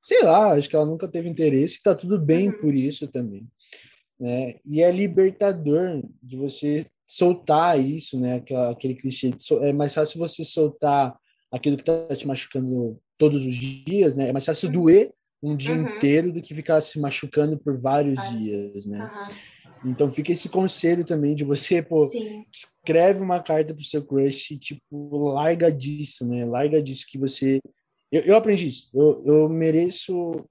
sei 0.00 0.22
lá, 0.22 0.52
acho 0.52 0.68
que 0.68 0.76
ela 0.76 0.86
nunca 0.86 1.06
teve 1.06 1.28
interesse, 1.28 1.82
tá 1.82 1.94
tudo 1.94 2.18
bem 2.18 2.48
uhum. 2.48 2.60
por 2.60 2.74
isso 2.74 3.06
também. 3.08 3.46
Né? 4.18 4.56
E 4.64 4.82
é 4.82 4.90
libertador 4.90 6.02
de 6.22 6.36
você 6.36 6.86
soltar 7.06 7.78
isso, 7.78 8.18
né? 8.18 8.36
Aquela, 8.36 8.70
aquele 8.70 8.94
clichê. 8.94 9.32
é 9.62 9.72
mais 9.72 9.94
fácil 9.94 10.18
você 10.18 10.44
soltar 10.44 11.16
aquilo 11.50 11.76
que 11.76 11.84
tá 11.84 12.08
te 12.14 12.26
machucando 12.26 13.00
todos 13.18 13.44
os 13.44 13.54
dias, 13.54 14.14
né? 14.14 14.28
É 14.28 14.32
mais 14.32 14.46
fácil 14.46 14.68
uhum. 14.68 14.74
doer 14.74 15.12
um 15.42 15.56
dia 15.56 15.74
uhum. 15.74 15.88
inteiro 15.88 16.32
do 16.32 16.42
que 16.42 16.54
ficar 16.54 16.80
se 16.80 16.98
machucando 16.98 17.58
por 17.58 17.78
vários 17.78 18.16
dias, 18.30 18.86
né? 18.86 19.10
Uhum. 19.84 19.90
Então 19.90 20.10
fica 20.10 20.32
esse 20.32 20.48
conselho 20.48 21.04
também 21.04 21.34
de 21.34 21.44
você, 21.44 21.82
pô, 21.82 22.04
Sim. 22.06 22.44
escreve 22.52 23.20
uma 23.20 23.40
carta 23.40 23.72
pro 23.72 23.84
seu 23.84 24.04
crush 24.04 24.52
e, 24.52 24.58
tipo, 24.58 25.28
larga 25.28 25.70
disso, 25.70 26.26
né? 26.26 26.44
Larga 26.44 26.82
disso 26.82 27.06
que 27.08 27.18
você. 27.18 27.60
Eu, 28.10 28.22
eu 28.22 28.36
aprendi 28.36 28.66
isso. 28.66 28.90
Eu, 28.94 29.22
eu 29.24 29.48
mereço 29.48 30.44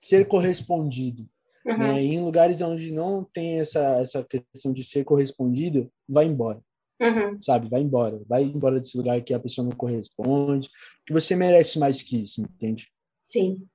ser 0.00 0.26
correspondido. 0.26 1.26
Uhum. 1.66 1.78
Né? 1.78 2.02
em 2.02 2.20
lugares 2.20 2.60
onde 2.60 2.92
não 2.92 3.24
tem 3.24 3.58
essa, 3.58 3.98
essa 3.98 4.22
questão 4.22 4.70
de 4.70 4.84
ser 4.84 5.02
correspondido, 5.02 5.90
vai 6.06 6.26
embora. 6.26 6.60
Uhum. 7.00 7.40
Sabe? 7.40 7.68
Vai 7.68 7.80
embora. 7.80 8.20
Vai 8.26 8.42
embora 8.42 8.78
desse 8.78 8.96
lugar 8.96 9.20
que 9.22 9.34
a 9.34 9.40
pessoa 9.40 9.66
não 9.66 9.76
corresponde. 9.76 10.68
Que 11.06 11.12
você 11.12 11.34
merece 11.34 11.78
mais 11.78 12.02
que 12.02 12.22
isso, 12.22 12.42
entende? 12.42 12.88
Sim. 13.22 13.66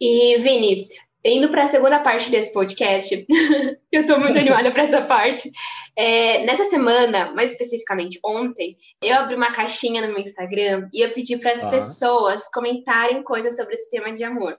E, 0.00 0.38
Vini, 0.38 0.88
indo 1.24 1.50
para 1.50 1.64
a 1.64 1.66
segunda 1.66 2.00
parte 2.00 2.30
desse 2.30 2.52
podcast, 2.52 3.26
eu 3.92 4.00
estou 4.02 4.18
muito 4.18 4.38
animada 4.38 4.70
para 4.70 4.82
essa 4.82 5.02
parte. 5.02 5.50
É, 5.96 6.44
nessa 6.44 6.64
semana, 6.64 7.32
mais 7.32 7.52
especificamente 7.52 8.18
ontem, 8.24 8.76
eu 9.02 9.14
abri 9.16 9.34
uma 9.34 9.52
caixinha 9.52 10.06
no 10.06 10.12
meu 10.12 10.22
Instagram 10.22 10.88
e 10.92 11.02
eu 11.02 11.12
pedi 11.12 11.36
para 11.36 11.52
as 11.52 11.62
ah. 11.62 11.70
pessoas 11.70 12.50
comentarem 12.50 13.22
coisas 13.22 13.56
sobre 13.56 13.74
esse 13.74 13.90
tema 13.90 14.12
de 14.12 14.24
amor. 14.24 14.58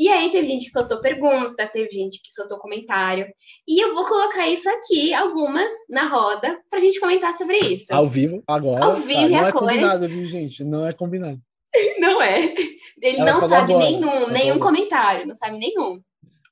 E 0.00 0.08
aí 0.08 0.30
teve 0.30 0.46
gente 0.46 0.64
que 0.64 0.70
soltou 0.70 0.98
pergunta, 1.02 1.66
teve 1.66 1.90
gente 1.90 2.22
que 2.22 2.32
soltou 2.32 2.56
comentário. 2.56 3.26
E 3.68 3.84
eu 3.84 3.94
vou 3.94 4.02
colocar 4.06 4.48
isso 4.48 4.66
aqui, 4.70 5.12
algumas, 5.12 5.74
na 5.90 6.08
roda, 6.08 6.58
para 6.70 6.78
a 6.78 6.80
gente 6.80 6.98
comentar 6.98 7.34
sobre 7.34 7.58
isso. 7.58 7.94
Ao 7.94 8.06
vivo, 8.06 8.42
agora. 8.46 8.82
Ao 8.82 8.96
vivo 8.96 9.20
tá. 9.20 9.28
e 9.28 9.34
a 9.34 9.48
é 9.48 9.52
cores. 9.52 9.68
combinado, 9.68 10.08
viu, 10.08 10.24
gente? 10.24 10.64
Não 10.64 10.86
é 10.86 10.94
combinado. 10.94 11.38
não 12.00 12.22
é. 12.22 12.40
Ele 13.02 13.20
Ela 13.20 13.32
não 13.34 13.42
sabe 13.42 13.74
agora. 13.74 13.90
nenhum, 13.90 14.28
nenhum 14.28 14.58
comentário, 14.58 15.26
não 15.26 15.34
sabe 15.34 15.58
nenhum. 15.58 16.00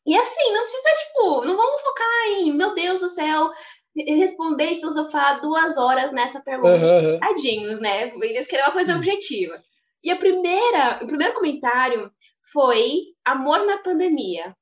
E 0.07 0.15
assim, 0.15 0.53
não 0.53 0.65
precisa, 0.65 0.91
tipo, 1.07 1.45
não 1.47 1.57
vamos 1.57 1.81
focar 1.81 2.29
em, 2.29 2.53
meu 2.53 2.75
Deus 2.75 3.01
do 3.01 3.09
céu, 3.09 3.51
responder 3.97 4.73
e 4.73 4.79
filosofar 4.79 5.41
duas 5.41 5.79
horas 5.79 6.13
nessa 6.13 6.39
pergunta. 6.43 6.85
Uhum. 6.85 7.19
Tadinhos, 7.19 7.81
né? 7.81 8.13
Eles 8.21 8.47
querem 8.47 8.67
uma 8.67 8.73
coisa 8.73 8.95
objetiva. 8.95 9.59
E 10.05 10.11
a 10.11 10.17
primeira, 10.17 11.01
o 11.03 11.07
primeiro 11.07 11.33
comentário 11.33 12.11
foi 12.53 13.03
amor 13.25 13.67
na 13.67 13.79
pandemia. 13.79 14.51
O 14.51 14.55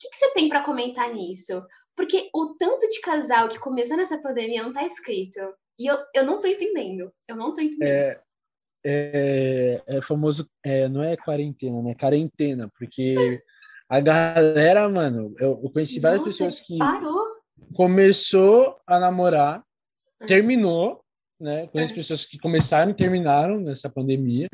que, 0.00 0.10
que 0.10 0.16
você 0.16 0.32
tem 0.32 0.48
para 0.48 0.64
comentar 0.64 1.12
nisso? 1.12 1.62
Porque 1.96 2.28
o 2.34 2.54
tanto 2.58 2.88
de 2.88 3.00
casal 3.00 3.48
que 3.48 3.58
começou 3.58 3.96
nessa 3.96 4.20
pandemia 4.20 4.62
não 4.62 4.72
tá 4.72 4.84
escrito. 4.84 5.38
E 5.78 5.86
eu, 5.86 5.98
eu 6.14 6.24
não 6.24 6.40
tô 6.40 6.48
entendendo. 6.48 7.12
Eu 7.28 7.36
não 7.36 7.52
tô 7.52 7.60
entendendo. 7.60 7.88
É, 7.88 8.20
é, 8.84 9.82
é 9.86 10.02
famoso, 10.02 10.48
é, 10.64 10.88
não 10.88 11.02
é 11.02 11.16
quarentena, 11.16 11.82
né? 11.82 11.94
Quarentena, 11.94 12.70
porque 12.76 13.42
a 13.88 14.00
galera, 14.00 14.88
mano, 14.88 15.34
eu, 15.38 15.60
eu 15.62 15.70
conheci 15.70 16.00
várias 16.00 16.20
Nossa, 16.20 16.30
pessoas 16.30 16.60
que 16.60 16.78
parou. 16.78 17.26
começou 17.74 18.80
a 18.86 18.98
namorar, 18.98 19.58
uhum. 20.20 20.26
terminou, 20.26 21.01
né? 21.42 21.66
Conheço 21.66 21.92
É. 21.92 21.96
pessoas 21.96 22.24
que 22.24 22.38
começaram 22.38 22.90
e 22.90 22.94
terminaram 22.94 23.60
nessa 23.60 23.90
pandemia. 23.90 24.46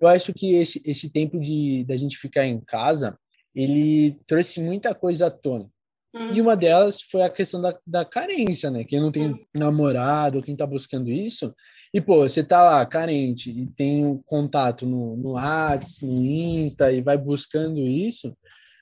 Eu 0.00 0.08
acho 0.08 0.32
que 0.34 0.54
esse, 0.54 0.82
esse 0.84 1.08
tempo 1.10 1.38
de 1.40 1.84
da 1.84 1.96
gente 1.96 2.18
ficar 2.18 2.44
em 2.46 2.60
casa, 2.60 3.16
ele 3.54 4.18
trouxe 4.26 4.60
muita 4.60 4.94
coisa 4.94 5.28
à 5.28 5.30
tona. 5.30 5.66
Hum. 6.14 6.32
E 6.32 6.40
uma 6.40 6.56
delas 6.56 7.00
foi 7.00 7.22
a 7.22 7.30
questão 7.30 7.60
da, 7.60 7.78
da 7.86 8.04
carência, 8.04 8.70
né? 8.70 8.84
Quem 8.84 9.00
não 9.00 9.12
tem 9.12 9.28
Hum. 9.32 9.38
namorado, 9.54 10.42
quem 10.42 10.56
tá 10.56 10.66
buscando 10.66 11.10
isso, 11.10 11.54
e 11.94 12.00
pô, 12.00 12.18
você 12.28 12.42
tá 12.42 12.62
lá 12.62 12.84
carente 12.86 13.50
e 13.50 13.66
tem 13.66 14.04
um 14.04 14.18
contato 14.24 14.84
no, 14.86 15.16
no 15.16 15.30
WhatsApp, 15.32 16.04
no 16.06 16.22
Insta 16.24 16.90
e 16.92 17.00
vai 17.02 17.16
buscando 17.18 17.80
isso, 17.80 18.36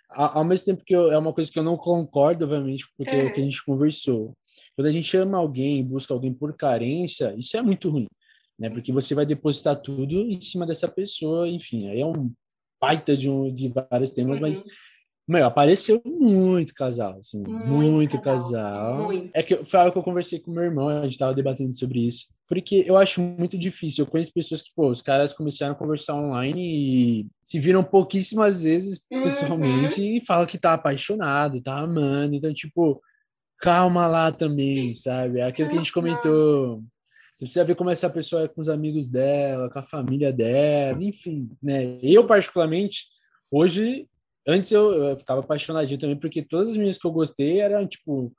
ao 0.09 0.45
mesmo 0.45 0.67
tempo 0.67 0.85
que 0.85 0.95
eu- 0.95 1.11
é 1.11 1.19
uma 1.19 1.33
coisa 1.33 1.51
que 1.51 1.59
eu 1.59 1.63
não 1.65 1.77
concordo, 1.77 2.45
obviamente, 2.45 2.85
porque 2.97 3.17
é 3.17 3.25
o 3.25 3.31
que 3.33 3.41
a 3.41 3.45
Uhum. 3.45 3.51
gente 3.51 3.65
conversou. 3.65 4.33
Quando 4.77 4.87
a 4.89 4.93
gente 4.93 5.17
ama 5.17 5.39
alguém, 5.39 5.85
busca 5.85 6.13
alguém 6.15 6.33
por 6.33 6.57
carência, 6.57 7.35
isso 7.39 7.57
é 7.57 7.63
muito 7.63 7.91
ruim, 7.91 8.07
né? 8.59 8.71
Porque 8.71 8.93
você 8.93 9.15
vai 9.15 9.27
depositar 9.27 9.77
tudo 9.81 10.21
em 10.23 10.41
cima 10.41 10.67
dessa 10.67 10.89
pessoa, 10.89 11.49
enfim, 11.49 11.89
aí 11.89 12.01
é 12.01 12.07
um 12.07 12.33
baita 12.81 13.17
de, 13.17 13.29
um, 13.31 13.53
de 13.55 13.69
vários 13.91 14.11
temas, 14.11 14.41
mas 14.41 14.61
Uhum. 14.63 14.69
meu, 15.29 15.47
apareceu 15.47 16.03
muito 16.05 16.75
casal, 16.75 17.17
assim, 17.19 17.43
Muito 17.43 17.67
muito, 17.67 18.21
casal, 18.21 18.99
casal. 18.99 19.05
muito. 19.09 19.31
É 19.33 19.43
que 19.43 19.65
foi 19.65 19.81
algo 19.81 19.93
que 19.93 19.99
eu 19.99 20.03
conversei 20.03 20.39
com 20.39 20.51
meu 20.51 20.65
irmão, 20.65 20.89
a 20.89 21.03
gente 21.05 21.17
tava 21.19 21.33
debatendo 21.35 21.73
sobre 21.75 22.01
isso. 22.07 22.27
porque 22.47 22.85
eu 22.87 22.99
acho 22.99 23.23
muito 23.23 23.57
difícil. 23.57 24.05
Eu 24.05 24.11
conheço 24.11 24.31
pessoas 24.35 24.61
que, 24.61 24.71
pô, 24.77 24.91
os 24.91 25.01
caras 25.01 25.33
começaram 25.33 25.73
a 25.73 25.77
conversar 25.77 26.15
online 26.15 26.61
e 27.23 27.27
se 27.43 27.59
viram 27.59 27.83
pouquíssimas 27.83 28.63
vezes 28.65 29.03
Uhum. 29.11 29.23
pessoalmente 29.23 30.01
e 30.03 30.23
falam 30.27 30.45
que 30.47 30.59
tá 30.59 30.75
apaixonado, 30.75 31.63
tá 31.63 31.79
amando. 31.79 32.35
Então, 32.35 32.53
tipo, 32.53 33.01
calma 33.59 34.07
lá 34.07 34.31
também, 34.33 34.95
sabe? 34.95 35.39
É 35.41 35.45
Aquilo 35.45 35.69
que 35.69 35.75
a 35.77 35.79
gente 35.79 35.93
comentou. 35.93 36.81
Você 37.35 37.47
precisa 37.47 37.65
ver 37.65 37.75
como 37.75 37.91
essa 37.91 38.09
pessoa 38.09 38.45
é 38.45 38.49
com 38.49 38.61
os 38.61 38.69
amigos 38.69 39.09
dela, 39.09 39.69
com 39.69 39.79
a 39.79 39.83
família 39.83 40.33
dela, 40.33 41.03
enfim, 41.03 41.51
né? 41.63 41.95
Eu, 42.03 42.27
particularmente, 42.27 43.07
hoje, 43.51 44.07
antes 44.47 44.71
eu, 44.71 44.93
eu 44.93 45.17
ficava 45.17 45.41
apaixonadinho 45.41 45.99
também, 45.99 46.17
porque 46.17 46.43
todas 46.43 46.69
as 46.69 46.77
meninas 46.77 46.97
que 46.97 47.07
eu 47.07 47.11
gostei 47.13 47.59
eram, 47.61 47.87
tipo, 47.89 48.33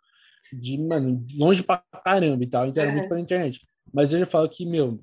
de, 0.53 0.77
mano, 0.77 1.25
longe 1.37 1.61
pra 1.61 1.83
caramba 2.05 2.41
e 2.43 2.47
tal, 2.47 2.67
então 2.67 2.81
era 2.81 2.89
Uhum. 2.89 2.97
muito 2.97 3.09
pela 3.09 3.19
internet. 3.19 3.59
Mas 3.93 4.13
hoje 4.13 4.23
eu 4.23 4.27
falo 4.27 4.47
que, 4.47 4.65
meu, 4.65 4.97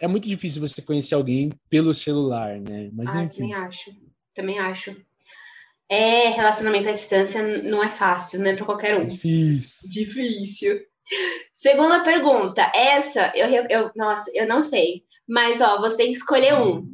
é 0.00 0.06
muito 0.06 0.28
difícil 0.28 0.60
você 0.60 0.80
conhecer 0.80 1.14
alguém 1.16 1.50
pelo 1.68 1.92
celular, 1.92 2.60
né? 2.60 2.88
Mas 2.92 3.14
Ah, 3.16 3.24
enfim. 3.24 3.36
também 3.48 3.54
acho. 3.54 3.90
Também 4.32 4.58
acho. 4.60 4.96
É, 5.94 6.28
relacionamento 6.30 6.88
à 6.88 6.92
distância 6.92 7.40
não 7.62 7.80
é 7.82 7.88
fácil, 7.88 8.40
não 8.40 8.50
é 8.50 8.56
pra 8.56 8.66
qualquer 8.66 8.96
um. 8.98 9.06
Difícil. 9.06 9.90
Difícil. 9.92 10.80
Segunda 11.54 12.02
pergunta. 12.02 12.62
Essa, 12.74 13.32
eu, 13.36 13.46
eu, 13.70 13.90
nossa, 13.94 14.28
eu 14.34 14.44
não 14.48 14.60
sei. 14.60 15.04
Mas, 15.28 15.60
ó, 15.60 15.80
você 15.80 15.98
tem 15.98 16.06
que 16.08 16.18
escolher 16.18 16.54
um. 16.54 16.92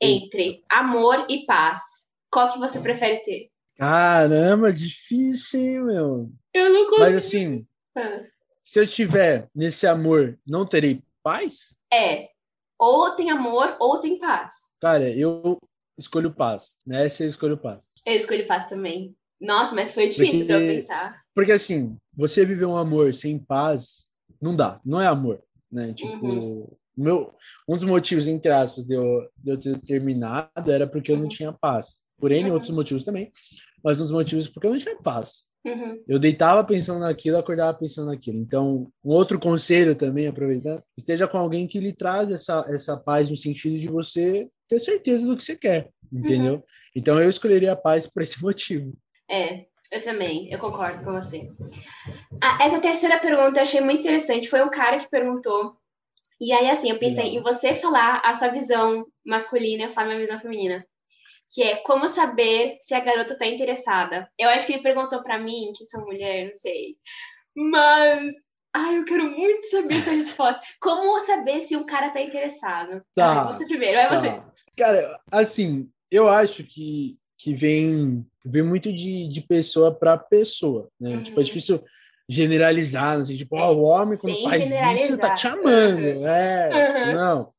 Entre 0.00 0.64
amor 0.70 1.26
e 1.28 1.44
paz. 1.44 1.82
Qual 2.30 2.50
que 2.50 2.58
você 2.58 2.80
prefere 2.80 3.20
ter? 3.22 3.50
Caramba, 3.76 4.72
difícil, 4.72 5.60
hein, 5.60 5.80
meu? 5.82 6.30
Eu 6.54 6.70
não 6.72 6.98
Mas 7.00 7.14
assim, 7.16 7.66
Ah. 7.94 8.24
se 8.62 8.80
eu 8.80 8.86
tiver 8.86 9.46
nesse 9.54 9.86
amor, 9.86 10.38
não 10.46 10.64
terei 10.64 11.02
paz? 11.22 11.74
É. 11.92 12.30
Ou 12.78 13.10
tem 13.14 13.30
amor, 13.30 13.76
ou 13.78 13.98
tem 14.00 14.18
paz. 14.18 14.54
Cara, 14.80 15.08
eu 15.10 15.58
escolho 15.98 16.32
paz. 16.32 16.76
Nessa 16.86 17.24
eu 17.24 17.28
escolho 17.28 17.56
paz. 17.56 17.92
Eu 18.06 18.14
escolhi 18.14 18.44
paz 18.44 18.66
também. 18.66 19.14
Nossa, 19.40 19.74
mas 19.74 19.92
foi 19.94 20.08
difícil 20.08 20.46
pra 20.46 20.56
eu 20.56 20.60
Porque- 20.60 20.74
pensar. 20.74 21.22
Porque 21.34 21.52
assim, 21.52 21.96
você 22.16 22.44
viver 22.44 22.64
um 22.66 22.76
amor 22.76 23.12
sem 23.14 23.38
paz, 23.38 24.06
não 24.40 24.54
dá. 24.54 24.80
Não 24.84 25.00
é 25.00 25.06
amor, 25.06 25.42
né? 25.70 25.92
Tipo, 25.92 26.26
Uhum. 26.26 26.68
meu, 26.96 27.34
um 27.68 27.74
dos 27.76 27.84
motivos, 27.84 28.28
entre 28.28 28.52
aspas, 28.52 28.84
de 28.84 28.94
eu, 28.94 29.28
de 29.36 29.50
eu 29.50 29.58
ter 29.60 29.78
terminado 29.80 30.70
era 30.70 30.86
porque 30.86 31.10
eu 31.10 31.16
não 31.18 31.28
tinha 31.28 31.52
paz. 31.52 31.96
Por 32.18 32.30
N 32.30 32.48
Uhum. 32.48 32.54
outros 32.54 32.70
motivos 32.70 33.02
também. 33.02 33.32
Mas 33.82 33.98
um 33.98 34.02
dos 34.04 34.12
motivos 34.12 34.46
porque 34.48 34.66
eu 34.68 34.70
não 34.70 34.78
tinha 34.78 34.96
paz. 34.96 35.44
Uhum. 35.64 36.02
Eu 36.08 36.18
deitava 36.18 36.62
pensando 36.64 37.00
naquilo, 37.00 37.36
acordava 37.36 37.76
pensando 37.76 38.06
naquilo. 38.06 38.38
Então, 38.38 38.88
um 39.04 39.10
outro 39.10 39.38
conselho 39.40 39.94
também, 39.96 40.26
aproveitar, 40.28 40.82
esteja 40.96 41.26
com 41.26 41.38
alguém 41.38 41.66
que 41.66 41.80
lhe 41.80 41.92
traz 41.92 42.30
essa, 42.30 42.64
essa 42.68 42.96
paz 42.96 43.28
no 43.30 43.36
sentido 43.36 43.76
de 43.76 43.88
você 43.88 44.48
ter 44.72 44.78
certeza 44.78 45.26
do 45.26 45.36
que 45.36 45.44
você 45.44 45.56
quer, 45.56 45.90
entendeu? 46.10 46.64
Então, 46.96 47.20
eu 47.20 47.28
escolheria 47.28 47.72
a 47.72 47.76
paz 47.76 48.06
por 48.06 48.22
esse 48.22 48.40
motivo. 48.42 48.92
É, 49.30 49.66
eu 49.90 50.02
também, 50.02 50.50
eu 50.50 50.58
concordo 50.58 51.04
com 51.04 51.12
você. 51.12 51.50
Ah, 52.42 52.58
essa 52.62 52.80
terceira 52.80 53.18
pergunta 53.18 53.58
eu 53.58 53.62
achei 53.62 53.80
muito 53.80 54.00
interessante. 54.00 54.48
Foi 54.48 54.62
um 54.62 54.70
cara 54.70 54.98
que 54.98 55.08
perguntou. 55.10 55.76
E 56.40 56.52
aí, 56.52 56.70
assim, 56.70 56.90
eu 56.90 56.98
pensei 56.98 57.36
em 57.36 57.42
você 57.42 57.74
falar 57.74 58.20
a 58.24 58.32
sua 58.32 58.48
visão 58.48 59.06
masculina 59.24 59.82
e 59.82 59.86
eu 59.86 59.90
falar 59.90 60.08
minha 60.08 60.20
visão 60.20 60.40
feminina. 60.40 60.84
Que 61.54 61.62
é 61.62 61.76
como 61.82 62.08
saber 62.08 62.78
se 62.80 62.94
a 62.94 63.00
garota 63.00 63.36
tá 63.36 63.46
interessada. 63.46 64.28
Eu 64.38 64.48
acho 64.48 64.66
que 64.66 64.72
ele 64.72 64.82
perguntou 64.82 65.22
pra 65.22 65.38
mim, 65.38 65.72
que 65.76 65.84
sou 65.84 66.00
mulher, 66.06 66.46
não 66.46 66.54
sei. 66.54 66.96
Mas. 67.54 68.34
Ai, 68.74 68.98
eu 68.98 69.04
quero 69.04 69.30
muito 69.30 69.66
saber 69.68 69.96
essa 69.96 70.10
resposta. 70.12 70.60
Como 70.80 71.20
saber 71.20 71.60
se 71.60 71.76
um 71.76 71.84
cara 71.84 72.10
tá 72.10 72.20
interessado? 72.20 73.02
Tá, 73.14 73.42
Ai, 73.42 73.52
você 73.52 73.66
primeiro, 73.66 74.08
você. 74.08 74.28
Tá. 74.30 74.52
Cara, 74.76 75.20
assim, 75.30 75.88
eu 76.10 76.28
acho 76.28 76.64
que, 76.64 77.18
que 77.36 77.54
vem, 77.54 78.26
vem 78.44 78.62
muito 78.62 78.92
de, 78.92 79.28
de 79.28 79.40
pessoa 79.42 79.94
para 79.94 80.16
pessoa, 80.16 80.88
né? 80.98 81.16
Uhum. 81.16 81.22
Tipo, 81.22 81.40
é 81.40 81.44
difícil 81.44 81.84
generalizar, 82.28 83.18
não 83.18 83.26
sei, 83.26 83.36
tipo, 83.36 83.56
ó, 83.56 83.72
o 83.74 83.82
homem 83.82 84.16
quando 84.16 84.34
Sem 84.34 84.44
faz 84.48 84.70
isso 84.98 85.18
tá 85.18 85.34
te 85.34 85.46
amando, 85.46 86.00
Uhum. 86.20 86.26
é, 86.26 87.06
Uhum. 87.06 87.14
não. 87.14 87.52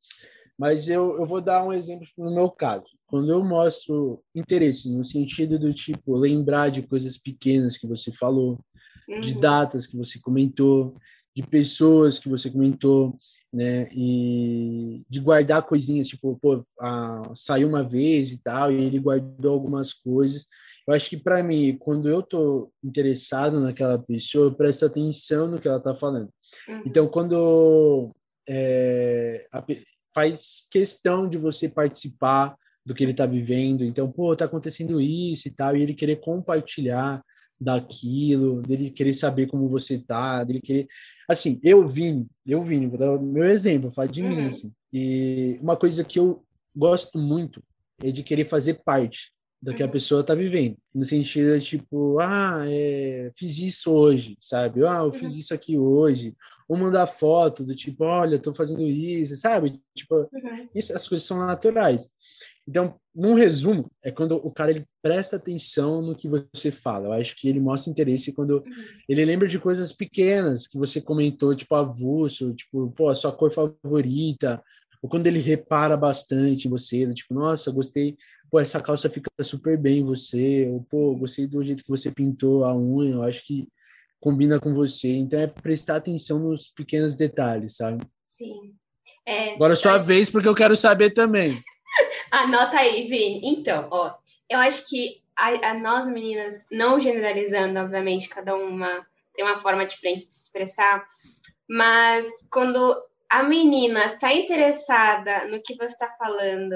Mas 0.57 0.87
eu, 0.87 1.19
eu 1.19 1.25
vou 1.25 1.41
dar 1.41 1.63
um 1.63 1.73
exemplo 1.73 2.07
no 2.17 2.33
meu 2.33 2.49
caso. 2.49 2.85
Quando 3.07 3.31
eu 3.31 3.43
mostro 3.43 4.23
interesse, 4.33 4.89
no 4.89 5.03
sentido 5.03 5.59
do 5.59 5.71
tipo, 5.73 6.15
lembrar 6.15 6.69
de 6.69 6.81
coisas 6.81 7.17
pequenas 7.17 7.77
que 7.77 7.85
você 7.85 8.11
falou, 8.11 8.59
de 9.07 9.33
Uhum. 9.33 9.39
datas 9.39 9.87
que 9.87 9.97
você 9.97 10.19
comentou, 10.19 10.95
de 11.35 11.41
pessoas 11.41 12.19
que 12.19 12.29
você 12.29 12.49
comentou, 12.49 13.17
né? 13.51 13.87
E 13.91 15.03
de 15.09 15.19
guardar 15.19 15.63
coisinhas, 15.63 16.07
tipo, 16.07 16.37
pô, 16.41 16.61
ah, 16.79 17.31
saiu 17.35 17.67
uma 17.67 17.83
vez 17.83 18.31
e 18.31 18.41
tal, 18.41 18.71
e 18.71 18.81
ele 18.81 18.99
guardou 18.99 19.53
algumas 19.53 19.93
coisas. 19.93 20.45
Eu 20.87 20.93
acho 20.93 21.09
que 21.09 21.17
para 21.17 21.41
mim, 21.41 21.77
quando 21.79 22.09
eu 22.09 22.21
tô 22.21 22.71
interessado 22.83 23.59
naquela 23.59 23.97
pessoa, 23.97 24.47
eu 24.47 24.53
presto 24.53 24.85
atenção 24.85 25.47
no 25.47 25.59
que 25.59 25.67
ela 25.67 25.79
tá 25.79 25.95
falando. 25.95 26.29
Uhum. 26.67 26.83
Então, 26.85 27.07
quando 27.07 28.11
é, 28.47 29.47
a 29.51 29.63
faz 30.13 30.67
questão 30.69 31.27
de 31.27 31.37
você 31.37 31.67
participar 31.67 32.55
do 32.85 32.93
que 32.93 33.03
ele 33.03 33.11
está 33.11 33.25
vivendo, 33.25 33.83
então, 33.83 34.11
pô, 34.11 34.35
tá 34.35 34.45
acontecendo 34.45 35.01
isso 35.01 35.47
e 35.47 35.51
tal, 35.51 35.75
e 35.75 35.81
ele 35.81 35.93
querer 35.93 36.17
compartilhar 36.17 37.23
daquilo, 37.63 38.61
dele 38.61 38.89
querer 38.91 39.13
saber 39.13 39.47
como 39.47 39.67
você 39.69 39.97
tá, 39.99 40.43
dele 40.43 40.61
querer. 40.61 40.87
Assim, 41.27 41.59
eu 41.63 41.87
vim, 41.87 42.27
eu 42.45 42.61
vim, 42.63 42.87
vou 42.89 42.97
dar 42.99 43.17
meu 43.19 43.45
exemplo, 43.45 43.91
falar 43.91 44.07
de 44.07 44.21
mim, 44.21 44.41
Uhum. 44.41 44.47
assim. 44.47 44.71
E 44.91 45.57
uma 45.61 45.75
coisa 45.77 46.03
que 46.03 46.19
eu 46.19 46.43
gosto 46.75 47.17
muito 47.17 47.63
é 48.01 48.11
de 48.11 48.21
querer 48.23 48.45
fazer 48.45 48.81
parte 48.83 49.31
do 49.61 49.73
que 49.73 49.81
a 49.81 49.85
Uhum. 49.85 49.91
pessoa 49.91 50.23
tá 50.23 50.35
vivendo. 50.35 50.75
No 50.93 51.05
sentido 51.05 51.57
de, 51.57 51.65
tipo, 51.65 52.19
ah, 52.19 52.63
é, 52.67 53.31
fiz 53.37 53.59
isso 53.59 53.91
hoje, 53.91 54.35
sabe? 54.41 54.85
Ah, 54.85 55.03
eu 55.05 55.13
fiz 55.13 55.33
Uhum. 55.33 55.39
isso 55.39 55.53
aqui 55.53 55.77
hoje. 55.77 56.35
Ou 56.67 56.77
mandar 56.77 57.07
foto 57.07 57.63
do 57.63 57.73
tipo, 57.75 58.03
olha, 58.03 58.39
tô 58.39 58.53
fazendo 58.53 58.81
isso, 58.81 59.35
sabe? 59.37 59.79
Tipo, 59.95 60.15
Uhum. 60.33 60.67
isso, 60.75 60.95
as 60.95 61.07
coisas 61.07 61.25
são 61.25 61.37
naturais. 61.37 62.09
Então, 62.67 62.95
num 63.13 63.33
resumo, 63.33 63.91
é 64.01 64.09
quando 64.09 64.35
o 64.37 64.49
cara 64.49 64.71
ele 64.71 64.85
presta 65.01 65.35
atenção 65.35 66.01
no 66.01 66.15
que 66.15 66.27
você 66.29 66.71
fala. 66.71 67.07
Eu 67.07 67.11
acho 67.13 67.35
que 67.35 67.47
ele 67.49 67.59
mostra 67.59 67.91
interesse 67.91 68.31
quando 68.31 68.57
Uhum. 68.65 68.73
ele 69.07 69.25
lembra 69.25 69.47
de 69.47 69.59
coisas 69.59 69.91
pequenas 69.91 70.65
que 70.65 70.77
você 70.77 71.01
comentou, 71.01 71.53
tipo 71.55 71.75
avulso, 71.75 72.53
tipo, 72.53 72.89
pô, 72.95 73.09
a 73.09 73.15
sua 73.15 73.31
cor 73.33 73.51
favorita, 73.51 74.63
ou 75.01 75.09
quando 75.09 75.27
ele 75.27 75.39
repara 75.39 75.97
bastante 75.97 76.67
em 76.67 76.71
você, 76.71 77.05
do 77.05 77.13
tipo, 77.13 77.33
nossa, 77.33 77.69
gostei, 77.69 78.15
pô, 78.49 78.59
essa 78.59 78.79
calça 78.81 79.09
fica 79.09 79.29
super 79.41 79.77
bem 79.77 79.99
em 79.99 80.05
você, 80.05 80.65
ou 80.71 80.81
pô, 80.89 81.13
gostei 81.15 81.45
do 81.45 81.61
jeito 81.63 81.83
que 81.83 81.89
você 81.89 82.09
pintou 82.09 82.63
a 82.63 82.73
unha, 82.73 83.11
eu 83.15 83.23
acho 83.23 83.45
que 83.45 83.67
combina 84.21 84.57
com 84.57 84.73
você. 84.73 85.09
Então 85.09 85.37
é 85.37 85.47
prestar 85.47 85.97
atenção 85.97 86.39
nos 86.39 86.67
pequenos 86.73 87.17
detalhes, 87.17 87.75
sabe? 87.75 88.01
Sim. 88.25 88.73
É, 89.27 89.55
Agora 89.55 89.73
é 89.73 89.75
sua 89.75 89.95
acho- 89.95 90.05
vez, 90.05 90.29
porque 90.29 90.47
eu 90.47 90.55
quero 90.55 90.77
saber 90.77 91.09
também. 91.13 91.51
Anota 92.31 92.77
aí, 92.77 93.07
Vini. 93.07 93.41
Então, 93.43 93.87
ó, 93.91 94.13
eu 94.49 94.59
acho 94.59 94.87
que 94.89 95.21
a, 95.35 95.71
a 95.71 95.73
nós 95.73 96.07
meninas, 96.07 96.67
não 96.71 96.99
generalizando, 96.99 97.79
obviamente, 97.79 98.29
cada 98.29 98.55
uma 98.55 99.05
tem 99.33 99.43
uma 99.43 99.57
forma 99.57 99.85
diferente 99.85 100.27
de 100.27 100.33
se 100.33 100.43
expressar, 100.43 101.05
mas 101.67 102.47
quando 102.51 102.95
a 103.29 103.41
menina 103.41 104.17
tá 104.19 104.31
interessada 104.31 105.47
no 105.47 105.61
que 105.61 105.75
você 105.75 105.97
tá 105.97 106.09
falando 106.19 106.75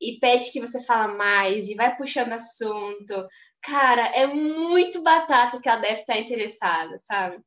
e 0.00 0.18
pede 0.20 0.52
que 0.52 0.60
você 0.60 0.84
fala 0.84 1.08
mais 1.08 1.68
e 1.68 1.74
vai 1.74 1.96
puxando 1.96 2.32
assunto, 2.34 3.26
cara, 3.62 4.08
é 4.08 4.26
muito 4.26 5.02
batata 5.02 5.58
que 5.58 5.68
ela 5.68 5.80
deve 5.80 6.00
estar 6.00 6.18
interessada, 6.18 6.98
sabe? 6.98 7.38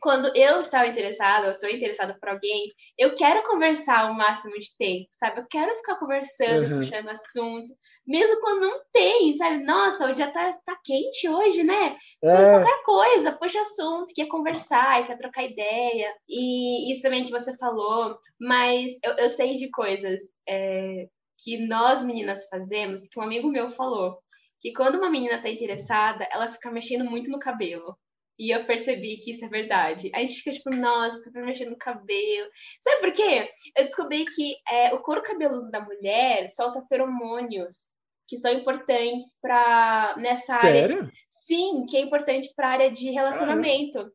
Quando 0.00 0.30
eu 0.36 0.60
estava 0.60 0.86
interessada, 0.86 1.48
eu 1.48 1.52
estou 1.54 1.68
interessada 1.68 2.16
por 2.20 2.28
alguém, 2.30 2.72
eu 2.98 3.14
quero 3.14 3.42
conversar 3.48 4.10
o 4.10 4.14
máximo 4.14 4.54
de 4.58 4.76
tempo, 4.76 5.08
sabe? 5.12 5.40
Eu 5.40 5.46
quero 5.50 5.74
ficar 5.76 5.98
conversando, 5.98 6.70
Uhum. 6.70 6.76
puxando 6.76 7.08
assunto, 7.08 7.72
mesmo 8.06 8.40
quando 8.40 8.60
não 8.62 8.80
tem, 8.92 9.34
sabe? 9.34 9.64
Nossa, 9.64 10.10
o 10.10 10.14
dia 10.14 10.30
tá, 10.32 10.52
tá 10.64 10.76
quente 10.84 11.28
hoje, 11.28 11.62
né? 11.62 11.96
É, 12.22 12.34
Qualquer 12.50 12.82
coisa, 12.84 13.32
puxa 13.38 13.60
assunto, 13.60 14.12
quer 14.14 14.26
conversar, 14.28 15.04
quer 15.06 15.16
trocar 15.18 15.44
ideia. 15.44 16.14
E 16.28 16.92
isso 16.92 17.02
também 17.02 17.24
que 17.24 17.30
você 17.30 17.56
falou, 17.58 18.16
mas 18.40 18.92
eu, 19.04 19.14
eu 19.16 19.28
sei 19.28 19.54
de 19.54 19.70
coisas 19.70 20.20
é, 20.48 21.06
que 21.42 21.66
nós 21.66 22.04
meninas 22.04 22.46
fazemos, 22.48 23.06
que 23.08 23.18
um 23.18 23.22
amigo 23.22 23.48
meu 23.48 23.68
falou, 23.68 24.18
que 24.60 24.72
quando 24.72 24.96
uma 24.96 25.10
menina 25.10 25.40
tá 25.40 25.48
interessada, 25.48 26.26
ela 26.32 26.50
fica 26.50 26.70
mexendo 26.70 27.04
muito 27.04 27.30
no 27.30 27.38
cabelo. 27.38 27.96
E 28.38 28.54
eu 28.54 28.64
percebi 28.64 29.16
que 29.16 29.32
isso 29.32 29.44
é 29.44 29.48
verdade. 29.48 30.10
Aí 30.14 30.24
a 30.24 30.26
gente 30.26 30.42
fica 30.42 30.52
tipo, 30.52 30.76
nossa, 30.76 31.22
super 31.22 31.44
mexendo 31.44 31.70
no 31.70 31.76
cabelo. 31.76 32.48
Sabe 32.80 33.00
por 33.00 33.12
quê? 33.12 33.50
Eu 33.76 33.84
descobri 33.84 34.24
que 34.24 34.54
é, 34.70 34.94
o 34.94 35.00
couro 35.00 35.22
cabeludo 35.22 35.70
da 35.70 35.80
mulher 35.80 36.48
solta 36.48 36.84
feromônios 36.86 37.96
que 38.28 38.36
são 38.36 38.52
importantes 38.52 39.38
para 39.40 40.14
nessa 40.18 40.54
área 40.54 40.72
sério? 40.72 41.12
Sim, 41.28 41.86
que 41.88 41.96
é 41.96 42.00
importante 42.00 42.52
para 42.54 42.68
a 42.68 42.72
área 42.72 42.90
de 42.90 43.10
relacionamento. 43.10 44.12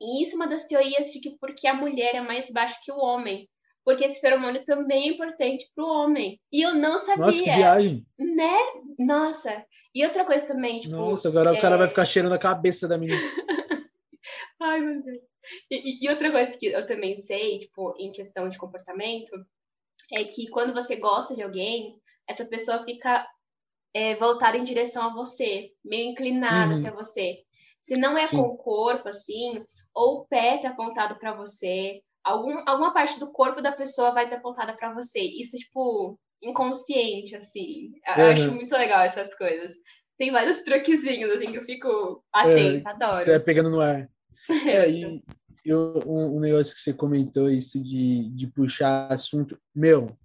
E 0.00 0.22
isso 0.22 0.32
é 0.32 0.36
uma 0.36 0.48
das 0.48 0.64
teorias 0.64 1.06
de 1.12 1.20
que 1.20 1.38
porque 1.38 1.68
a 1.68 1.74
mulher 1.74 2.16
é 2.16 2.20
mais 2.20 2.50
baixa 2.50 2.78
que 2.82 2.90
o 2.90 2.98
homem. 2.98 3.48
Porque 3.84 4.04
esse 4.04 4.20
feromônio 4.20 4.64
também 4.64 5.08
é 5.08 5.12
importante 5.12 5.64
para 5.74 5.84
o 5.84 5.88
homem. 5.88 6.40
E 6.52 6.60
eu 6.60 6.74
não 6.74 6.98
sabia. 6.98 7.26
Nossa, 7.26 7.38
que 7.38 7.50
viagem. 7.50 8.06
Né? 8.18 8.58
Nossa. 8.98 9.64
E 9.94 10.04
outra 10.04 10.24
coisa 10.24 10.46
também, 10.46 10.78
tipo. 10.78 10.94
Nossa, 10.94 11.28
agora 11.28 11.50
é... 11.50 11.58
o 11.58 11.60
cara 11.60 11.76
vai 11.76 11.88
ficar 11.88 12.04
cheirando 12.04 12.32
a 12.32 12.38
cabeça 12.38 12.86
da 12.86 12.98
menina. 12.98 13.18
Ai, 14.62 14.80
meu 14.80 15.02
Deus. 15.02 15.22
E, 15.70 16.04
e, 16.06 16.10
outra 16.10 16.30
coisa 16.30 16.56
que 16.56 16.66
eu 16.66 16.86
também 16.86 17.18
sei, 17.18 17.60
tipo, 17.60 17.94
em 17.98 18.12
questão 18.12 18.48
de 18.48 18.58
comportamento, 18.58 19.32
é 20.12 20.24
que 20.24 20.48
quando 20.48 20.72
você 20.72 20.96
gosta 20.96 21.34
de 21.34 21.42
alguém, 21.42 22.00
essa 22.28 22.44
pessoa 22.44 22.84
fica 22.84 23.26
é, 23.94 24.14
voltada 24.14 24.56
em 24.56 24.64
direção 24.64 25.02
a 25.04 25.14
você, 25.14 25.70
meio 25.84 26.10
inclinada 26.10 26.74
uhum. 26.74 26.80
até 26.80 26.90
você. 26.90 27.38
Se 27.80 27.96
não 27.96 28.16
é 28.16 28.26
Sim. 28.26 28.36
com 28.36 28.42
o 28.42 28.56
corpo, 28.56 29.08
assim, 29.08 29.64
ou 29.94 30.18
o 30.18 30.26
pé 30.26 30.58
tá 30.58 30.68
apontado 30.68 31.18
para 31.18 31.34
você, 31.34 32.00
algum, 32.24 32.62
alguma 32.66 32.94
parte 32.94 33.18
do 33.18 33.30
corpo 33.30 33.60
da 33.60 33.72
pessoa 33.72 34.12
vai 34.12 34.24
estar 34.24 34.36
apontada 34.36 34.74
para 34.74 34.94
você. 34.94 35.20
Isso, 35.20 35.56
tipo, 35.56 36.18
inconsciente, 36.42 37.34
assim. 37.36 37.90
Eu 38.16 38.24
uhum. 38.24 38.30
acho 38.30 38.52
muito 38.52 38.72
legal 38.72 39.02
essas 39.02 39.34
coisas. 39.36 39.72
Tem 40.16 40.30
vários 40.30 40.60
truquezinhos, 40.60 41.32
assim, 41.32 41.50
que 41.50 41.58
eu 41.58 41.62
fico 41.62 42.22
atenta, 42.32 42.88
é, 42.88 42.92
adoro. 42.92 43.18
Você 43.18 43.30
vai 43.30 43.40
pegando 43.40 43.70
no 43.70 43.80
ar. 43.80 44.08
É, 44.66 44.90
e 44.90 45.22
eu, 45.64 46.00
um, 46.06 46.36
um, 46.36 46.40
negócio 46.40 46.74
que 46.74 46.80
você 46.80 46.92
comentou, 46.92 47.48
isso 47.48 47.80
de, 47.80 48.28
de 48.30 48.46
puxar 48.48 49.12
assunto, 49.12 49.56
meu, 49.74 50.16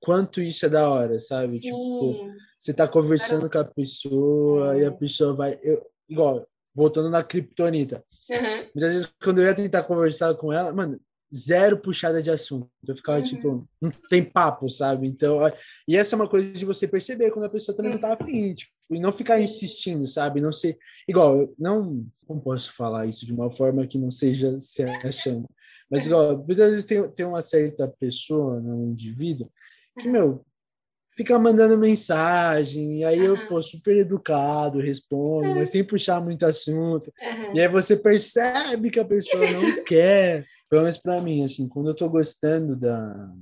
quanto 0.00 0.42
isso 0.42 0.66
é 0.66 0.68
da 0.68 0.88
hora, 0.88 1.18
sabe? 1.18 1.48
Sim. 1.48 1.60
Tipo, 1.60 2.30
você 2.58 2.74
tá 2.74 2.86
conversando 2.86 3.50
com 3.50 3.58
a 3.58 3.64
pessoa 3.64 4.78
e 4.78 4.84
a 4.84 4.92
pessoa 4.92 5.34
vai. 5.34 5.58
Eu, 5.62 5.82
igual, 6.08 6.46
voltando 6.74 7.10
na 7.10 7.22
Kryptonita. 7.22 8.04
Uhum. 8.28 8.68
Muitas 8.74 8.92
vezes, 8.92 9.08
quando 9.22 9.40
eu 9.40 9.44
ia 9.44 9.54
tentar 9.54 9.82
conversar 9.84 10.34
com 10.34 10.52
ela, 10.52 10.72
mano, 10.72 11.00
zero 11.34 11.78
puxada 11.78 12.22
de 12.22 12.30
assunto. 12.30 12.70
Eu 12.86 12.96
ficava, 12.96 13.18
uhum. 13.18 13.24
tipo, 13.24 13.68
não 13.80 13.90
tem 14.08 14.22
papo, 14.22 14.68
sabe? 14.68 15.06
Então, 15.06 15.40
e 15.88 15.96
essa 15.96 16.14
é 16.14 16.16
uma 16.16 16.28
coisa 16.28 16.52
de 16.52 16.64
você 16.64 16.86
perceber 16.86 17.30
quando 17.30 17.46
a 17.46 17.50
pessoa 17.50 17.76
também 17.76 17.92
não 17.92 18.00
tá 18.00 18.12
afim, 18.12 18.54
tipo, 18.54 18.72
e 18.90 19.00
não 19.00 19.12
ficar 19.12 19.40
insistindo, 19.40 20.06
sabe? 20.06 20.40
Não 20.40 20.52
ser. 20.52 20.78
Igual, 21.08 21.52
não. 21.58 22.06
Como 22.26 22.40
posso 22.40 22.72
falar 22.72 23.06
isso 23.06 23.24
de 23.24 23.32
uma 23.32 23.50
forma 23.50 23.86
que 23.86 23.98
não 23.98 24.10
seja 24.10 24.58
se 24.60 24.82
achando? 24.82 25.48
Mas, 25.90 26.06
igual, 26.06 26.36
muitas 26.38 26.70
vezes 26.70 26.84
tem, 26.84 27.08
tem 27.10 27.26
uma 27.26 27.42
certa 27.42 27.86
pessoa, 27.86 28.60
né, 28.60 28.72
um 28.72 28.90
indivíduo, 28.90 29.48
que, 29.98 30.08
meu, 30.08 30.44
fica 31.16 31.38
mandando 31.38 31.78
mensagem, 31.78 32.98
e 32.98 33.04
aí 33.04 33.24
eu, 33.24 33.46
pô, 33.46 33.62
super 33.62 33.96
educado, 33.96 34.80
respondo, 34.80 35.54
mas 35.54 35.70
sem 35.70 35.82
puxar 35.84 36.20
muito 36.20 36.44
assunto. 36.44 37.12
E 37.54 37.60
aí 37.60 37.68
você 37.68 37.96
percebe 37.96 38.90
que 38.90 39.00
a 39.00 39.04
pessoa 39.04 39.42
não 39.50 39.82
quer. 39.84 40.44
Pelo 40.68 40.82
menos 40.82 40.98
pra 40.98 41.20
mim, 41.20 41.44
assim, 41.44 41.68
quando 41.68 41.88
eu 41.88 41.94
tô 41.94 42.08
gostando 42.08 42.76
da, 42.76 43.32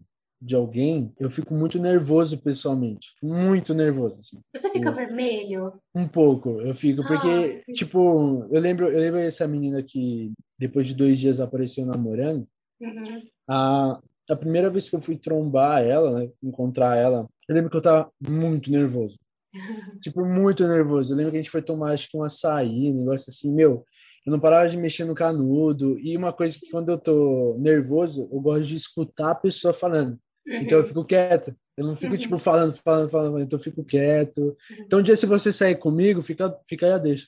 de 0.45 0.55
alguém, 0.55 1.11
eu 1.19 1.31
fico 1.31 1.55
muito 1.55 1.79
nervoso 1.79 2.37
pessoalmente. 2.39 3.15
Muito 3.23 3.73
nervoso, 3.73 4.17
assim. 4.17 4.41
Você 4.55 4.69
fica 4.71 4.91
eu, 4.91 4.93
vermelho? 4.93 5.73
Um 5.95 6.07
pouco, 6.07 6.61
eu 6.61 6.75
fico, 6.75 7.03
porque, 7.07 7.63
ah, 7.67 7.73
tipo, 7.73 8.47
eu 8.51 8.61
lembro, 8.61 8.91
eu 8.91 9.01
lembro 9.01 9.19
essa 9.21 9.49
menina 9.49 9.83
que 9.83 10.33
depois 10.59 10.87
de 10.87 10.95
dois 10.95 11.19
dias 11.19 11.41
apareceu 11.41 11.87
namorando. 11.87 12.47
Uhum. 12.79 13.23
A, 13.49 13.99
a 14.29 14.37
primeira 14.37 14.69
vez 14.69 14.89
que 14.89 14.95
eu 14.95 15.01
fui 15.01 15.17
trombar 15.17 15.83
ela, 15.83 16.21
né, 16.21 16.31
encontrar 16.43 16.97
ela, 16.97 17.27
eu 17.49 17.55
lembro 17.55 17.71
que 17.71 17.77
eu 17.79 17.83
tava 17.83 18.13
muito 18.21 18.71
nervoso. 18.71 19.19
tipo, 20.03 20.27
muito 20.27 20.69
nervoso. 20.69 21.13
Eu 21.13 21.17
lembro 21.17 21.33
que 21.33 21.39
a 21.39 21.41
gente 21.41 21.51
foi 21.51 21.63
tomar, 21.63 21.93
acho 21.93 22.11
que 22.11 22.19
um 22.19 22.23
açaí, 22.23 22.93
um 22.93 22.97
negócio 22.97 23.31
assim, 23.31 23.51
meu, 23.51 23.83
eu 24.27 24.31
não 24.31 24.41
parava 24.41 24.69
de 24.69 24.77
mexer 24.77 25.07
no 25.07 25.15
canudo. 25.15 25.99
E 25.99 26.15
uma 26.19 26.35
coisa 26.35 26.59
que 26.59 26.71
quando 26.71 26.91
eu 26.91 26.99
tô 26.99 27.57
nervoso, 27.59 28.29
eu 28.31 28.41
gosto 28.41 28.67
de 28.67 28.77
escutar 28.77 29.31
a 29.31 29.35
pessoa 29.35 29.73
falando. 29.73 30.19
Uhum. 30.47 30.57
Então 30.57 30.79
eu 30.79 30.83
uhum. 30.83 30.89
fico 30.89 31.05
quieto. 31.05 31.57
Eu 31.77 31.87
não 31.87 31.97
fico, 31.97 32.13
uhum. 32.13 32.19
tipo, 32.19 32.39
falando, 32.39 32.73
falando, 32.77 33.09
falando, 33.09 33.41
então 33.41 33.59
eu 33.59 33.63
fico 33.63 33.85
quieto. 33.85 34.39
Uhum. 34.39 34.57
Então, 34.81 34.99
um 35.01 35.03
dia, 35.03 35.17
se 35.17 35.27
você 35.27 35.53
sair 35.53 35.77
comigo, 35.77 36.23
fica, 36.23 36.57
fica 36.69 36.87
aí 36.87 36.93
a 36.93 36.99
deixa. 36.99 37.27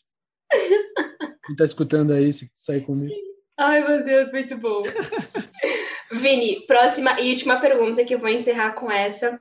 Quem 1.47 1.57
tá 1.57 1.65
escutando 1.65 2.13
aí, 2.13 2.33
se 2.33 2.51
sair 2.55 2.83
comigo. 2.83 3.13
Ai, 3.59 3.87
meu 3.87 4.05
Deus, 4.05 4.31
muito 4.33 4.57
bom. 4.59 4.83
Vini, 6.13 6.67
próxima 6.67 7.19
e 7.21 7.31
última 7.31 7.61
pergunta 7.61 8.05
que 8.05 8.15
eu 8.15 8.19
vou 8.19 8.29
encerrar 8.29 8.73
com 8.73 8.91
essa. 8.91 9.41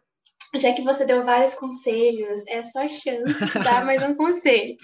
Já 0.56 0.72
que 0.74 0.82
você 0.82 1.06
deu 1.06 1.24
vários 1.24 1.54
conselhos, 1.54 2.46
é 2.48 2.64
só 2.64 2.84
a 2.84 2.90
chance 2.90 3.46
de 3.46 3.60
dar 3.64 3.86
mais 3.86 4.02
um 4.02 4.16
conselho. 4.16 4.78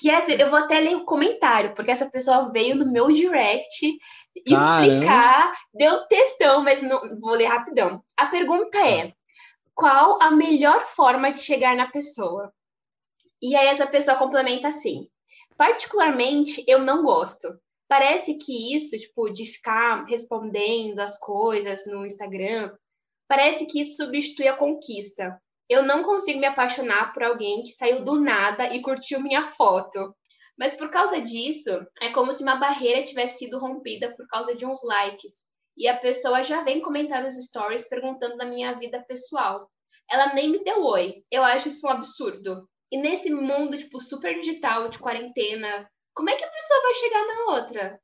Que 0.00 0.08
é, 0.08 0.16
assim, 0.16 0.32
eu 0.32 0.48
vou 0.48 0.58
até 0.58 0.80
ler 0.80 0.96
o 0.96 1.04
comentário, 1.04 1.74
porque 1.74 1.90
essa 1.90 2.10
pessoa 2.10 2.50
veio 2.50 2.74
no 2.74 2.90
meu 2.90 3.12
direct 3.12 3.98
explicar, 4.36 5.52
deu 5.72 6.06
textão, 6.06 6.62
mas 6.62 6.82
não 6.82 7.18
vou 7.20 7.32
ler 7.32 7.46
rapidão. 7.46 8.02
A 8.16 8.26
pergunta 8.26 8.78
é: 8.78 9.12
qual 9.74 10.20
a 10.20 10.30
melhor 10.30 10.82
forma 10.82 11.32
de 11.32 11.40
chegar 11.40 11.76
na 11.76 11.90
pessoa? 11.90 12.52
E 13.42 13.56
aí 13.56 13.68
essa 13.68 13.86
pessoa 13.86 14.18
complementa 14.18 14.68
assim: 14.68 15.08
particularmente 15.56 16.62
eu 16.66 16.80
não 16.80 17.02
gosto. 17.02 17.48
Parece 17.88 18.38
que 18.38 18.74
isso, 18.74 18.96
tipo, 18.96 19.30
de 19.30 19.44
ficar 19.44 20.04
respondendo 20.04 21.00
as 21.00 21.18
coisas 21.18 21.84
no 21.86 22.06
Instagram, 22.06 22.72
parece 23.26 23.66
que 23.66 23.80
isso 23.80 24.04
substitui 24.04 24.46
a 24.46 24.56
conquista. 24.56 25.40
Eu 25.68 25.82
não 25.82 26.02
consigo 26.02 26.38
me 26.38 26.46
apaixonar 26.46 27.12
por 27.12 27.22
alguém 27.22 27.62
que 27.62 27.72
saiu 27.72 28.04
do 28.04 28.20
nada 28.20 28.74
e 28.74 28.82
curtiu 28.82 29.20
minha 29.20 29.46
foto. 29.48 30.14
Mas 30.60 30.74
por 30.74 30.90
causa 30.90 31.18
disso, 31.22 31.70
é 32.02 32.12
como 32.12 32.34
se 32.34 32.42
uma 32.42 32.56
barreira 32.56 33.02
tivesse 33.02 33.38
sido 33.38 33.58
rompida 33.58 34.14
por 34.14 34.26
causa 34.28 34.54
de 34.54 34.66
uns 34.66 34.84
likes. 34.84 35.48
E 35.74 35.88
a 35.88 35.96
pessoa 35.96 36.42
já 36.42 36.62
vem 36.62 36.82
comentar 36.82 37.22
nos 37.22 37.34
stories 37.46 37.88
perguntando 37.88 38.36
da 38.36 38.44
minha 38.44 38.78
vida 38.78 39.02
pessoal. 39.08 39.70
Ela 40.10 40.34
nem 40.34 40.50
me 40.50 40.62
deu 40.62 40.84
oi. 40.84 41.24
Eu 41.30 41.42
acho 41.42 41.68
isso 41.68 41.86
um 41.86 41.90
absurdo. 41.90 42.68
E 42.92 42.98
nesse 42.98 43.30
mundo, 43.30 43.78
tipo, 43.78 43.98
super 44.02 44.38
digital, 44.38 44.90
de 44.90 44.98
quarentena, 44.98 45.88
como 46.14 46.28
é 46.28 46.36
que 46.36 46.44
a 46.44 46.50
pessoa 46.50 46.82
vai 46.82 46.94
chegar 46.94 47.26
na 47.26 47.54
outra? 47.54 48.00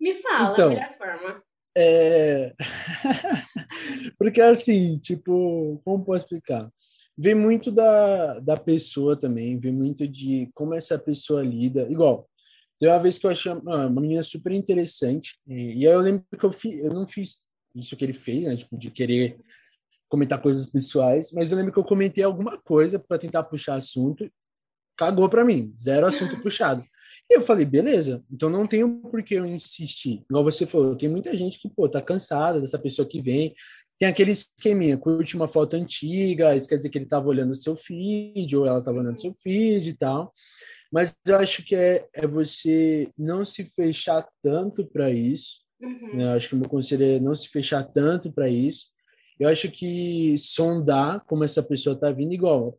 Me 0.00 0.14
fala 0.14 0.52
então, 0.52 0.68
melhor 0.68 0.94
forma. 0.96 1.42
É... 1.76 2.54
Porque 4.16 4.40
assim, 4.40 5.00
tipo, 5.00 5.80
como 5.82 6.04
posso 6.04 6.24
explicar? 6.24 6.70
Vem 7.18 7.34
muito 7.34 7.72
da, 7.72 8.38
da 8.38 8.56
pessoa 8.56 9.16
também, 9.16 9.58
vem 9.58 9.72
muito 9.72 10.06
de 10.06 10.48
como 10.54 10.72
essa 10.72 10.96
pessoa 10.96 11.42
lida. 11.42 11.82
Igual, 11.90 12.28
tem 12.78 12.88
uma 12.88 13.00
vez 13.00 13.18
que 13.18 13.26
eu 13.26 13.30
achei 13.30 13.50
uma, 13.50 13.86
uma 13.86 14.00
menina 14.00 14.22
super 14.22 14.52
interessante, 14.52 15.36
e, 15.44 15.80
e, 15.80 15.86
aí 15.86 15.92
eu 15.92 16.00
lembro 16.00 16.24
que 16.38 16.44
eu, 16.44 16.52
fiz, 16.52 16.80
eu 16.80 16.94
não 16.94 17.08
fiz 17.08 17.42
isso 17.74 17.96
que 17.96 18.04
ele 18.04 18.12
fez, 18.12 18.44
né, 18.44 18.56
tipo, 18.56 18.78
de 18.78 18.90
querer 18.90 19.40
comentar 20.08 20.40
coisas 20.40 20.64
pessoais, 20.66 21.32
mas 21.32 21.50
eu 21.50 21.58
lembro 21.58 21.72
que 21.72 21.78
eu 21.78 21.84
comentei 21.84 22.22
alguma 22.22 22.56
coisa 22.56 22.98
para 23.00 23.18
tentar 23.18 23.42
puxar 23.42 23.74
assunto, 23.74 24.30
cagou 24.96 25.28
para 25.28 25.44
mim, 25.44 25.72
zero 25.76 26.06
assunto 26.06 26.40
puxado. 26.40 26.84
E 27.28 27.36
eu 27.36 27.42
falei, 27.42 27.66
beleza, 27.66 28.24
então 28.30 28.48
não 28.48 28.66
tenho 28.66 29.00
por 29.02 29.22
que 29.22 29.34
eu 29.34 29.44
insistir. 29.44 30.24
Igual 30.30 30.44
você 30.44 30.66
falou, 30.66 30.96
tem 30.96 31.08
muita 31.08 31.36
gente 31.36 31.58
que, 31.58 31.68
pô, 31.68 31.88
tá 31.88 32.00
cansada 32.00 32.60
dessa 32.60 32.78
pessoa 32.78 33.06
que 33.06 33.20
vem, 33.20 33.54
tem 33.98 34.08
aquele 34.08 34.30
esqueminha, 34.30 34.96
curte 34.96 35.34
uma 35.34 35.48
foto 35.48 35.74
antiga, 35.74 36.54
isso 36.54 36.68
quer 36.68 36.76
dizer 36.76 36.88
que 36.88 36.96
ele 36.96 37.04
estava 37.04 37.26
olhando 37.26 37.50
o 37.50 37.56
seu 37.56 37.74
feed, 37.74 38.56
ou 38.56 38.64
ela 38.64 38.78
estava 38.78 38.98
olhando 38.98 39.16
o 39.16 39.20
seu 39.20 39.34
feed 39.34 39.88
e 39.88 39.92
tal. 39.92 40.32
Mas 40.90 41.12
eu 41.26 41.36
acho 41.36 41.64
que 41.64 41.74
é, 41.74 42.06
é 42.14 42.26
você 42.26 43.10
não 43.18 43.44
se 43.44 43.64
fechar 43.64 44.26
tanto 44.40 44.86
para 44.86 45.10
isso. 45.10 45.56
Uhum. 45.82 46.16
Né? 46.16 46.24
Eu 46.24 46.36
acho 46.36 46.48
que 46.48 46.54
o 46.54 46.58
meu 46.58 46.68
conselho 46.68 47.04
é 47.04 47.20
não 47.20 47.34
se 47.34 47.48
fechar 47.48 47.82
tanto 47.82 48.32
para 48.32 48.48
isso. 48.48 48.86
Eu 49.38 49.48
acho 49.48 49.68
que 49.70 50.36
sondar 50.38 51.24
como 51.26 51.44
essa 51.44 51.62
pessoa 51.62 51.94
está 51.94 52.10
vindo, 52.12 52.32
igual. 52.32 52.78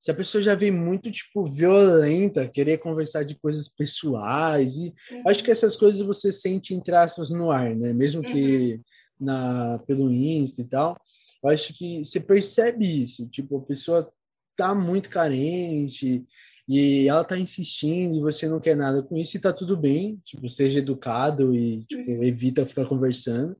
Se 0.00 0.10
a 0.10 0.14
pessoa 0.14 0.40
já 0.40 0.54
vem 0.54 0.70
muito, 0.70 1.10
tipo, 1.10 1.44
violenta, 1.44 2.48
querer 2.48 2.78
conversar 2.78 3.22
de 3.22 3.34
coisas 3.34 3.68
pessoais, 3.68 4.76
e 4.76 4.94
uhum. 5.10 5.22
acho 5.26 5.44
que 5.44 5.50
essas 5.50 5.76
coisas 5.76 6.00
você 6.00 6.32
sente, 6.32 6.72
entre 6.72 6.94
aspas, 6.94 7.30
no 7.30 7.50
ar, 7.50 7.74
né? 7.76 7.92
Mesmo 7.92 8.22
que 8.22 8.74
uhum 8.74 8.82
na, 9.20 9.78
pelo 9.86 10.10
Insta 10.10 10.62
e 10.62 10.64
tal, 10.64 11.00
eu 11.42 11.50
acho 11.50 11.72
que 11.74 12.04
você 12.04 12.20
percebe 12.20 13.02
isso, 13.02 13.26
tipo, 13.28 13.58
a 13.58 13.62
pessoa 13.62 14.12
tá 14.56 14.74
muito 14.74 15.08
carente 15.08 16.26
e 16.68 17.08
ela 17.08 17.24
tá 17.24 17.38
insistindo 17.38 18.16
e 18.16 18.20
você 18.20 18.48
não 18.48 18.60
quer 18.60 18.76
nada 18.76 19.02
com 19.02 19.16
isso 19.16 19.36
e 19.36 19.40
tá 19.40 19.52
tudo 19.52 19.76
bem, 19.76 20.20
tipo, 20.24 20.48
seja 20.48 20.80
educado 20.80 21.54
e, 21.54 21.84
tipo, 21.84 22.10
evita 22.22 22.66
ficar 22.66 22.86
conversando, 22.86 23.56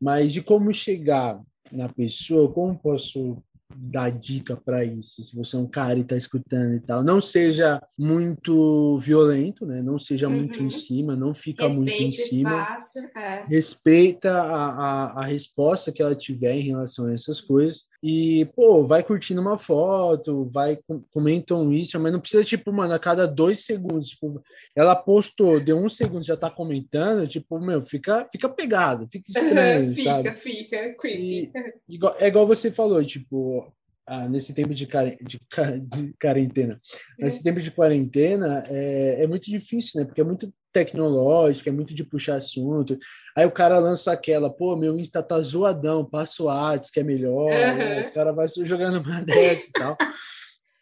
mas 0.00 0.32
de 0.32 0.42
como 0.42 0.72
chegar 0.72 1.40
na 1.70 1.88
pessoa, 1.88 2.52
como 2.52 2.78
posso 2.78 3.42
dar 3.74 4.10
dica 4.10 4.56
para 4.56 4.84
isso, 4.84 5.22
se 5.22 5.34
você 5.34 5.56
é 5.56 5.58
um 5.58 5.66
cara 5.66 5.98
e 5.98 6.02
está 6.02 6.16
escutando 6.16 6.74
e 6.74 6.80
tal. 6.80 7.02
Não 7.02 7.20
seja 7.20 7.80
muito 7.98 8.98
violento, 8.98 9.64
né? 9.64 9.82
Não 9.82 9.98
seja 9.98 10.28
uhum. 10.28 10.36
muito 10.36 10.62
em 10.62 10.70
cima, 10.70 11.16
não 11.16 11.32
fica 11.32 11.68
muito 11.68 11.90
em 11.90 12.10
cima. 12.10 12.62
Espaço, 12.62 12.98
é. 13.16 13.44
Respeita 13.46 14.32
a, 14.32 14.66
a, 14.66 15.22
a 15.22 15.24
resposta 15.24 15.92
que 15.92 16.02
ela 16.02 16.14
tiver 16.14 16.54
em 16.54 16.66
relação 16.66 17.06
a 17.06 17.12
essas 17.12 17.40
coisas. 17.40 17.89
E, 18.02 18.46
pô, 18.56 18.86
vai 18.86 19.02
curtindo 19.02 19.42
uma 19.42 19.58
foto, 19.58 20.48
vai 20.50 20.78
comentam 21.12 21.70
isso, 21.70 22.00
mas 22.00 22.12
não 22.12 22.20
precisa, 22.20 22.42
tipo, 22.42 22.72
mano, 22.72 22.94
a 22.94 22.98
cada 22.98 23.26
dois 23.26 23.60
segundos, 23.64 24.08
tipo, 24.08 24.42
ela 24.74 24.96
postou, 24.96 25.60
deu 25.60 25.76
um 25.76 25.88
segundo, 25.88 26.24
já 26.24 26.36
tá 26.36 26.50
comentando, 26.50 27.28
tipo, 27.28 27.60
meu, 27.60 27.82
fica, 27.82 28.26
fica 28.32 28.48
pegado, 28.48 29.06
fica 29.12 29.26
estranho, 29.28 29.94
fica, 29.94 30.10
sabe? 30.10 30.30
Fica, 30.30 30.38
fica, 30.38 30.96
creepy. 30.96 31.52
E, 31.88 31.94
igual, 31.94 32.16
é 32.18 32.28
igual 32.28 32.46
você 32.46 32.70
falou, 32.70 33.04
tipo, 33.04 33.70
ah, 34.06 34.28
nesse 34.28 34.54
tempo 34.54 34.74
de, 34.74 34.86
de, 34.86 35.38
de 35.82 36.14
quarentena. 36.20 36.80
Nesse 37.18 37.42
tempo 37.44 37.60
de 37.60 37.70
quarentena 37.70 38.64
é, 38.68 39.22
é 39.22 39.26
muito 39.26 39.44
difícil, 39.44 40.00
né? 40.00 40.06
Porque 40.06 40.20
é 40.20 40.24
muito 40.24 40.52
tecnológico, 40.72 41.68
é 41.68 41.72
muito 41.72 41.94
de 41.94 42.04
puxar 42.04 42.36
assunto. 42.36 42.98
Aí 43.36 43.44
o 43.46 43.50
cara 43.50 43.78
lança 43.78 44.12
aquela, 44.12 44.50
pô, 44.50 44.76
meu 44.76 44.98
Insta 44.98 45.22
tá 45.22 45.38
zoadão, 45.40 46.04
passa 46.04 46.42
o 46.42 46.46
Whats, 46.46 46.90
que 46.90 47.00
é 47.00 47.02
melhor, 47.02 47.50
uhum. 47.50 47.76
né? 47.76 48.00
os 48.02 48.10
caras 48.10 48.34
vão 48.34 48.66
jogando 48.66 49.02
uma 49.02 49.20
dessa 49.22 49.68
e 49.68 49.72
tal. 49.72 49.96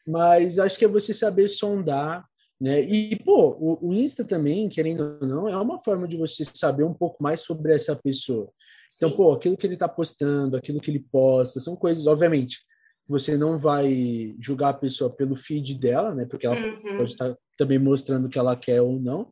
Mas 0.07 0.59
acho 0.59 0.79
que 0.79 0.85
é 0.85 0.89
você 0.89 1.13
saber 1.13 1.49
sondar, 1.49 2.25
né? 2.61 2.81
E, 2.81 3.17
pô, 3.17 3.57
o, 3.61 3.89
o 3.89 3.95
Insta 3.95 4.25
também, 4.25 4.69
querendo 4.69 5.19
ou 5.21 5.29
não, 5.29 5.49
é 5.49 5.57
uma 5.57 5.79
forma 5.79 6.09
de 6.09 6.17
você 6.17 6.45
saber 6.45 6.85
um 6.85 6.95
pouco 6.95 7.23
mais 7.23 7.41
sobre 7.43 7.75
essa 7.75 7.95
pessoa. 7.95 8.51
Então, 8.97 9.11
Sim. 9.11 9.17
pô, 9.17 9.33
aquilo 9.33 9.57
que 9.57 9.67
ele 9.67 9.77
tá 9.77 9.87
postando, 9.87 10.57
aquilo 10.57 10.81
que 10.81 10.91
ele 10.91 11.05
posta, 11.13 11.61
são 11.61 11.77
coisas, 11.77 12.07
obviamente, 12.07 12.59
você 13.07 13.37
não 13.37 13.59
vai 13.59 14.35
julgar 14.41 14.71
a 14.71 14.75
pessoa 14.75 15.09
pelo 15.11 15.37
feed 15.37 15.75
dela, 15.75 16.15
né? 16.15 16.27
Porque 16.27 16.47
ela 16.47 16.57
uhum. 16.57 16.99
pode 16.99 17.11
estar 17.11 17.35
também 17.57 17.79
mostrando 17.79 18.27
o 18.27 18.29
que 18.29 18.39
ela 18.39 18.57
quer 18.57 18.83
ou 18.83 18.99
não. 18.99 19.31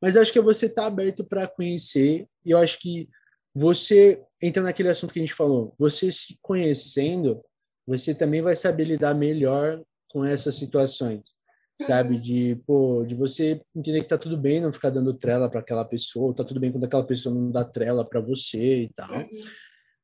Mas 0.00 0.16
acho 0.16 0.32
que 0.32 0.38
é 0.38 0.42
você 0.42 0.66
estar 0.66 0.82
tá 0.82 0.88
aberto 0.88 1.24
para 1.24 1.46
conhecer. 1.46 2.26
E 2.44 2.50
eu 2.50 2.58
acho 2.58 2.78
que 2.78 3.08
você 3.54 4.22
entra 4.42 4.62
naquele 4.62 4.88
assunto 4.88 5.12
que 5.12 5.18
a 5.18 5.22
gente 5.22 5.34
falou. 5.34 5.72
Você 5.78 6.12
se 6.12 6.38
conhecendo, 6.42 7.42
você 7.86 8.14
também 8.14 8.42
vai 8.42 8.54
saber 8.54 8.84
lidar 8.84 9.14
melhor 9.14 9.82
com 10.10 10.24
essas 10.24 10.54
situações, 10.56 11.22
sabe? 11.80 12.14
Uhum. 12.16 12.20
De 12.20 12.62
pô, 12.66 13.04
de 13.06 13.14
você 13.14 13.60
entender 13.74 14.02
que 14.02 14.08
tá 14.08 14.18
tudo 14.18 14.36
bem, 14.36 14.60
não 14.60 14.72
ficar 14.72 14.90
dando 14.90 15.14
trela 15.14 15.48
para 15.48 15.60
aquela 15.60 15.84
pessoa, 15.84 16.34
tá 16.34 16.44
tudo 16.44 16.60
bem 16.60 16.70
quando 16.70 16.84
aquela 16.84 17.06
pessoa 17.06 17.34
não 17.34 17.50
dá 17.50 17.64
trela 17.64 18.04
para 18.04 18.20
você 18.20 18.82
e 18.82 18.90
tal. 18.94 19.10
Uhum. 19.10 19.28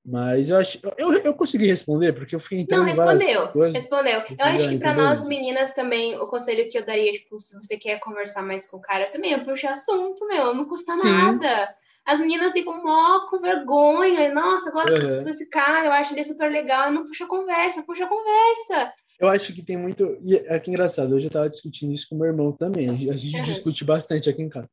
Mas 0.05 0.51
eu 0.51 0.57
acho. 0.57 0.81
Eu, 0.99 1.13
eu 1.13 1.33
consegui 1.35 1.67
responder, 1.67 2.13
porque 2.13 2.35
eu 2.35 2.41
fui 2.41 2.59
entrando. 2.59 2.81
Não, 2.81 2.87
respondeu. 2.87 3.49
Coisas, 3.49 3.75
respondeu. 3.75 4.21
Eu 4.21 4.45
acho 4.47 4.69
que 4.69 4.79
para 4.79 4.95
nós 4.95 5.25
meninas 5.25 5.73
também, 5.73 6.17
o 6.19 6.27
conselho 6.27 6.69
que 6.69 6.77
eu 6.77 6.85
daria, 6.85 7.13
tipo, 7.13 7.39
se 7.39 7.57
você 7.57 7.77
quer 7.77 8.01
conversar 8.01 8.43
mais 8.43 8.67
com 8.67 8.79
o 8.79 8.81
cara, 8.81 9.09
também 9.11 9.33
é 9.33 9.39
puxar 9.39 9.75
assunto, 9.75 10.27
meu, 10.27 10.53
não 10.55 10.65
custa 10.65 10.97
Sim. 10.97 11.05
nada. 11.05 11.73
As 12.05 12.19
meninas 12.19 12.53
ficam 12.53 12.83
mó 12.83 13.27
com 13.27 13.39
vergonha. 13.39 14.35
Nossa, 14.35 14.71
eu 14.71 14.73
gosto 14.73 14.93
uhum. 14.93 15.23
desse 15.23 15.49
cara, 15.49 15.87
eu 15.87 15.93
acho 15.93 16.15
ele 16.15 16.25
super 16.25 16.51
legal. 16.51 16.91
Não 16.91 17.05
puxa 17.05 17.27
conversa, 17.27 17.85
puxa 17.85 18.07
conversa. 18.07 18.93
Eu 19.21 19.29
acho 19.29 19.53
que 19.55 19.63
tem 19.63 19.77
muito. 19.77 20.19
E 20.21 20.35
é 20.35 20.59
que 20.59 20.69
engraçado, 20.69 21.15
hoje 21.15 21.29
eu 21.29 21.31
tava 21.31 21.49
discutindo 21.49 21.93
isso 21.93 22.09
com 22.09 22.17
meu 22.17 22.27
irmão 22.27 22.51
também. 22.51 22.89
A 22.89 22.95
gente 23.15 23.37
uhum. 23.37 23.43
discute 23.45 23.85
bastante 23.85 24.29
aqui 24.29 24.43
em 24.43 24.49
casa. 24.49 24.69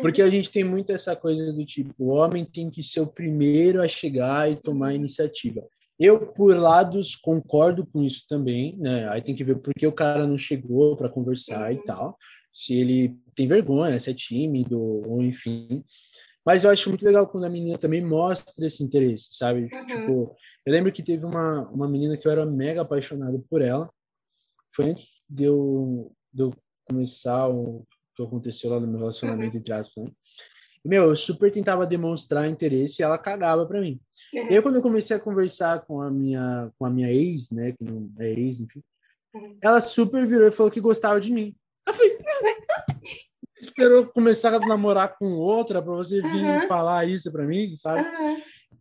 Porque 0.00 0.22
a 0.22 0.30
gente 0.30 0.50
tem 0.50 0.64
muito 0.64 0.92
essa 0.92 1.14
coisa 1.14 1.52
do 1.52 1.64
tipo, 1.64 1.92
o 1.98 2.08
homem 2.08 2.44
tem 2.44 2.70
que 2.70 2.82
ser 2.82 3.00
o 3.00 3.06
primeiro 3.06 3.82
a 3.82 3.88
chegar 3.88 4.50
e 4.50 4.56
tomar 4.56 4.88
a 4.88 4.94
iniciativa. 4.94 5.62
Eu, 5.98 6.26
por 6.32 6.56
lados, 6.56 7.14
concordo 7.14 7.86
com 7.86 8.02
isso 8.02 8.24
também, 8.28 8.76
né? 8.78 9.08
Aí 9.10 9.22
tem 9.22 9.34
que 9.34 9.44
ver 9.44 9.56
por 9.56 9.72
que 9.74 9.86
o 9.86 9.92
cara 9.92 10.26
não 10.26 10.36
chegou 10.36 10.96
para 10.96 11.08
conversar 11.08 11.72
e 11.72 11.82
tal. 11.84 12.16
Se 12.50 12.74
ele 12.74 13.16
tem 13.34 13.46
vergonha, 13.46 13.98
se 14.00 14.10
é 14.10 14.14
tímido, 14.14 14.80
ou 14.80 15.22
enfim. 15.22 15.84
Mas 16.44 16.64
eu 16.64 16.70
acho 16.70 16.88
muito 16.88 17.04
legal 17.04 17.26
quando 17.26 17.44
a 17.44 17.50
menina 17.50 17.78
também 17.78 18.04
mostra 18.04 18.66
esse 18.66 18.82
interesse, 18.82 19.28
sabe? 19.32 19.68
Uhum. 19.72 19.86
Tipo, 19.86 20.36
eu 20.66 20.72
lembro 20.72 20.92
que 20.92 21.02
teve 21.02 21.24
uma, 21.24 21.68
uma 21.70 21.88
menina 21.88 22.16
que 22.16 22.26
eu 22.26 22.32
era 22.32 22.44
mega 22.44 22.82
apaixonado 22.82 23.44
por 23.48 23.62
ela. 23.62 23.88
Foi 24.74 24.90
antes 24.90 25.08
de 25.28 25.44
eu, 25.44 26.12
de 26.32 26.42
eu 26.42 26.54
começar 26.86 27.48
o 27.48 27.86
que 28.14 28.22
aconteceu 28.22 28.70
lá 28.70 28.80
no 28.80 28.86
meu 28.86 28.98
relacionamento, 28.98 29.54
uhum. 29.54 29.60
entre 29.60 29.72
aspas, 29.72 30.04
né? 30.04 30.10
meu, 30.84 31.04
eu 31.04 31.16
super 31.16 31.50
tentava 31.50 31.86
demonstrar 31.86 32.46
interesse 32.46 33.00
e 33.00 33.02
ela 33.02 33.16
cagava 33.16 33.64
para 33.64 33.80
mim. 33.80 33.98
Uhum. 34.34 34.50
E 34.50 34.56
aí, 34.56 34.62
quando 34.62 34.76
eu 34.76 34.82
comecei 34.82 35.16
a 35.16 35.20
conversar 35.20 35.80
com 35.86 36.02
a 36.02 36.10
minha, 36.10 36.70
com 36.78 36.84
a 36.84 36.90
minha 36.90 37.10
ex, 37.10 37.50
né, 37.50 37.72
que 37.72 37.82
não 37.82 38.10
é 38.18 38.30
ex, 38.30 38.60
enfim, 38.60 38.82
uhum. 39.34 39.56
ela 39.62 39.80
super 39.80 40.26
virou 40.26 40.46
e 40.46 40.52
falou 40.52 40.70
que 40.70 40.80
gostava 40.80 41.18
de 41.20 41.32
mim. 41.32 41.56
Eu 41.86 41.94
falei, 41.94 42.18
esperou 43.58 44.06
começar 44.06 44.54
a 44.54 44.58
namorar 44.58 45.16
com 45.16 45.32
outra 45.32 45.82
para 45.82 45.92
você 45.92 46.20
vir 46.20 46.44
uhum. 46.44 46.68
falar 46.68 47.06
isso 47.06 47.32
para 47.32 47.46
mim, 47.46 47.74
sabe? 47.76 48.06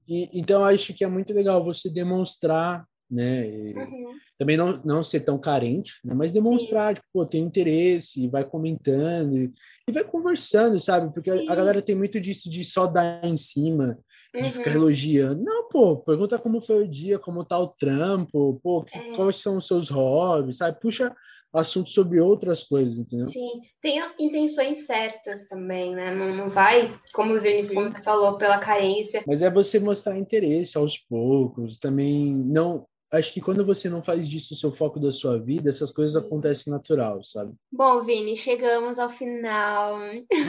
E, 0.07 0.29
então, 0.37 0.65
acho 0.65 0.93
que 0.93 1.05
é 1.05 1.07
muito 1.07 1.33
legal 1.33 1.63
você 1.63 1.89
demonstrar 1.89 2.85
né? 3.13 3.45
Uhum. 3.75 4.13
Também 4.37 4.57
não, 4.57 4.81
não 4.83 5.03
ser 5.03 5.21
tão 5.21 5.37
carente, 5.37 5.99
né? 6.03 6.13
mas 6.15 6.31
demonstrar, 6.31 6.95
tipo, 6.95 7.07
pô, 7.13 7.25
tem 7.25 7.43
interesse, 7.43 8.27
vai 8.27 8.43
comentando 8.43 9.37
e, 9.37 9.51
e 9.87 9.91
vai 9.91 10.03
conversando, 10.03 10.79
sabe? 10.79 11.13
Porque 11.13 11.29
a, 11.29 11.51
a, 11.51 11.55
galera 11.55 11.81
tem 11.81 11.95
muito 11.95 12.19
disso 12.19 12.49
de 12.49 12.63
só 12.63 12.87
dar 12.87 13.23
em 13.23 13.37
cima, 13.37 13.99
de 14.33 14.41
uhum. 14.41 14.51
ficar 14.51 14.73
elogiando. 14.73 15.43
Não, 15.43 15.69
pô, 15.69 15.97
pergunta 15.97 16.39
como 16.39 16.59
foi 16.59 16.83
o 16.83 16.87
dia, 16.87 17.19
como 17.19 17.45
tá 17.45 17.57
o 17.59 17.67
trampo, 17.67 18.59
pô, 18.63 18.83
que, 18.83 18.97
é. 18.97 19.15
quais 19.15 19.39
são 19.39 19.57
os 19.57 19.67
seus 19.67 19.89
hobbies, 19.89 20.57
sabe? 20.57 20.79
Puxa 20.79 21.15
assunto 21.53 21.91
sobre 21.91 22.19
outras 22.19 22.63
coisas, 22.63 22.97
entendeu? 22.97 23.27
Sim, 23.27 23.61
tem 23.79 24.01
intenções 24.19 24.87
certas 24.87 25.45
também, 25.45 25.93
né? 25.93 26.13
Não, 26.13 26.35
não 26.35 26.49
vai, 26.49 26.99
como 27.13 27.35
o 27.35 27.39
Vini 27.39 27.63
Fonte 27.63 28.01
falou, 28.01 28.37
pela 28.37 28.57
carência. 28.57 29.23
Mas 29.27 29.41
é 29.41 29.51
você 29.51 29.79
mostrar 29.79 30.17
interesse 30.17 30.77
aos 30.77 30.97
poucos, 30.97 31.77
também 31.77 32.43
não 32.43 32.87
acho 33.13 33.31
que 33.31 33.39
quando 33.39 33.65
você 33.65 33.89
não 33.89 34.03
faz 34.03 34.27
disso 34.27 34.53
o 34.53 34.57
seu 34.57 34.71
foco 34.71 34.99
da 34.99 35.11
sua 35.11 35.39
vida, 35.39 35.69
essas 35.69 35.91
coisas 35.91 36.15
acontecem 36.15 36.73
natural, 36.73 37.23
sabe? 37.23 37.53
Bom, 37.71 38.01
Vini, 38.01 38.35
chegamos 38.35 38.97
ao 38.97 39.09
final. 39.09 39.99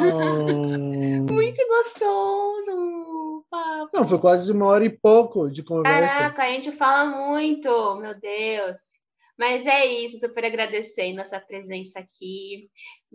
Oh. 0.00 1.32
Muito 1.32 1.66
gostoso. 1.68 3.44
Papo. 3.50 3.90
Não, 3.92 4.08
foi 4.08 4.18
quase 4.18 4.50
uma 4.50 4.66
hora 4.66 4.84
e 4.84 4.90
pouco 4.90 5.50
de 5.50 5.62
conversa. 5.62 6.16
Caraca, 6.16 6.42
a 6.42 6.50
gente 6.50 6.72
fala 6.72 7.04
muito, 7.04 7.96
meu 8.00 8.18
Deus. 8.18 8.78
Mas 9.38 9.66
é 9.66 9.84
isso, 9.86 10.20
super 10.20 10.44
agradecendo 10.44 11.20
essa 11.20 11.40
presença 11.40 11.98
aqui. 11.98 12.70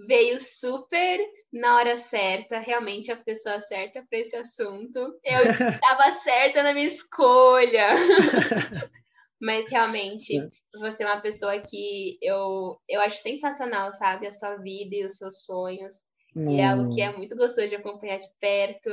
Veio 0.07 0.37
super 0.39 1.19
na 1.51 1.77
hora 1.77 1.97
certa, 1.97 2.59
realmente 2.59 3.11
a 3.11 3.15
pessoa 3.15 3.61
certa 3.61 4.05
para 4.09 4.19
esse 4.19 4.35
assunto. 4.35 4.99
Eu 5.23 5.39
estava 5.81 6.11
certa 6.11 6.61
na 6.61 6.73
minha 6.73 6.85
escolha. 6.85 7.87
Mas 9.41 9.71
realmente, 9.71 10.33
você 10.79 11.03
é 11.03 11.05
uma 11.05 11.21
pessoa 11.21 11.57
que 11.59 12.17
eu, 12.21 12.77
eu 12.89 12.99
acho 13.01 13.17
sensacional, 13.21 13.93
sabe? 13.93 14.27
A 14.27 14.33
sua 14.33 14.57
vida 14.57 14.95
e 14.95 15.05
os 15.05 15.15
seus 15.15 15.45
sonhos. 15.45 15.95
Hum. 16.35 16.49
E 16.49 16.59
é 16.59 16.67
algo 16.67 16.93
que 16.93 17.01
é 17.01 17.09
hum. 17.09 17.17
muito 17.17 17.35
gostoso 17.35 17.67
de 17.67 17.75
acompanhar 17.75 18.17
de 18.17 18.27
perto. 18.39 18.89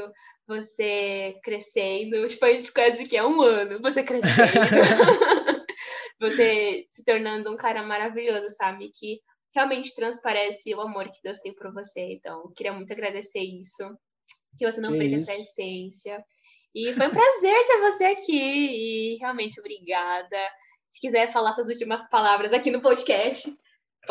Você 0.47 1.37
crescendo, 1.43 2.25
tipo, 2.29 2.45
a 2.45 2.53
gente 2.53 2.73
quase 2.73 3.05
que 3.05 3.17
é 3.17 3.27
um 3.27 3.43
ano, 3.43 3.81
você 3.83 4.05
crescendo. 4.05 4.37
você 6.21 6.87
se 6.89 7.05
tornando 7.05 7.53
um 7.53 7.57
cara 7.57 7.83
maravilhoso, 7.83 8.49
sabe? 8.51 8.91
Que 8.95 9.21
realmente 9.53 9.95
transparece 9.95 10.73
o 10.75 10.81
amor 10.81 11.11
que 11.11 11.23
Deus 11.25 11.41
tem 11.41 11.53
por 11.55 11.73
você. 11.73 12.13
Então, 12.13 12.53
queria 12.55 12.73
muito 12.73 12.93
agradecer 12.93 13.41
isso. 13.41 13.83
Que 14.57 14.71
você 14.71 14.81
não 14.81 14.93
que 14.93 14.99
perca 14.99 15.17
isso? 15.17 15.31
essa 15.31 15.41
essência. 15.41 16.25
E 16.77 16.93
foi 16.93 17.07
um 17.07 17.11
prazer 17.11 17.55
ter 17.67 17.81
você 17.81 18.05
aqui. 18.05 18.37
E 18.37 19.17
realmente, 19.17 19.59
obrigada. 19.59 20.37
Se 20.87 21.01
quiser 21.01 21.33
falar 21.33 21.53
suas 21.53 21.71
últimas 21.71 22.07
palavras 22.11 22.53
aqui 22.53 22.71
no 22.71 22.83
podcast, 22.83 23.51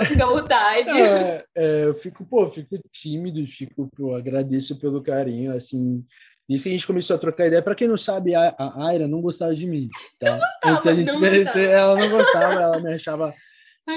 fica 0.03 0.23
à 0.23 0.27
vontade. 0.27 0.89
É, 0.89 1.45
é, 1.55 1.83
eu 1.85 1.93
fico, 1.93 2.25
pô, 2.25 2.49
fico 2.49 2.79
tímido, 2.91 3.45
fico, 3.45 3.87
pô, 3.95 4.15
agradeço 4.15 4.79
pelo 4.79 5.03
carinho, 5.03 5.55
assim. 5.55 6.03
Isso 6.49 6.63
que 6.63 6.69
a 6.69 6.71
gente 6.71 6.87
começou 6.87 7.15
a 7.15 7.19
trocar 7.19 7.45
ideia. 7.45 7.61
Para 7.61 7.75
quem 7.75 7.87
não 7.87 7.97
sabe, 7.97 8.33
a, 8.33 8.55
a 8.57 8.87
Aira 8.87 9.07
não 9.07 9.21
gostava 9.21 9.53
de 9.53 9.67
mim. 9.67 9.87
Tá? 10.19 10.31
Não 10.31 10.39
gostava, 10.39 10.73
Antes 10.73 10.85
da 10.85 10.93
gente 10.95 11.11
se 11.11 11.19
conhecer, 11.19 11.69
ela 11.69 11.95
não 11.95 12.09
gostava, 12.09 12.53
ela 12.53 12.79
me 12.79 12.93
achava 12.95 13.31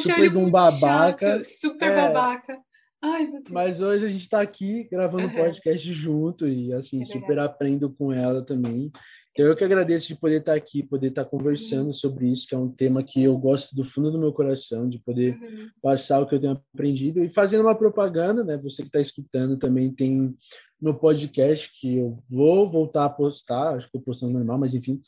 super 0.02 0.30
de 0.30 0.36
um 0.36 0.50
babaca. 0.50 1.36
Chato, 1.36 1.44
super 1.46 1.90
é, 1.90 1.96
babaca. 1.96 2.58
Ai, 3.00 3.28
Mas 3.50 3.80
hoje 3.80 4.06
a 4.06 4.08
gente 4.08 4.22
está 4.22 4.40
aqui 4.40 4.88
gravando 4.90 5.28
uhum. 5.28 5.34
podcast 5.34 5.92
junto 5.92 6.48
e 6.48 6.72
assim, 6.72 7.00
é 7.00 7.04
super 7.04 7.38
aprendo 7.38 7.90
com 7.90 8.12
ela 8.12 8.44
também. 8.44 8.90
Então 9.30 9.46
eu 9.46 9.54
que 9.54 9.62
agradeço 9.62 10.08
de 10.08 10.16
poder 10.16 10.40
estar 10.40 10.52
tá 10.52 10.58
aqui, 10.58 10.82
poder 10.82 11.08
estar 11.08 11.22
tá 11.22 11.30
conversando 11.30 11.86
uhum. 11.86 11.92
sobre 11.92 12.26
isso, 12.28 12.48
que 12.48 12.56
é 12.56 12.58
um 12.58 12.68
tema 12.68 13.04
que 13.04 13.22
eu 13.22 13.38
gosto 13.38 13.72
do 13.76 13.84
fundo 13.84 14.10
do 14.10 14.18
meu 14.18 14.32
coração, 14.32 14.88
de 14.88 14.98
poder 14.98 15.38
uhum. 15.40 15.68
passar 15.80 16.20
o 16.20 16.26
que 16.26 16.34
eu 16.34 16.40
tenho 16.40 16.60
aprendido 16.74 17.22
e 17.22 17.30
fazendo 17.30 17.60
uma 17.60 17.76
propaganda, 17.76 18.42
né? 18.42 18.56
Você 18.56 18.82
que 18.82 18.88
está 18.88 19.00
escutando 19.00 19.56
também 19.56 19.94
tem 19.94 20.34
no 20.80 20.92
podcast 20.92 21.70
que 21.80 21.98
eu 21.98 22.18
vou 22.28 22.68
voltar 22.68 23.04
a 23.04 23.10
postar, 23.10 23.76
acho 23.76 23.86
que 23.86 23.96
estou 23.96 24.00
postando 24.00 24.32
normal, 24.32 24.58
mas 24.58 24.74
enfim, 24.74 25.00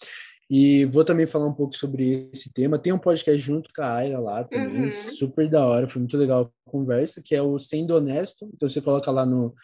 e 0.51 0.85
vou 0.87 1.05
também 1.05 1.29
falar 1.29 1.47
um 1.47 1.55
pouco 1.55 1.77
sobre 1.77 2.29
esse 2.33 2.53
tema. 2.53 2.77
Tem 2.77 2.93
um 2.93 2.99
podcast 2.99 3.41
junto 3.41 3.71
com 3.73 3.83
a 3.83 3.95
Aira 3.95 4.19
lá 4.19 4.43
também, 4.43 4.87
uhum. 4.87 4.91
super 4.91 5.49
da 5.49 5.65
hora, 5.65 5.89
foi 5.89 6.01
muito 6.01 6.17
legal 6.17 6.53
a 6.67 6.71
conversa, 6.71 7.23
que 7.23 7.37
é 7.37 7.41
o 7.41 7.57
Sendo 7.57 7.95
Honesto. 7.95 8.51
Então 8.53 8.69
você 8.69 8.81
coloca 8.81 9.13
lá 9.13 9.25
no. 9.25 9.55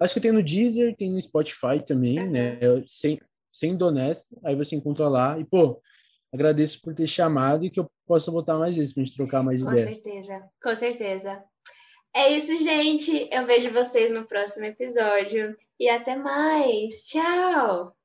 Acho 0.00 0.14
que 0.14 0.20
tem 0.20 0.30
no 0.30 0.40
Deezer, 0.40 0.94
tem 0.94 1.10
no 1.10 1.20
Spotify 1.20 1.84
também, 1.84 2.20
uhum. 2.20 2.30
né? 2.30 2.56
Sem, 2.86 3.18
Sendo 3.50 3.84
Honesto, 3.84 4.38
aí 4.44 4.54
você 4.54 4.76
encontra 4.76 5.08
lá. 5.08 5.36
E, 5.40 5.44
pô, 5.44 5.82
agradeço 6.32 6.80
por 6.82 6.94
ter 6.94 7.08
chamado 7.08 7.64
e 7.64 7.70
que 7.70 7.80
eu 7.80 7.90
possa 8.06 8.30
botar 8.30 8.56
mais 8.56 8.76
vezes 8.76 8.92
pra 8.92 9.02
gente 9.02 9.16
trocar 9.16 9.42
mais 9.42 9.60
Com 9.60 9.72
ideia. 9.72 9.88
certeza, 9.88 10.48
com 10.62 10.74
certeza. 10.76 11.42
É 12.14 12.32
isso, 12.32 12.56
gente. 12.62 13.28
Eu 13.32 13.44
vejo 13.44 13.72
vocês 13.72 14.08
no 14.12 14.24
próximo 14.24 14.66
episódio. 14.66 15.56
E 15.80 15.88
até 15.88 16.14
mais. 16.14 17.04
Tchau! 17.06 17.97